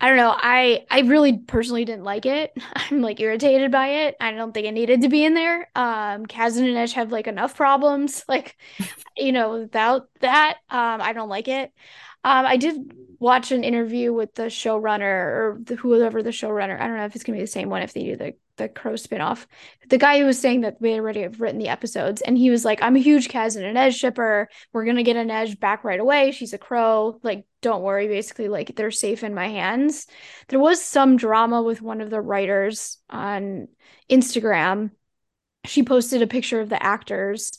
[0.00, 0.34] I don't know.
[0.36, 2.52] I I really personally didn't like it.
[2.74, 4.16] I'm like irritated by it.
[4.20, 5.70] I don't think it needed to be in there.
[5.76, 8.56] Um Kaz and Inej have like enough problems like
[9.16, 10.58] you know without that.
[10.70, 11.72] Um I don't like it.
[12.24, 16.80] Um I did watch an interview with the showrunner or the, whoever the showrunner.
[16.80, 18.68] I don't know if it's gonna be the same one if they do the the
[18.68, 19.46] Crow spinoff.
[19.88, 22.64] The guy who was saying that we already have written the episodes, and he was
[22.64, 24.48] like, "I'm a huge Kaz and Inej shipper.
[24.72, 26.32] We're gonna get Inej back right away.
[26.32, 27.18] She's a Crow.
[27.22, 28.06] Like, don't worry.
[28.06, 30.06] Basically, like they're safe in my hands."
[30.48, 33.68] There was some drama with one of the writers on
[34.10, 34.90] Instagram.
[35.64, 37.58] She posted a picture of the actors,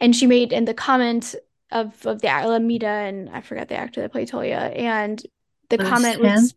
[0.00, 1.34] and she made in the comment
[1.70, 5.22] of of the Alameda and I forgot the actor that played Tolya, and
[5.68, 6.54] the comment was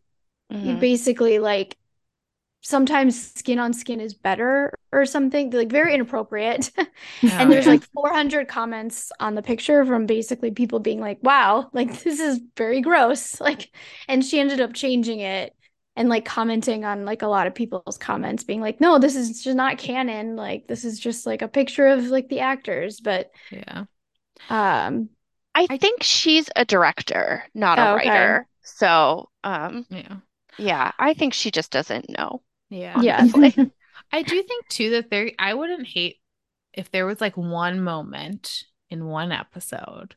[0.52, 0.80] Mhm.
[0.80, 1.78] basically like
[2.62, 6.72] sometimes skin on skin is better or something like very inappropriate
[7.24, 7.68] Oh, and there's yeah.
[7.68, 12.40] like 400 comments on the picture from basically people being like wow like this is
[12.58, 13.70] very gross like
[14.08, 15.56] and she ended up changing it
[15.96, 19.44] and like commenting on like a lot of people's comments being like no this is
[19.44, 23.32] just not canon like this is just like a picture of like the actors but
[23.50, 23.86] yeah.
[24.50, 25.10] um
[25.56, 28.12] I I- think she's a director, not a Oh, okay.
[28.12, 28.48] writer.
[28.64, 30.22] So, um, Yeah.
[30.58, 32.44] yeah, I think she just doesn't know.
[32.72, 33.00] Yeah.
[33.02, 33.72] yeah Honestly.
[34.12, 36.18] I do think too that there I wouldn't hate
[36.74, 40.16] if there was like one moment in one episode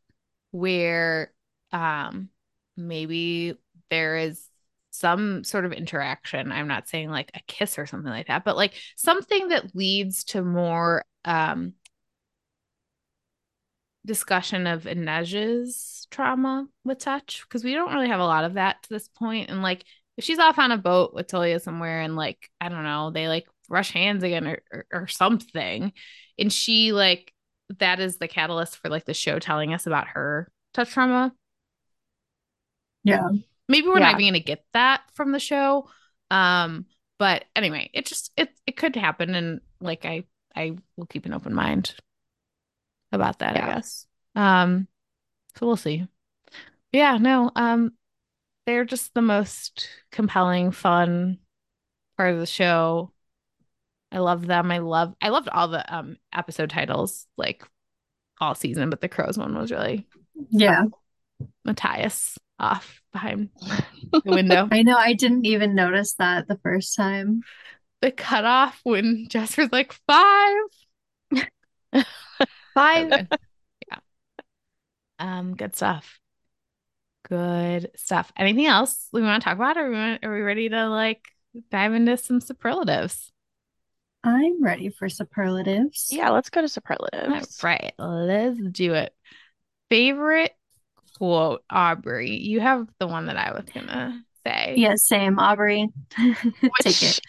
[0.51, 1.33] where
[1.73, 2.31] um
[2.77, 3.57] maybe
[3.91, 4.49] there is
[4.91, 6.53] some sort of interaction.
[6.53, 10.25] I'm not saying like a kiss or something like that, but like something that leads
[10.25, 11.75] to more um
[14.07, 18.83] discussion of Inej's trauma with touch because we don't really have a lot of that
[18.83, 19.51] to this point.
[19.51, 19.85] And like
[20.17, 23.29] if she's off on a boat with Tolya somewhere and like, I don't know, they
[23.29, 25.93] like rush hands again or, or, or something.
[26.39, 27.33] And she like
[27.79, 31.33] that is the catalyst for like the show telling us about her touch trauma.
[33.03, 33.29] Yeah.
[33.69, 34.13] Maybe we're Yeah.
[34.13, 35.89] not even gonna get that from the show.
[36.31, 36.87] Um,
[37.19, 40.25] but anyway, it just it it could happen and like I
[40.55, 41.95] I will keep an open mind
[43.13, 44.07] about that, I guess.
[44.35, 44.89] Um,
[45.57, 46.07] so we'll see.
[46.93, 47.93] Yeah, no, um,
[48.67, 51.39] they're just the most compelling, fun
[52.17, 53.11] part of the show.
[54.13, 54.71] I love them.
[54.71, 57.65] I love I loved all the um episode titles like
[58.41, 60.07] all season, but the crows one was really
[60.51, 60.85] Yeah.
[61.65, 63.51] Matthias off behind
[64.13, 64.69] the window.
[64.71, 64.97] I know.
[64.97, 67.43] I didn't even notice that the first time.
[68.03, 70.57] the cutoff when Jasper's like five.
[72.75, 73.29] Five.
[73.91, 73.99] Yeah.
[75.19, 76.19] Um, good stuff.
[77.29, 78.31] Good stuff.
[78.37, 79.77] Anything else we want to talk about?
[79.77, 81.23] Or we want, are we ready to like
[81.71, 83.33] dive into some superlatives?
[84.23, 86.09] I'm ready for superlatives.
[86.11, 87.63] Yeah, let's go to superlatives.
[87.63, 89.15] right, let's do it.
[89.91, 90.53] Favorite
[91.19, 92.37] quote, Aubrey.
[92.37, 94.75] You have the one that I was gonna say.
[94.77, 95.39] Yeah, same.
[95.39, 95.89] Aubrey.
[96.81, 97.21] Take it.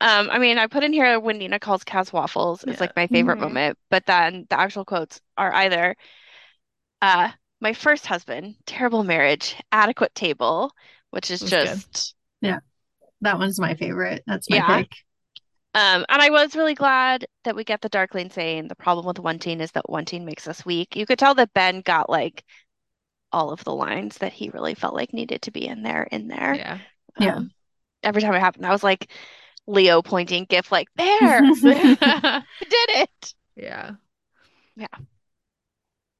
[0.00, 2.80] Um, I mean, I put in here when Nina calls Kaz waffles is Yeah.
[2.80, 3.42] like my favorite Mhm.
[3.42, 5.96] moment, but then the actual quotes are either
[7.02, 10.72] uh my first husband, terrible marriage, adequate table,
[11.10, 11.82] which is just good.
[11.82, 12.14] just
[13.20, 14.22] That one's my favorite.
[14.26, 14.78] That's my Yeah.
[14.80, 14.92] pick.
[15.74, 19.18] um and I was really glad that we get the Darkling saying the problem with
[19.18, 20.96] wanting is that wanting makes us weak.
[20.96, 22.44] You could tell that Ben got like
[23.32, 26.28] all of the lines that he really felt like needed to be in there in
[26.28, 26.54] there.
[26.56, 26.78] Yeah.
[27.18, 27.36] Yeah.
[27.36, 27.52] Um,
[28.02, 29.10] every time it happened, I was like
[29.66, 31.42] Leo pointing gif like there.
[31.62, 33.34] did it.
[33.56, 33.92] Yeah.
[34.76, 34.86] Yeah.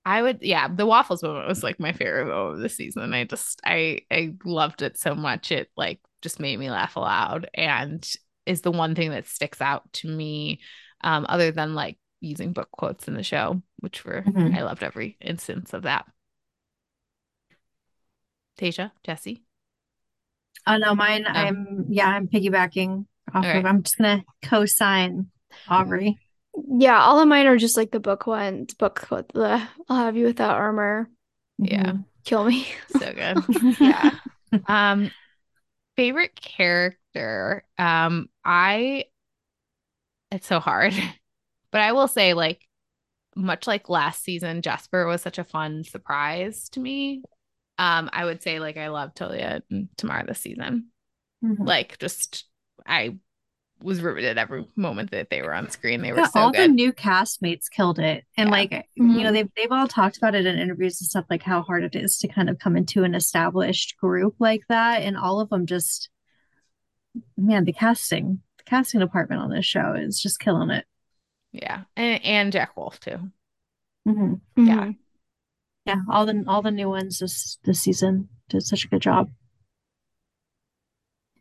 [0.08, 3.12] I would, yeah, the waffles moment was like my favorite moment of the season.
[3.12, 5.52] I just, I, I loved it so much.
[5.52, 8.10] It like just made me laugh aloud and
[8.46, 10.60] is the one thing that sticks out to me,
[11.04, 14.56] um, other than like using book quotes in the show, which were, Mhm.
[14.56, 16.06] I loved every instance of that.
[18.58, 19.44] Tasia, Jessie.
[20.66, 21.26] Oh no, mine.
[21.28, 21.32] Oh.
[21.32, 22.08] I'm yeah.
[22.08, 23.04] I'm piggybacking
[23.34, 23.56] off right.
[23.56, 23.66] of.
[23.66, 25.26] I'm just gonna co-sign
[25.68, 26.18] Aubrey.
[26.78, 28.74] Yeah, all of mine are just like the book ones.
[28.74, 29.32] Book quote.
[29.32, 31.08] The I'll have you without armor.
[31.58, 31.94] Yeah.
[32.24, 32.66] Kill me.
[32.98, 33.76] So good.
[33.80, 34.10] Yeah.
[34.66, 35.10] Um,
[35.96, 37.64] favorite character.
[37.76, 39.04] Um, I
[40.30, 40.94] it's so hard,
[41.70, 42.64] but I will say, like,
[43.36, 47.22] much like last season, Jasper was such a fun surprise to me.
[47.78, 50.86] Um, I would say like I love Tolya and Tamara this season.
[51.44, 51.66] Mhm.
[51.66, 52.44] Like, just
[52.86, 53.18] I
[53.82, 56.02] was riveted every moment that they were on screen.
[56.02, 56.70] They were Yeah, so all the good.
[56.72, 58.52] new castmates killed it, and Yeah.
[58.52, 61.62] like you know they've they've all talked about it in interviews and stuff like how
[61.62, 65.40] hard it is to kind of come into an established group like that, and all
[65.40, 66.08] of them just
[67.36, 70.84] man the casting the casting department on this show is just killing it.
[71.52, 73.30] Yeah, and and Jack Wolfe too.
[74.06, 74.40] Mhm.
[74.56, 74.62] Yeah.
[74.86, 74.96] Mhm.
[75.86, 79.30] Yeah, all the all the new ones this this season did such a good job.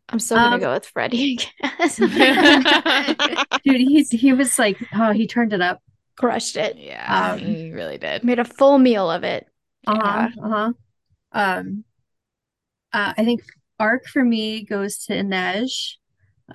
[0.09, 1.39] I'm still gonna Um, go with Freddy.
[1.61, 1.87] I.
[3.63, 5.81] Dude, he's he was like, oh, he turned it up.
[6.17, 6.77] Crushed it.
[6.77, 8.23] Yeah, Um, he really did.
[8.23, 9.47] Made a full meal of it.
[9.85, 10.73] Uh-huh, uh-huh.
[11.31, 11.83] Um,
[12.93, 13.41] uh, I think
[13.79, 15.95] arc for me goes to Inej,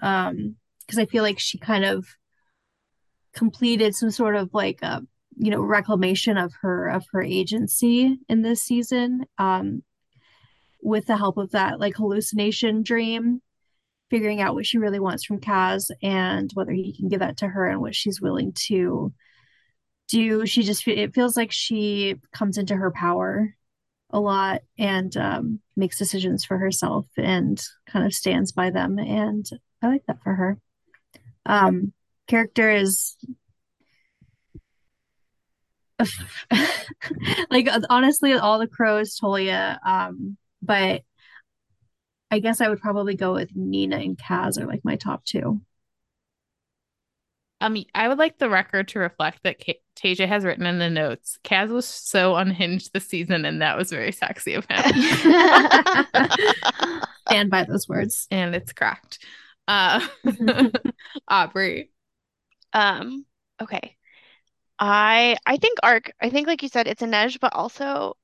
[0.01, 2.07] um, because I feel like she kind of
[3.35, 5.03] completed some sort of like a,
[5.37, 9.83] you know, reclamation of her of her agency in this season, um,
[10.83, 13.41] with the help of that like hallucination dream,
[14.11, 17.49] figuring out what she really wants from Kaz and whether he can give that to
[17.49, 19.13] her and what she's willing to
[20.09, 20.45] do.
[20.45, 23.55] She just it feels like she comes into her power
[24.11, 28.99] a lot and um, makes decisions for herself and kind of stands by them.
[28.99, 29.49] And
[29.81, 30.59] I like that for her.
[31.47, 31.93] Um,
[32.27, 33.17] character is
[37.51, 39.81] like honestly, all the crows, Tolya.
[39.87, 41.03] Um, but
[42.31, 45.61] I guess I would probably go with Nina and Kaz are like my top two.
[47.61, 50.91] Um, I would like the record to reflect that Ka- Tasia has written in the
[50.91, 51.39] notes.
[51.45, 54.83] Kaz was so unhinged this season, and that was very sexy of him.
[57.29, 58.27] Stand by those words.
[58.33, 59.21] and it's correct.
[59.69, 60.05] Uh,
[61.29, 61.91] Aubrey.
[62.73, 63.27] Um,
[63.61, 63.97] okay.
[64.79, 68.17] I I think arc, I think like you said, it's a Inej, but also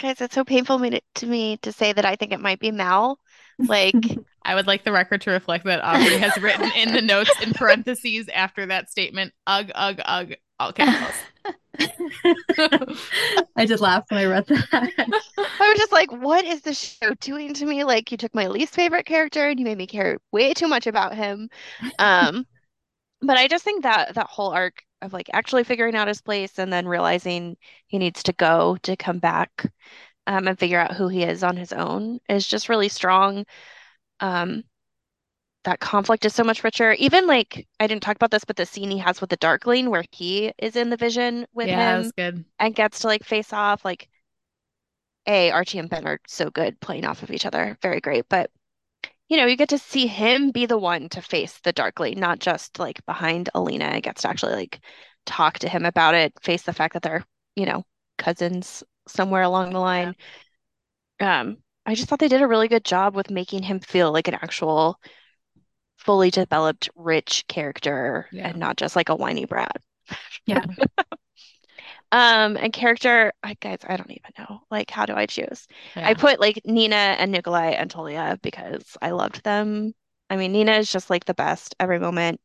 [0.00, 2.58] guys, it's so painful me to, to me to say that I think it might
[2.58, 3.18] be Mal.
[3.58, 3.94] Like,
[4.44, 7.52] I would like the record to reflect that Aubrey has written in the notes in
[7.52, 11.14] parentheses after that statement, ugh, ugh, ugh, all capitals.
[13.56, 14.92] I did laugh when I read that.
[14.96, 17.84] I was just like, what is this show doing to me?
[17.84, 20.86] Like, you took my least favorite character and you made me care way too much
[20.86, 21.50] about him.
[21.98, 22.46] Um,
[23.22, 26.58] but I just think that that whole arc of like actually figuring out his place
[26.58, 27.56] and then realizing
[27.86, 29.70] he needs to go to come back
[30.26, 33.44] um, and figure out who he is on his own is just really strong.
[34.20, 34.64] Um,
[35.64, 36.92] that conflict is so much richer.
[36.94, 39.90] Even like I didn't talk about this, but the scene he has with the Darkling
[39.90, 42.12] where he is in the vision with yeah, him
[42.58, 44.08] and gets to like face off, like
[45.26, 47.78] A, Archie and Ben are so good playing off of each other.
[47.82, 48.28] Very great.
[48.28, 48.50] But
[49.30, 52.40] you know, you get to see him be the one to face the Darkling, not
[52.40, 53.86] just like behind Alina.
[53.96, 54.80] It gets to actually like
[55.26, 57.24] talk to him about it, face the fact that they're,
[57.56, 57.84] you know,
[58.18, 60.16] cousins somewhere along the line.
[61.20, 64.28] Um, I just thought they did a really good job with making him feel like
[64.28, 64.98] an actual
[65.98, 68.48] fully developed, rich character Yeah.
[68.48, 69.76] and not just like a whiny brat.
[70.46, 70.64] Yeah.
[72.12, 74.62] Um, and character, I guys, I don't even know.
[74.70, 75.66] Like, how do I choose?
[75.94, 79.92] I put like Nina and Nikolai and Tolya because I loved them.
[80.28, 82.40] I mean, Nina is just like the best every moment.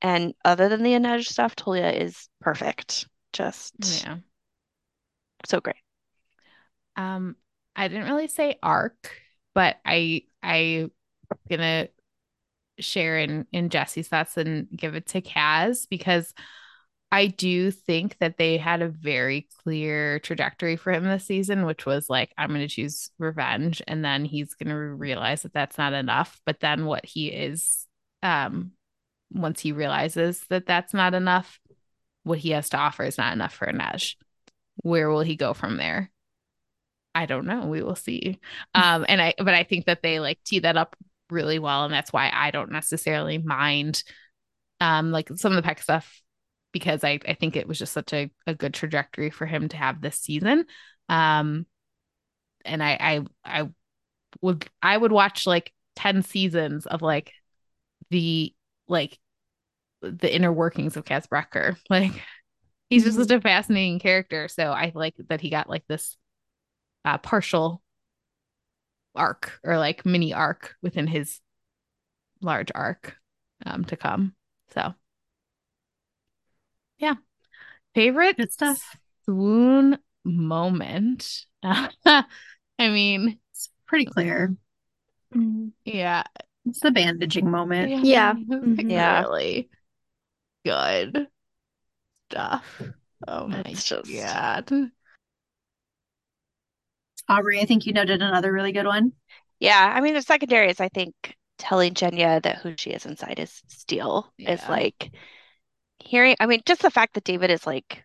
[0.00, 3.08] And other than the Inej stuff, Tolya is perfect.
[3.32, 3.72] Just
[4.04, 4.18] yeah.
[5.46, 5.76] so great.
[6.96, 7.36] Um,
[7.74, 9.16] I didn't really say arc,
[9.54, 10.90] but I I
[11.48, 11.88] gonna
[12.78, 16.34] share in in Jessie's thoughts and give it to Kaz because
[17.12, 21.84] I do think that they had a very clear trajectory for him this season, which
[21.84, 23.82] was like, I'm going to choose revenge.
[23.86, 26.40] And then he's going to realize that that's not enough.
[26.46, 27.86] But then what he is,
[28.22, 28.72] um,
[29.30, 31.60] once he realizes that that's not enough,
[32.22, 34.14] what he has to offer is not enough for Inej.
[34.76, 36.10] Where will he go from there?
[37.14, 37.66] I don't know.
[37.66, 38.40] We will see.
[38.74, 40.96] Um, and I, but I think that they like tee that up
[41.28, 41.84] really well.
[41.84, 44.02] And that's why I don't necessarily mind,
[44.80, 46.21] um, like some of the Peck stuff
[46.72, 49.76] because I, I think it was just such a, a good trajectory for him to
[49.76, 50.66] have this season.
[51.08, 51.66] Um,
[52.64, 52.96] and I,
[53.44, 53.68] I, I
[54.42, 57.32] would, I would watch like 10 seasons of like
[58.10, 58.54] the,
[58.88, 59.18] like
[60.02, 61.76] the inner workings of Kaz Brekker.
[61.90, 62.12] Like
[62.90, 63.22] he's just Mhm.
[63.28, 64.48] such a fascinating character.
[64.48, 66.16] So I like that he got like this
[67.04, 67.82] uh, partial
[69.14, 71.40] arc or like mini arc within his
[72.40, 73.16] large arc
[73.64, 74.34] um, to come.
[74.74, 74.94] So
[77.02, 77.14] yeah.
[77.94, 78.96] Favorite Good stuff.
[79.26, 81.44] swoon moment.
[81.62, 82.24] I
[82.78, 84.56] mean, It's pretty clear.
[85.34, 85.68] Mm-hmm.
[85.84, 86.22] yeah.
[86.64, 88.04] It's the bandaging moment.
[88.04, 88.32] Yeah.
[88.32, 88.90] It was, mm-hmm.
[88.90, 89.22] Yeah.
[89.22, 89.68] really
[90.64, 91.26] good
[92.30, 92.82] stuff.
[93.28, 94.70] Oh my It's just- god.
[97.28, 99.12] Aubrey, I think you noted another really good one.
[99.60, 101.14] Yeah, I mean, the secondary is, I think,
[101.56, 105.12] telling Genya that who she is inside is Steel is like
[106.04, 108.04] hearing, I mean, just the fact that David is like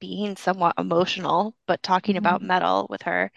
[0.00, 3.30] being somewhat emotional, but talking about metal with her.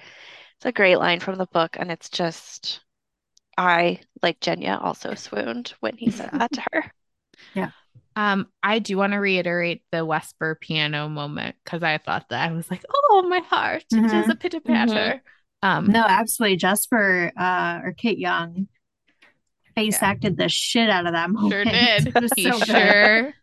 [0.58, 2.82] It's a great line from the book, and it's just,
[3.58, 6.92] I, like Genya, also swooned when he said that to her.
[7.54, 7.72] Yeah
[8.16, 12.54] um, I do want to reiterate the Wesper piano moment because I thought that I
[12.54, 14.32] was like, oh, my heart, it is Mhm.
[14.32, 15.22] a pitter patter.
[15.64, 16.58] Um, No, absolutely.
[16.58, 18.68] Jasper uh, or Kit Young
[19.76, 20.04] face Yeah.
[20.04, 21.54] acted the shit out of that moment.
[21.54, 22.08] sure did.
[22.16, 22.74] It was He so good.
[22.76, 23.34] sure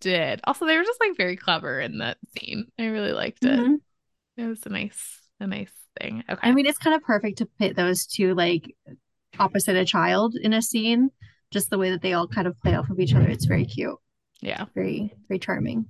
[0.00, 0.40] did.
[0.44, 2.66] Also, they were just like very clever in that scene.
[2.78, 3.58] I really liked it.
[3.60, 3.76] Mhm.
[4.36, 6.24] It was a nice, a nice thing.
[6.28, 6.40] Okay.
[6.48, 8.74] I mean, it's kind of perfect to pit those two like
[9.38, 11.10] opposite a child in a scene.
[11.50, 13.28] Just the way that they all kind of play off of each other.
[13.28, 13.96] It's very cute.
[14.40, 14.66] yeah.
[14.74, 15.86] Very, very charming.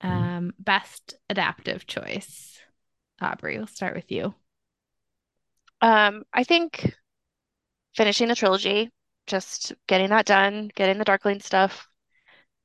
[0.00, 2.58] Um, best adaptive choice.
[3.20, 4.34] Aubrey, we'll start with you.
[5.80, 6.94] Um, I think
[7.94, 8.90] finishing the trilogy,
[9.26, 11.86] just getting that done, getting the Darkling stuff,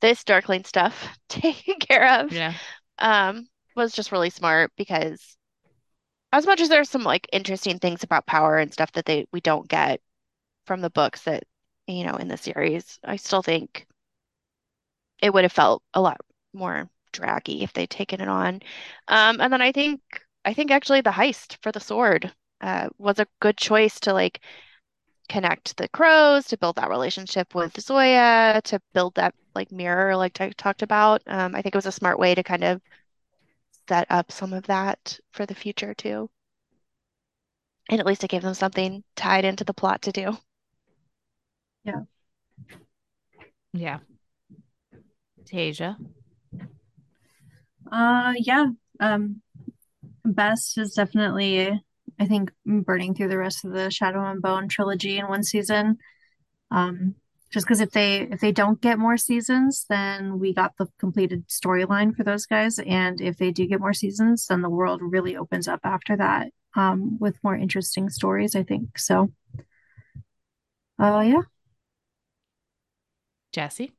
[0.02, 2.32] this Darkling stuff taken care of.
[2.32, 2.54] Yeah.
[3.00, 5.38] um, was just really smart because
[6.34, 9.42] as much as there's some like interesting things about power and stuff that they we
[9.42, 10.02] don't get
[10.66, 11.44] from the books that
[11.88, 13.88] you know in the series, I still think
[15.22, 16.18] it would have felt a lot
[16.54, 18.62] more draggy if they'd taken it on.
[19.08, 20.02] Um, and then I think
[20.46, 24.42] I think actually the heist for the sword uh, was a good choice to like
[25.30, 30.40] connect the crows, to build that relationship with Zoya, to build that like mirror like
[30.42, 31.22] I talked about.
[31.28, 32.82] Um, I think it was a smart way to kind of
[33.88, 36.30] set up some of that for the future too.
[37.90, 40.38] And at least it gave them something tied into the plot to do.
[41.84, 42.02] Yeah.
[43.74, 44.00] Yeah.
[45.46, 45.96] Tasia.
[47.90, 48.68] Uh, yeah.
[49.00, 49.42] Um,
[50.26, 51.82] best is definitely
[52.20, 55.98] I think burning through the rest of the Shadow and Bone trilogy in one season.
[56.72, 57.16] Um,
[57.50, 61.48] just because if they if they don't get more seasons, then we got the completed
[61.48, 65.38] storyline for those guys, and if they do get more seasons, then the world really
[65.38, 68.56] opens up after that um, with more interesting stories.
[68.56, 69.32] I think so.
[71.00, 71.42] Uh, yeah.
[73.54, 73.94] Jessie.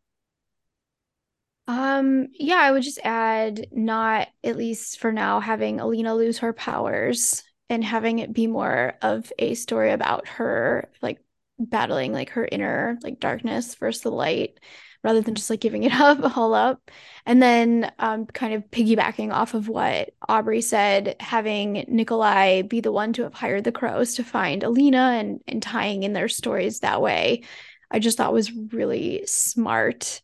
[1.66, 6.52] Um, yeah, I would just add not at least for now having Alina lose her
[6.52, 11.20] powers and having it be more of a story about her like
[11.58, 14.58] battling like her inner like darkness versus the light
[15.04, 16.90] rather than just like giving it up all up.
[17.26, 22.92] And then um kind of piggybacking off of what aubrey said having nikolai be the
[22.92, 26.80] one to have hired the crows to find alina and and tying in their stories
[26.80, 27.42] that way
[27.90, 30.22] i just thought was really smart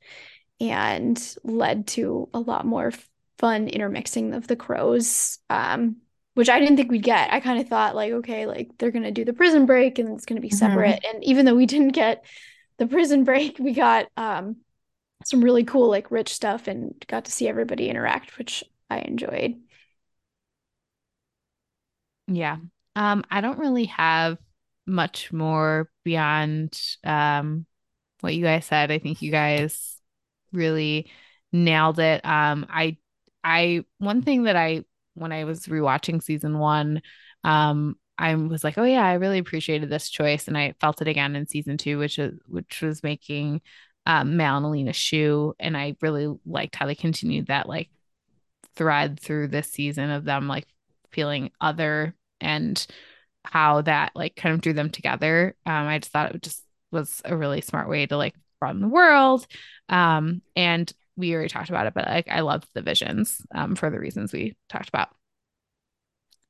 [0.60, 2.92] and led to a lot more
[3.38, 5.96] fun intermixing of the crows um
[6.34, 7.32] which I didn't think we'd get.
[7.32, 10.26] I kind of thought like, okay, like they're gonna do the prison break and it's
[10.26, 10.56] gonna be mm-hmm.
[10.56, 11.02] separate.
[11.02, 11.16] Mm-hmm.
[11.16, 12.24] And even though we didn't get
[12.78, 14.56] the prison break, we got um
[15.24, 19.54] some really cool like rich stuff and got to see everybody interact, which I enjoyed.
[22.26, 22.56] Yeah.
[22.96, 24.38] Um, I don't really have
[24.86, 27.66] much more beyond um
[28.20, 28.90] what you guys said.
[28.90, 29.96] I think you guys
[30.52, 31.10] really
[31.52, 32.24] nailed it.
[32.24, 32.96] Um, I
[33.42, 34.84] I one thing that I
[35.14, 37.02] when I was rewatching season one,
[37.42, 41.08] um, I was like, oh yeah, I really appreciated this choice, and I felt it
[41.08, 43.60] again in season two, which is which was making
[44.06, 47.90] um, Mal and Alina and I really liked how they continued that like
[48.76, 50.66] thread through this season of them like
[51.12, 52.86] feeling other and
[53.44, 55.54] how that like kind of drew them together.
[55.64, 58.88] Um, I just thought it just was a really smart way to like run the
[58.88, 59.46] world.
[59.88, 63.90] Um, and we already talked about it, but like I loved the visions um, for
[63.90, 65.10] the reasons we talked about.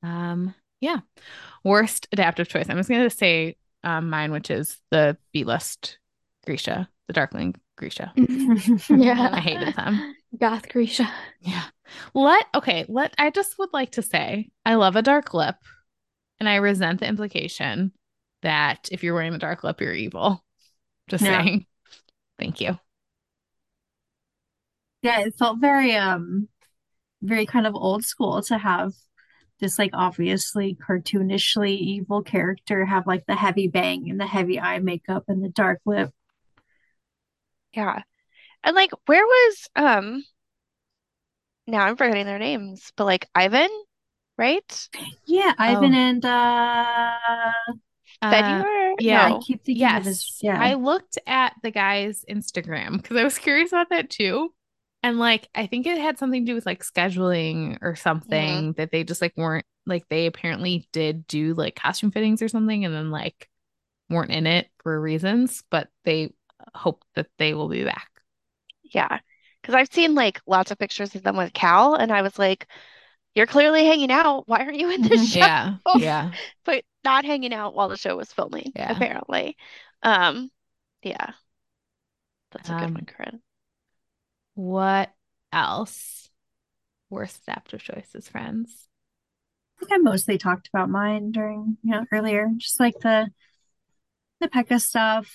[0.03, 0.99] Um, yeah.
[1.63, 2.67] Worst adaptive choice.
[2.69, 5.99] I'm just gonna say um, mine, which is the B list
[6.45, 8.13] Grisha, the Darkling Grisha.
[8.89, 9.29] yeah.
[9.31, 10.15] I hated them.
[10.39, 11.09] Goth Grisha.
[11.39, 11.63] Yeah.
[12.13, 15.55] Let okay, let I just would like to say I love a dark lip
[16.39, 17.91] and I resent the implication
[18.41, 20.43] that if you're wearing a dark lip, you're evil.
[21.09, 21.41] Just yeah.
[21.41, 21.65] saying.
[22.37, 22.77] Thank you.
[25.05, 26.47] Yeah, it felt very um
[27.21, 28.91] very kind of old school to have
[29.59, 34.79] this like obviously cartoonishly evil character have like the heavy bang and the heavy eye
[34.79, 36.09] makeup and the dark lip.
[37.71, 38.01] Yeah.
[38.63, 40.23] And like where was um
[41.67, 43.69] now I'm forgetting their names, but like Ivan,
[44.39, 44.89] right?
[45.27, 45.97] Yeah, Ivan oh.
[45.99, 47.11] and uh
[48.23, 48.67] Fedor?
[48.67, 49.35] Uh, yeah, no.
[49.35, 50.05] I keep thinking yes.
[50.05, 50.59] his, yeah.
[50.59, 54.51] I looked at the guy's Instagram because I was curious about that too.
[55.05, 58.89] And like, I think it had something to do with like scheduling or something that
[58.91, 62.91] they just like weren't like they apparently did do like costume fittings or something and
[62.91, 63.47] then like
[64.09, 66.33] weren't in it for reasons, but they
[66.73, 68.09] hope that they will be back.
[68.81, 69.19] Yeah.
[69.61, 72.65] Cause I've seen like lots of pictures of them with Cal and I was like,
[73.35, 74.47] you're clearly hanging out.
[74.47, 75.23] Why aren't you in the mm-hmm.
[75.23, 75.39] show?
[75.39, 75.75] Yeah.
[75.99, 76.31] Yeah.
[76.63, 78.91] but not hanging out while the show was filming, yeah.
[78.91, 79.55] apparently.
[80.01, 80.49] Um,
[81.03, 81.33] yeah.
[82.53, 83.41] That's a good um, one, Corinne.
[84.55, 85.11] What
[85.51, 86.29] else?
[87.09, 88.87] Worst adaptive choices, friends.
[89.77, 92.49] I think I mostly talked about mine during, you know, earlier.
[92.57, 93.29] Just like the
[94.39, 95.29] the Pekka stuff,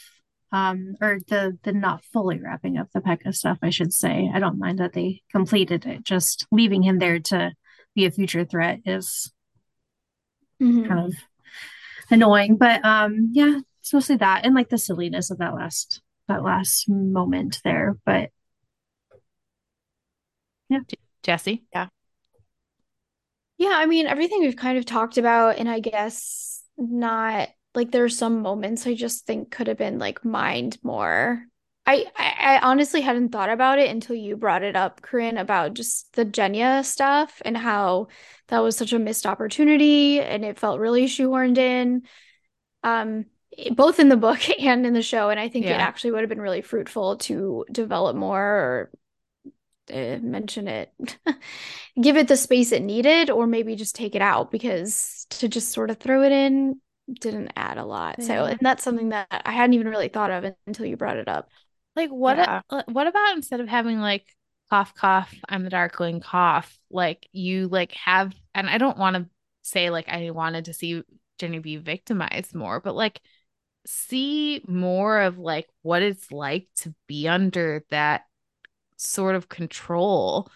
[0.52, 4.30] um, or the the not fully wrapping up the Pekka stuff, I should say.
[4.32, 6.02] I don't mind that they completed it.
[6.02, 7.52] Just leaving him there to
[7.94, 9.32] be a future threat is
[10.60, 10.88] mm-hmm.
[10.88, 11.14] kind of
[12.10, 12.56] annoying.
[12.56, 16.88] But um, yeah, it's mostly that and like the silliness of that last that last
[16.88, 17.96] moment there.
[18.04, 18.30] But
[20.70, 20.80] yeah.
[21.22, 21.64] Jessie?
[21.72, 21.88] Yeah.
[23.58, 28.04] Yeah, I mean, everything we've kind of talked about, and I guess not like there
[28.04, 31.44] are some moments I just think could have been like mined more.
[31.86, 35.74] I, I, I honestly hadn't thought about it until you brought it up, Corinne, about
[35.74, 38.08] just the Genya stuff and how
[38.48, 42.02] that was such a missed opportunity and it felt really shoehorned in.
[42.82, 43.26] Um,
[43.72, 45.74] both in the book and in the show, and I think yeah.
[45.74, 48.90] it actually would have been really fruitful to develop more or
[49.90, 50.92] uh, mention it,
[52.00, 55.72] give it the space it needed, or maybe just take it out because to just
[55.72, 56.80] sort of throw it in
[57.20, 58.16] didn't add a lot.
[58.18, 58.26] Yeah.
[58.26, 61.28] So, and that's something that I hadn't even really thought of until you brought it
[61.28, 61.48] up.
[61.96, 62.36] Like, what?
[62.36, 62.60] Yeah.
[62.70, 64.24] A, what about instead of having like
[64.70, 69.26] cough, cough, I'm the darkling, cough, like you like have, and I don't want to
[69.62, 71.02] say like I wanted to see
[71.40, 73.20] Genya be victimized more, but like
[73.86, 78.22] see more of like what it's like to be under that
[79.00, 80.50] sort of control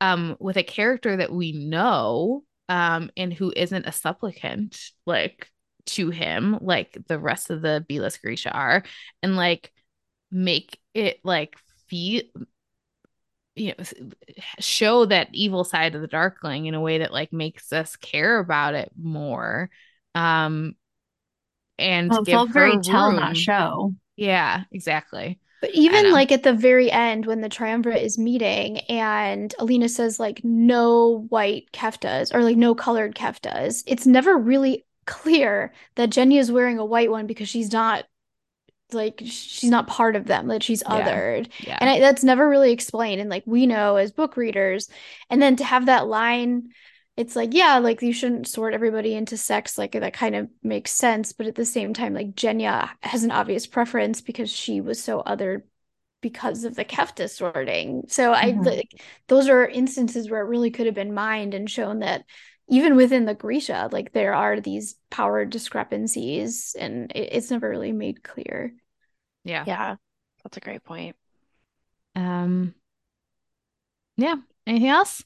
[0.00, 5.48] um with a character that we know um, and who isn't a supplicant like
[5.84, 8.84] to him, like the rest of the B-list Grisha are,
[9.22, 9.70] and like
[10.30, 11.56] make it like
[11.88, 12.22] feel
[13.54, 13.84] you know
[14.58, 18.38] show that evil side of the darkling in a way that like makes us care
[18.38, 19.68] about it more
[20.14, 20.74] um
[21.78, 23.94] and Well, give felt very tell, not show.
[24.16, 29.54] yeah exactly But even like at the very end when the triumvirate is meeting and
[29.60, 35.72] Alina says like no white keftas or like no colored keftas, it's never really clear
[35.94, 38.04] that Genya is wearing a white one because she's not
[38.92, 40.98] like she's not part of them, like she's Yeah.
[40.98, 41.48] othered.
[41.60, 43.20] yeah And I, that's never really explained.
[43.20, 44.90] And like we know as book readers,
[45.30, 46.70] and then to have that line,
[47.16, 49.76] it's like, yeah, like you shouldn't sort everybody into sex.
[49.78, 51.32] Like that kind of makes sense.
[51.32, 55.20] But at the same time, like Genya has an obvious preference because she was so
[55.20, 55.64] other
[56.22, 58.04] because of the Kefta sorting.
[58.08, 58.62] So I Mhm.
[58.64, 62.24] like those are instances where it really could have been mined and shown that
[62.68, 67.92] even within the Grisha, like there are these power discrepancies, and it, it's never really
[67.92, 68.74] made clear.
[69.44, 69.96] yeah Yeah,
[70.44, 71.16] that's a great point.
[72.14, 72.74] um
[74.16, 74.36] yeah
[74.66, 75.22] anything else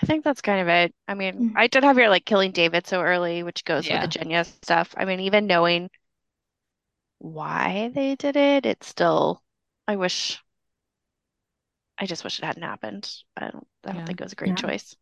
[0.00, 0.94] I think that's kind of it.
[1.08, 1.56] I mean, Mhm.
[1.56, 4.00] I did have your like killing David so early, which goes Yeah.
[4.00, 4.94] with the Genya stuff.
[4.96, 5.90] I mean, even knowing
[7.18, 9.42] why they did it, it's still,
[9.86, 10.42] I wish,
[11.98, 13.10] I just wish it hadn't happened.
[13.36, 14.04] I don't, I don't Yeah.
[14.04, 14.56] think it was a great Yeah.
[14.56, 14.96] choice.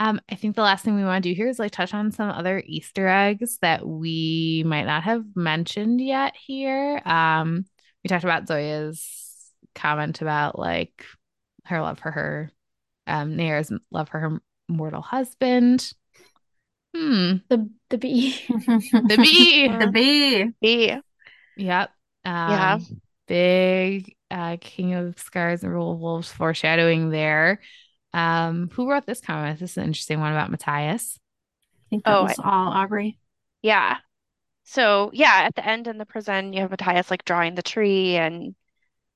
[0.00, 2.10] Um, I think the last thing we want to do here is like touch on
[2.10, 7.00] some other Easter eggs that we might not have mentioned yet here.
[7.04, 7.64] Um,
[8.02, 11.04] we talked about Zoya's comment about like
[11.66, 12.50] her love for her,
[13.06, 15.92] um, Nair's love for her mortal husband.
[16.94, 18.44] Hmm, The the bee.
[19.08, 19.68] the bee.
[19.78, 20.52] The bee.
[20.60, 20.98] Bee.
[21.56, 21.90] Yep.
[22.46, 22.78] Yeah.
[22.78, 27.60] Um, big uh King of Scars and Rule of Wolves foreshadowing there.
[28.14, 29.60] Um, who wrote this comment?
[29.60, 31.18] This is an interesting one about Matthias.
[31.86, 33.18] I think that Oh, was all Aubrey.
[33.62, 33.98] Yeah.
[34.64, 38.16] So yeah, at the end in the prison, you have Matthias like drawing the tree,
[38.16, 38.54] and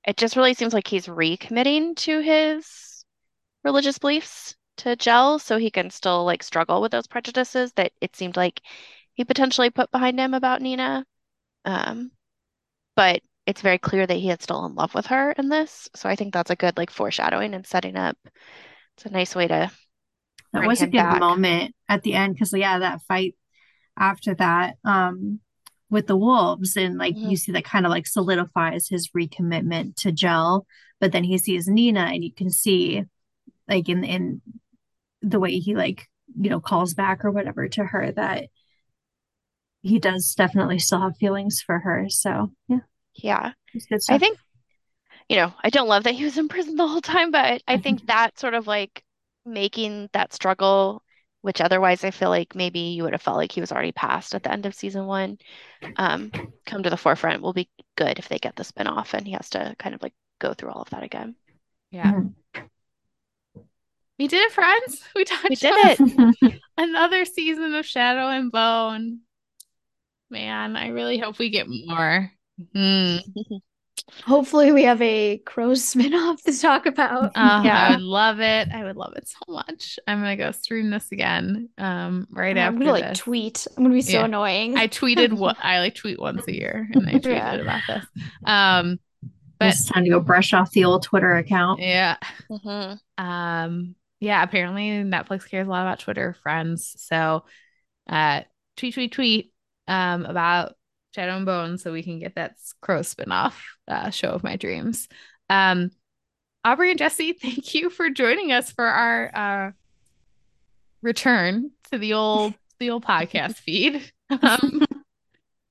[0.05, 2.65] it just really seems like he's recommitting to his
[3.63, 8.15] religious beliefs to Djel, so he can still like struggle with those prejudices that it
[8.15, 8.61] seemed like
[9.13, 11.05] he potentially put behind him about Nina.
[11.65, 12.11] Um,
[12.95, 16.09] but it's very clear that he is still in love with her in this, so
[16.09, 18.17] I think that's a good like foreshadowing and setting up.
[18.95, 19.71] It's a nice way to
[20.53, 21.19] That was a good back.
[21.19, 23.35] moment at the end because yeah, that fight
[23.97, 25.39] after that, um,
[25.89, 27.31] with the wolves and like Mhm.
[27.31, 30.65] you see that kind of like solidifies his recommitment to Djel.
[30.99, 33.05] But then he sees Nina and you can see
[33.69, 34.41] like in in
[35.21, 36.07] the way he like,
[36.39, 38.45] you know, calls back or whatever to her that
[39.81, 42.05] he does definitely still have feelings for her.
[42.09, 42.79] So yeah,
[43.15, 43.53] Yeah.
[43.73, 44.39] it's good I think,
[45.29, 47.77] you know, I don't love that he was in prison the whole time, but I
[47.77, 49.03] think that sort of like
[49.45, 51.03] making that struggle,
[51.41, 54.35] which otherwise I feel like maybe you would have felt like he was already past
[54.35, 55.39] at the end of season one,
[55.97, 56.33] um,
[56.65, 59.49] come to the forefront will be good if they get the spinoff and he has
[59.51, 61.35] to kind of like go through all of that again.
[61.91, 62.11] Yeah.
[62.11, 62.35] Mhm.
[64.19, 65.03] We did it, friends.
[65.15, 66.61] We touched We did on it.
[66.77, 69.19] another season of Shadow and Bone.
[70.29, 72.31] Man, I really hope we get more.
[72.75, 73.17] Hmm.
[74.25, 77.31] Hopefully, we have a Crows spinoff to talk about.
[77.35, 78.69] Oh, I would love it.
[78.73, 79.99] I would love it so much.
[80.07, 81.69] I'm gonna go stream this again.
[81.77, 83.67] Um, right I'm after gonna like tweet.
[83.77, 84.25] I'm gonna be so Yeah.
[84.25, 84.77] annoying.
[84.77, 87.53] I tweeted what I like tweet once a year, and I tweeted Yeah.
[87.55, 88.05] about this.
[88.45, 88.99] Um,
[89.59, 91.79] but It's time to go brush off the old Twitter account.
[91.81, 92.17] yeah.
[92.49, 96.95] hmm Um, yeah, apparently Netflix cares a lot about Twitter friends.
[96.97, 97.45] So
[98.09, 98.41] uh
[98.77, 99.53] tweet, tweet, tweet
[99.87, 100.75] um about
[101.15, 103.55] Shadow and Bone so we can get that crow spinoff
[103.87, 105.07] uh show of my dreams.
[105.49, 105.91] Um
[106.65, 109.71] Aubrey and Jessie, thank you for joining us for our uh
[111.01, 114.11] return to the old the old podcast feed.
[114.31, 114.85] Um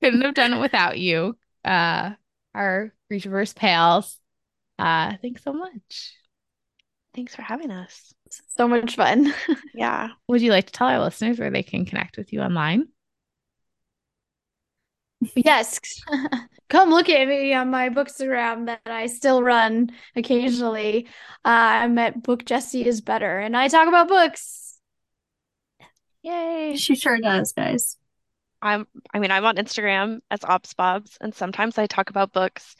[0.01, 1.37] couldn't have done it without you.
[1.63, 2.11] Uh
[2.53, 4.17] our Grishaverse pals.
[4.77, 6.15] Uh thanks so much.
[7.15, 8.13] Thanks for having us.
[8.57, 9.33] So much fun.
[9.73, 10.09] Yeah.
[10.27, 12.87] Would you like to tell our listeners where they can connect with you online?
[15.35, 15.79] Yes.
[16.69, 21.07] Come look at me on my Bookstagram that I still run occasionally.
[21.43, 24.79] Uh, I'm at Book Jessie is Better, and I talk about books.
[26.21, 26.75] Yay.
[26.77, 27.97] She sure does, guys.
[28.61, 32.75] I'm, I mean, I'm on Instagram as AubsBobs, and sometimes I talk about books,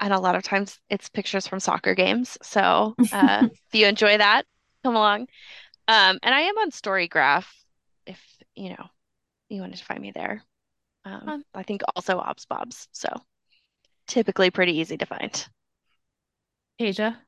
[0.00, 2.38] and a lot of times it's pictures from soccer games.
[2.42, 4.46] So uh, if you enjoy that,
[4.84, 5.22] come along.
[5.86, 7.46] Um, and I am on Storygraph
[8.06, 8.20] if,
[8.54, 8.86] you know,
[9.48, 10.42] you wanted to find me there.
[11.04, 12.88] Um, I think also AubsBobs.
[12.92, 13.08] So
[14.06, 15.46] typically pretty easy to find.
[16.78, 17.18] Asia,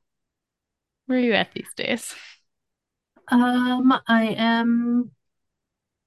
[1.06, 2.14] where are you at these days?
[3.30, 5.10] Um, I am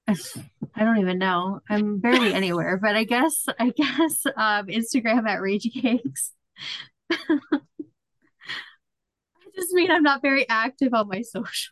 [0.06, 0.14] I
[0.84, 1.60] don't even know.
[1.68, 6.32] I'm barely anywhere, but I guess I guess um Instagram at Rage Cakes.
[9.54, 11.70] Just mean I'm not very active on my socials.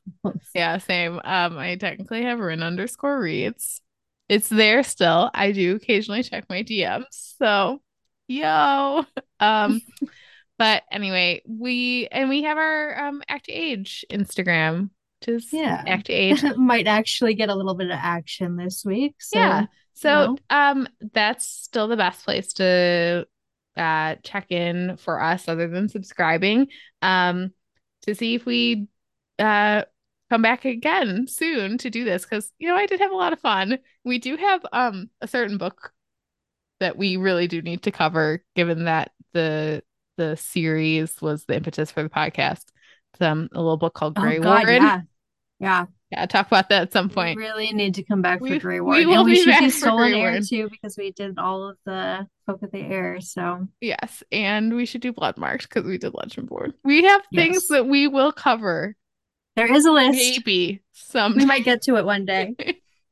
[0.54, 1.20] Yeah, same.
[1.24, 3.80] Um, I technically have Rinne underscore reads.
[4.28, 5.30] It's there still.
[5.34, 7.04] I do occasionally check my DMs.
[7.38, 7.82] So,
[8.28, 9.04] yo.
[9.40, 9.80] Um,
[10.56, 14.90] but anyway, we and we have our um Act Age Instagram,
[15.20, 15.82] which is Yeah.
[15.84, 16.44] Act Age.
[16.56, 19.16] Might actually get a little bit of action this week.
[19.18, 19.66] So Yeah.
[19.94, 20.36] So, know.
[20.56, 23.26] um, that's still the best place to
[23.76, 26.68] uh check in for us other than subscribing.
[27.02, 27.50] Um,
[28.02, 28.88] to see if we
[29.38, 29.82] uh
[30.30, 33.32] come back again soon to do this because you know I did have a lot
[33.32, 33.78] of fun.
[34.04, 35.92] We do have um a certain book
[36.80, 39.82] that we really do need to cover, given that the
[40.16, 42.64] the series was the impetus for the podcast.
[43.12, 44.82] It's, um, a little book called Oh Grey God, Warden.
[44.82, 45.00] yeah.
[45.62, 45.86] Yeah.
[46.10, 47.38] Yeah, talk about that at some We point.
[47.38, 49.08] really need to come back for We- Grey we Warden.
[49.08, 52.26] will and we be should do Stolen Heir too, because we did all of the
[52.44, 53.20] Folk of the Air.
[53.22, 56.74] So Yes, and we should do Bloodmarked because we did Legendborn.
[56.84, 57.68] We have things Yes.
[57.68, 58.94] that we will cover
[59.56, 60.18] there is a list.
[60.18, 62.56] maybe some We might get to it one day.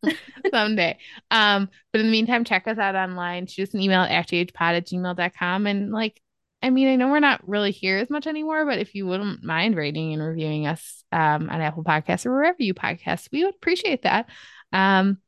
[0.52, 0.98] someday.
[1.30, 3.46] Um, but in the meantime, check us out online.
[3.46, 5.66] Shoot us an email at actagepod at gmail.com.
[5.66, 6.20] And like,
[6.62, 9.42] I mean, I know we're not really here as much anymore, but if you wouldn't
[9.42, 13.54] mind rating and reviewing us um, on Apple Podcasts or wherever you podcast, we would
[13.54, 14.28] appreciate that.
[14.72, 15.18] Um,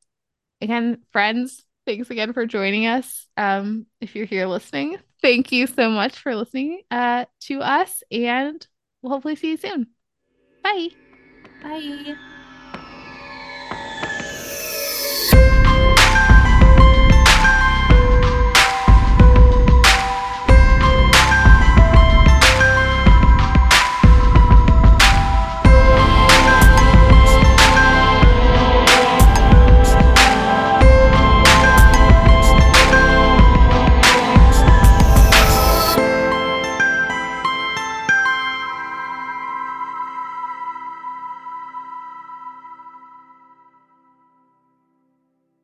[0.61, 3.27] again, friends, thanks again for joining us.
[3.37, 8.67] Um, if you're here listening, thank you so much for listening uh, to us, and
[9.01, 9.87] we'll hopefully see you soon.
[10.63, 10.89] Bye.
[11.63, 12.17] Bye.